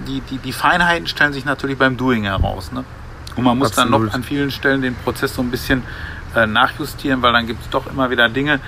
die, 0.07 0.21
die, 0.21 0.37
die 0.37 0.53
Feinheiten 0.53 1.07
stellen 1.07 1.33
sich 1.33 1.45
natürlich 1.45 1.77
beim 1.77 1.97
Doing 1.97 2.23
heraus. 2.23 2.71
Ne? 2.71 2.83
Und 3.35 3.43
man 3.43 3.57
muss 3.57 3.71
dann 3.71 3.87
Absolut. 3.87 4.07
noch 4.07 4.13
an 4.13 4.23
vielen 4.23 4.51
Stellen 4.51 4.81
den 4.81 4.95
Prozess 4.95 5.35
so 5.35 5.41
ein 5.41 5.51
bisschen 5.51 5.83
äh, 6.35 6.45
nachjustieren, 6.45 7.21
weil 7.21 7.33
dann 7.33 7.47
gibt 7.47 7.61
es 7.61 7.69
doch 7.69 7.87
immer 7.87 8.09
wieder 8.09 8.29
Dinge, 8.29 8.59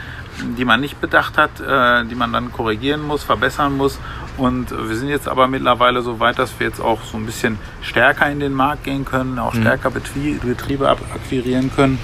die 0.58 0.66
man 0.66 0.82
nicht 0.82 1.00
bedacht 1.00 1.38
hat, 1.38 1.60
äh, 1.60 2.06
die 2.06 2.16
man 2.16 2.34
dann 2.34 2.52
korrigieren 2.52 3.02
muss, 3.02 3.24
verbessern 3.24 3.78
muss. 3.78 4.00
Und 4.38 4.72
wir 4.72 4.96
sind 4.96 5.10
jetzt 5.10 5.28
aber 5.28 5.48
mittlerweile 5.48 6.02
so 6.02 6.20
weit, 6.20 6.40
dass 6.40 6.60
wir 6.60 6.68
jetzt 6.68 6.82
auch 6.82 7.04
so 7.04 7.18
ein 7.18 7.26
bisschen 7.26 7.60
stärker 7.82 8.30
in 8.30 8.40
den 8.40 8.54
Markt 8.54 8.84
gehen 8.84 9.06
können, 9.06 9.38
auch 9.40 9.54
stärker 9.54 9.92
Betrie 9.92 10.40
Betriebe 10.44 10.90
akquirieren 10.90 11.72
können, 11.76 12.00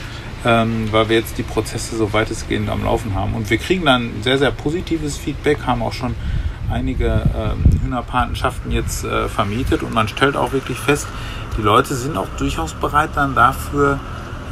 ähm, 0.45 0.89
weil 0.91 1.09
wir 1.09 1.17
jetzt 1.17 1.37
die 1.37 1.43
Prozesse 1.43 1.97
so 1.97 2.13
weitestgehend 2.13 2.69
am 2.69 2.83
Laufen 2.83 3.15
haben. 3.15 3.33
Und 3.33 3.49
wir 3.49 3.57
kriegen 3.57 3.85
dann 3.85 4.11
sehr, 4.21 4.37
sehr 4.37 4.51
positives 4.51 5.17
Feedback, 5.17 5.65
haben 5.65 5.81
auch 5.81 5.93
schon 5.93 6.15
einige 6.71 7.23
ähm, 7.35 7.63
Hühnerpatenschaften 7.83 8.71
jetzt 8.71 9.03
äh, 9.03 9.27
vermietet 9.27 9.83
und 9.83 9.93
man 9.93 10.07
stellt 10.07 10.35
auch 10.35 10.51
wirklich 10.51 10.79
fest, 10.79 11.07
die 11.57 11.61
Leute 11.61 11.95
sind 11.95 12.17
auch 12.17 12.27
durchaus 12.37 12.73
bereit 12.73 13.11
dann 13.15 13.35
dafür 13.35 13.99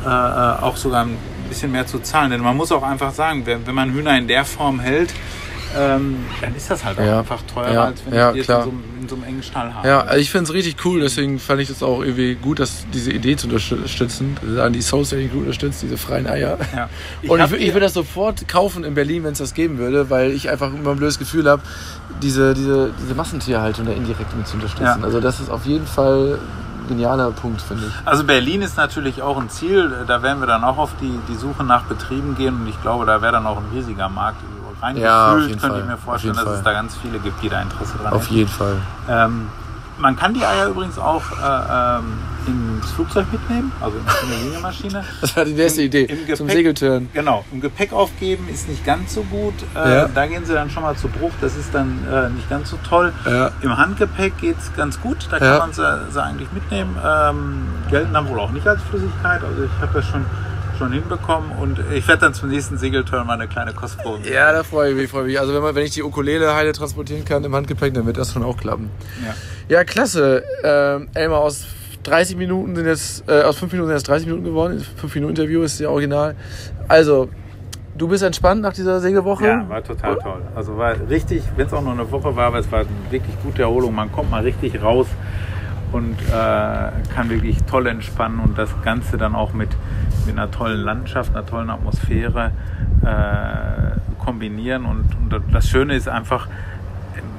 äh, 0.05 0.09
äh, 0.09 0.61
auch 0.61 0.77
sogar 0.77 1.05
ein 1.05 1.17
bisschen 1.49 1.71
mehr 1.71 1.87
zu 1.87 1.99
zahlen. 1.99 2.31
Denn 2.31 2.41
man 2.41 2.55
muss 2.55 2.71
auch 2.71 2.83
einfach 2.83 3.11
sagen, 3.11 3.45
wenn, 3.45 3.65
wenn 3.65 3.75
man 3.75 3.91
Hühner 3.91 4.17
in 4.17 4.27
der 4.27 4.45
Form 4.45 4.79
hält, 4.79 5.13
ähm, 5.77 6.17
dann 6.41 6.55
ist 6.55 6.69
das 6.71 6.83
halt 6.83 6.99
auch 6.99 7.03
Ja. 7.05 7.19
einfach 7.19 7.41
teurer, 7.43 7.73
Ja, 7.73 7.83
als 7.85 8.01
wenn 8.05 8.13
ja, 8.13 8.31
du 8.31 8.41
klar. 8.41 8.59
in 8.59 8.63
so, 8.65 8.69
einem- 8.71 8.83
in 9.01 9.09
so 9.09 9.15
einem 9.15 9.23
engen 9.25 9.43
Stall 9.43 9.73
hast. 9.73 9.85
Ja, 9.85 10.01
also 10.01 10.17
ich 10.19 10.29
finde 10.31 10.45
es 10.45 10.53
richtig 10.53 10.83
cool, 10.85 10.99
deswegen 11.01 11.39
fand 11.39 11.61
ich 11.61 11.67
das 11.69 11.81
auch 11.83 12.01
irgendwie 12.01 12.35
gut, 12.35 12.59
dass 12.59 12.85
diese 12.93 13.11
Idee 13.11 13.35
zu 13.35 13.47
unterstützen, 13.47 14.37
an 14.59 14.73
die 14.73 14.81
Soul 14.81 15.05
Selling 15.05 15.29
gut 15.29 15.41
unterstützt, 15.41 15.81
diese 15.81 15.97
freien 15.97 16.27
Eier. 16.27 16.57
Ja. 16.75 16.89
Und 17.29 17.39
ich, 17.39 17.51
ich 17.53 17.67
würde 17.73 17.81
das 17.81 17.93
sofort 17.93 18.47
kaufen 18.47 18.83
in 18.83 18.93
Berlin, 18.95 19.23
wenn 19.23 19.33
es 19.33 19.37
das 19.39 19.53
geben 19.53 19.77
würde, 19.77 20.09
weil 20.09 20.31
ich 20.31 20.49
einfach 20.49 20.73
immer 20.73 20.91
ein 20.91 20.97
blödes 20.97 21.19
Gefühl 21.19 21.49
habe, 21.49 21.61
diese, 22.21 22.53
diese, 22.53 22.91
diese 23.01 23.13
Massentierhaltung 23.15 23.85
da 23.85 23.91
indirekt 23.91 24.35
mit 24.35 24.47
zu 24.47 24.55
unterstützen. 24.55 25.03
Also 25.03 25.19
das 25.21 25.39
ist 25.39 25.49
auf 25.49 25.65
jeden 25.65 25.85
Fall 25.85 26.39
ein 26.83 26.87
genialer 26.89 27.31
Punkt, 27.31 27.61
finde 27.61 27.83
ich. 27.87 28.07
Also 28.07 28.23
Berlin 28.23 28.61
ist 28.61 28.77
natürlich 28.77 29.21
auch 29.21 29.37
ein 29.39 29.49
Ziel. 29.49 29.91
Da 30.07 30.23
werden 30.23 30.39
wir 30.39 30.47
dann 30.47 30.63
auch 30.63 30.77
auf 30.77 30.91
die, 31.01 31.19
die 31.29 31.35
Suche 31.35 31.63
nach 31.63 31.83
Betrieben 31.83 32.35
gehen 32.35 32.61
und 32.61 32.67
ich 32.67 32.81
glaube, 32.81 33.05
da 33.05 33.21
wäre 33.21 33.33
dann 33.33 33.45
auch 33.45 33.57
ein 33.57 33.65
riesiger 33.73 34.09
Markt. 34.09 34.37
Rein 34.81 34.97
Ja, 34.97 35.33
gefühlt 35.35 35.51
könnte 35.59 35.67
Fall. 35.67 35.79
ich 35.81 35.85
mir 35.87 35.97
vorstellen, 35.97 36.33
dass 36.35 36.43
es 36.45 36.53
Fall. 36.55 36.63
da 36.63 36.73
ganz 36.73 36.95
viele 36.97 37.19
gibt, 37.19 37.41
die 37.41 37.49
da 37.49 37.61
Interesse 37.61 37.97
dran 37.97 38.13
Auf 38.13 38.23
hätten. 38.25 38.33
jeden 38.35 38.49
Fall. 38.49 38.75
Ähm, 39.09 39.49
man 39.99 40.15
kann 40.15 40.35
die 40.35 40.45
Eier 40.45 40.67
übrigens 40.67 40.99
auch 40.99 41.23
äh, 41.31 41.97
ähm, 41.97 42.13
ins 42.45 42.91
Flugzeug 42.91 43.25
mitnehmen, 43.31 43.71
also 43.81 43.97
in 43.97 44.03
eine 44.07 44.43
Linienmaschine. 44.43 45.03
Das 45.21 45.35
war 45.35 45.43
die 45.45 45.53
nächste 45.53 45.81
Im- 45.81 45.87
Idee. 45.87 46.03
im 46.05 46.35
Zum 46.35 46.45
Gepäck- 46.47 46.51
Segeltörn. 46.53 47.09
Genau, 47.13 47.43
im 47.51 47.61
Gepäck 47.61 47.91
aufgeben 47.93 48.47
ist 48.47 48.69
nicht 48.69 48.85
ganz 48.85 49.15
so 49.15 49.23
gut. 49.23 49.55
Äh, 49.75 49.91
Ja. 50.01 50.07
Da 50.07 50.27
gehen 50.27 50.45
sie 50.45 50.53
dann 50.53 50.69
schon 50.69 50.83
mal 50.83 50.95
zu 50.95 51.07
Bruch, 51.07 51.31
das 51.41 51.55
ist 51.57 51.73
dann 51.73 51.97
äh, 52.13 52.29
nicht 52.29 52.47
ganz 52.47 52.69
so 52.69 52.77
toll. 52.87 53.11
Ja. 53.25 53.49
Im 53.61 53.75
Handgepäck 53.75 54.37
geht 54.37 54.59
es 54.59 54.71
ganz 54.75 55.01
gut, 55.01 55.27
da 55.31 55.39
kann 55.39 55.47
Ja. 55.47 55.57
man 55.57 55.73
sie, 55.73 55.81
sie 56.11 56.21
eigentlich 56.23 56.51
mitnehmen. 56.51 56.95
Ähm, 57.03 57.67
gelten 57.89 58.13
dann 58.13 58.27
wohl 58.29 58.39
auch 58.39 58.51
nicht 58.51 58.67
als 58.67 58.83
Flüssigkeit, 58.83 59.43
also 59.43 59.63
ich 59.63 59.81
habe 59.81 59.93
das 59.95 60.05
schon, 60.05 60.23
schon 60.77 60.91
hinbekommen 60.91 61.51
und 61.59 61.79
ich 61.93 62.07
werde 62.07 62.21
dann 62.21 62.33
zum 62.33 62.49
nächsten 62.49 62.77
Segelturn 62.77 63.25
mal 63.25 63.33
eine 63.33 63.47
kleine 63.47 63.73
Kostprobe. 63.73 64.27
Ja, 64.29 64.51
da 64.51 64.63
freue 64.63 64.91
ich 64.91 64.95
mich, 64.95 65.09
freue 65.09 65.25
mich. 65.25 65.39
Also 65.39 65.53
wenn, 65.53 65.61
man, 65.61 65.75
wenn 65.75 65.83
ich 65.83 65.91
die 65.91 66.03
Ukulele 66.03 66.53
heile 66.53 66.71
transportieren 66.73 67.25
kann 67.25 67.43
im 67.43 67.55
Handgepäck, 67.55 67.93
dann 67.93 68.05
wird 68.05 68.17
das 68.17 68.33
schon 68.33 68.43
auch 68.43 68.57
klappen. 68.57 68.89
Ja. 69.25 69.33
Ja, 69.69 69.83
klasse. 69.83 70.43
Ähm, 70.63 71.09
Elmar, 71.13 71.39
aus 71.39 71.65
30 72.03 72.37
Minuten 72.37 72.75
sind 72.75 72.85
jetzt, 72.85 73.27
äh, 73.27 73.41
aus 73.41 73.57
5 73.57 73.71
Minuten 73.73 73.89
sind 73.89 73.97
jetzt 73.97 74.07
30 74.07 74.27
Minuten 74.27 74.45
geworden. 74.45 74.85
5 74.97 75.13
Minuten 75.15 75.31
Interview 75.31 75.63
ist 75.63 75.79
ja 75.79 75.89
original. 75.89 76.35
Also, 76.87 77.29
du 77.97 78.07
bist 78.07 78.23
entspannt 78.23 78.61
nach 78.61 78.73
dieser 78.73 79.01
Segelwoche? 79.01 79.45
Ja, 79.45 79.67
war 79.67 79.83
total 79.83 80.15
toll. 80.17 80.41
Also 80.55 80.77
war 80.77 80.95
richtig, 81.09 81.43
wenn 81.55 81.67
es 81.67 81.73
auch 81.73 81.81
nur 81.81 81.93
eine 81.93 82.09
Woche 82.09 82.35
war, 82.35 82.47
aber 82.47 82.59
es 82.59 82.71
war 82.71 82.79
eine 82.81 82.89
wirklich 83.09 83.35
gute 83.43 83.63
Erholung. 83.63 83.93
Man 83.93 84.11
kommt 84.11 84.31
mal 84.31 84.43
richtig 84.43 84.81
raus 84.81 85.07
und 85.91 86.17
äh, 86.21 87.13
kann 87.13 87.29
wirklich 87.29 87.63
toll 87.63 87.87
entspannen 87.87 88.39
und 88.39 88.57
das 88.57 88.69
Ganze 88.83 89.17
dann 89.17 89.35
auch 89.35 89.53
mit, 89.53 89.69
mit 90.25 90.37
einer 90.37 90.51
tollen 90.51 90.81
Landschaft, 90.81 91.35
einer 91.35 91.45
tollen 91.45 91.69
Atmosphäre 91.69 92.51
äh, 93.03 94.23
kombinieren. 94.23 94.85
Und, 94.85 95.05
und 95.15 95.53
das 95.53 95.69
Schöne 95.69 95.95
ist 95.95 96.09
einfach, 96.09 96.47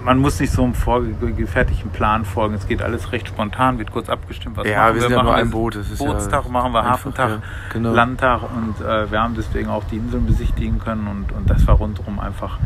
man 0.02 0.18
muss 0.18 0.40
nicht 0.40 0.52
so 0.52 0.64
einem 0.64 0.74
vorgefertigten 0.74 1.90
Plan 1.90 2.24
folgen. 2.24 2.54
Es 2.54 2.66
geht 2.66 2.82
alles 2.82 3.12
recht 3.12 3.28
spontan, 3.28 3.78
wird 3.78 3.92
kurz 3.92 4.08
abgestimmt, 4.08 4.56
was 4.56 4.66
Ja, 4.66 4.84
machen 4.84 4.94
wir 4.94 5.00
sind 5.02 5.10
ja 5.10 5.16
nur 5.16 5.24
Machen 5.24 5.40
ein 5.40 5.46
wir 5.48 5.52
Boot, 5.52 5.76
das 5.76 5.90
ist 5.90 6.00
ja 6.00 6.06
Bootstag, 6.10 6.48
machen 6.48 6.72
wir 6.72 6.80
einfach, 6.80 6.92
Hafentag, 6.92 7.30
ja, 7.30 7.38
genau. 7.72 7.92
Landtag 7.92 8.40
und 8.42 8.80
äh, 8.80 9.10
wir 9.10 9.20
haben 9.20 9.34
deswegen 9.34 9.68
auch 9.68 9.84
die 9.84 9.96
Inseln 9.96 10.26
besichtigen 10.26 10.78
können 10.78 11.06
und, 11.08 11.32
und 11.32 11.50
das 11.50 11.66
war 11.66 11.74
rundherum 11.76 12.20
einfach, 12.20 12.58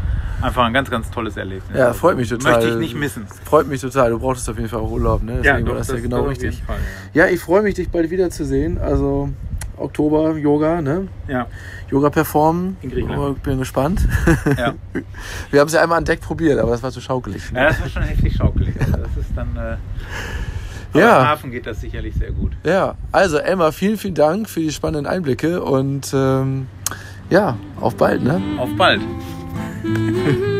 einfach 0.42 0.64
ein 0.64 0.72
ganz, 0.72 0.90
ganz 0.90 1.10
tolles 1.10 1.36
Erlebnis. 1.36 1.76
Ja, 1.76 1.92
freut 1.92 2.16
mich 2.16 2.28
total. 2.28 2.54
Möchte 2.54 2.70
ich 2.70 2.76
nicht 2.76 2.94
missen. 2.96 3.26
Freut 3.44 3.68
mich 3.68 3.80
total. 3.80 4.10
Du 4.10 4.18
brauchtest 4.18 4.48
auf 4.50 4.56
jeden 4.56 4.68
Fall 4.68 4.80
auch 4.80 4.90
Urlaub, 4.90 5.22
ne? 5.22 5.40
Deswegen 5.42 5.68
war 5.68 5.76
das, 5.76 5.88
ja 5.88 6.00
genau 6.00 6.22
richtig. 6.22 6.62
Fall, 6.62 6.76
Ja, 7.14 7.26
ich 7.26 7.40
freue 7.40 7.62
mich, 7.62 7.74
dich 7.74 7.88
bald 7.90 8.10
wiederzusehen. 8.10 8.78
Also 8.78 9.30
Oktober 9.76 10.36
Yoga, 10.36 10.80
ne? 10.80 11.08
ja. 11.28 11.46
Yoga 11.90 12.10
performen. 12.10 12.76
In 12.82 12.90
Griechenland. 12.90 13.20
Oh, 13.20 13.32
Bin 13.42 13.58
gespannt. 13.58 14.06
Ja. 14.46 14.52
ja. 14.56 14.74
Wir 15.50 15.60
haben 15.60 15.66
es 15.68 15.74
ja 15.74 15.82
einmal 15.82 15.98
an 15.98 16.04
Deck 16.04 16.20
probiert, 16.20 16.58
aber 16.58 16.70
das 16.70 16.82
war 16.82 16.90
zu 16.90 17.00
schaukelig. 17.00 17.42
ja, 17.54 17.68
das 17.68 17.80
war 17.80 17.88
schon 17.88 18.02
heftig 18.02 18.34
schaukelig. 18.36 18.74
Also 18.80 18.96
das 18.96 19.16
ist 19.18 19.30
dann. 19.36 19.56
Äh, 19.56 19.76
aber 20.94 21.00
Ja. 21.02 21.20
Im 21.20 21.28
Hafen 21.28 21.50
geht 21.50 21.66
das 21.66 21.80
sicherlich 21.80 22.14
sehr 22.14 22.32
gut. 22.32 22.52
Ja, 22.64 22.94
also 23.12 23.38
Emma, 23.38 23.72
vielen, 23.72 23.96
vielen 23.96 24.14
Dank 24.14 24.48
für 24.48 24.60
die 24.60 24.70
spannenden 24.72 25.06
Einblicke 25.06 25.62
und 25.62 26.12
ähm, 26.14 26.66
ja, 27.30 27.56
auf 27.80 27.96
bald, 27.96 28.22
ne? 28.22 28.40
Auf 28.58 28.68
bald. 28.76 29.00
mm-hmm. 29.82 30.42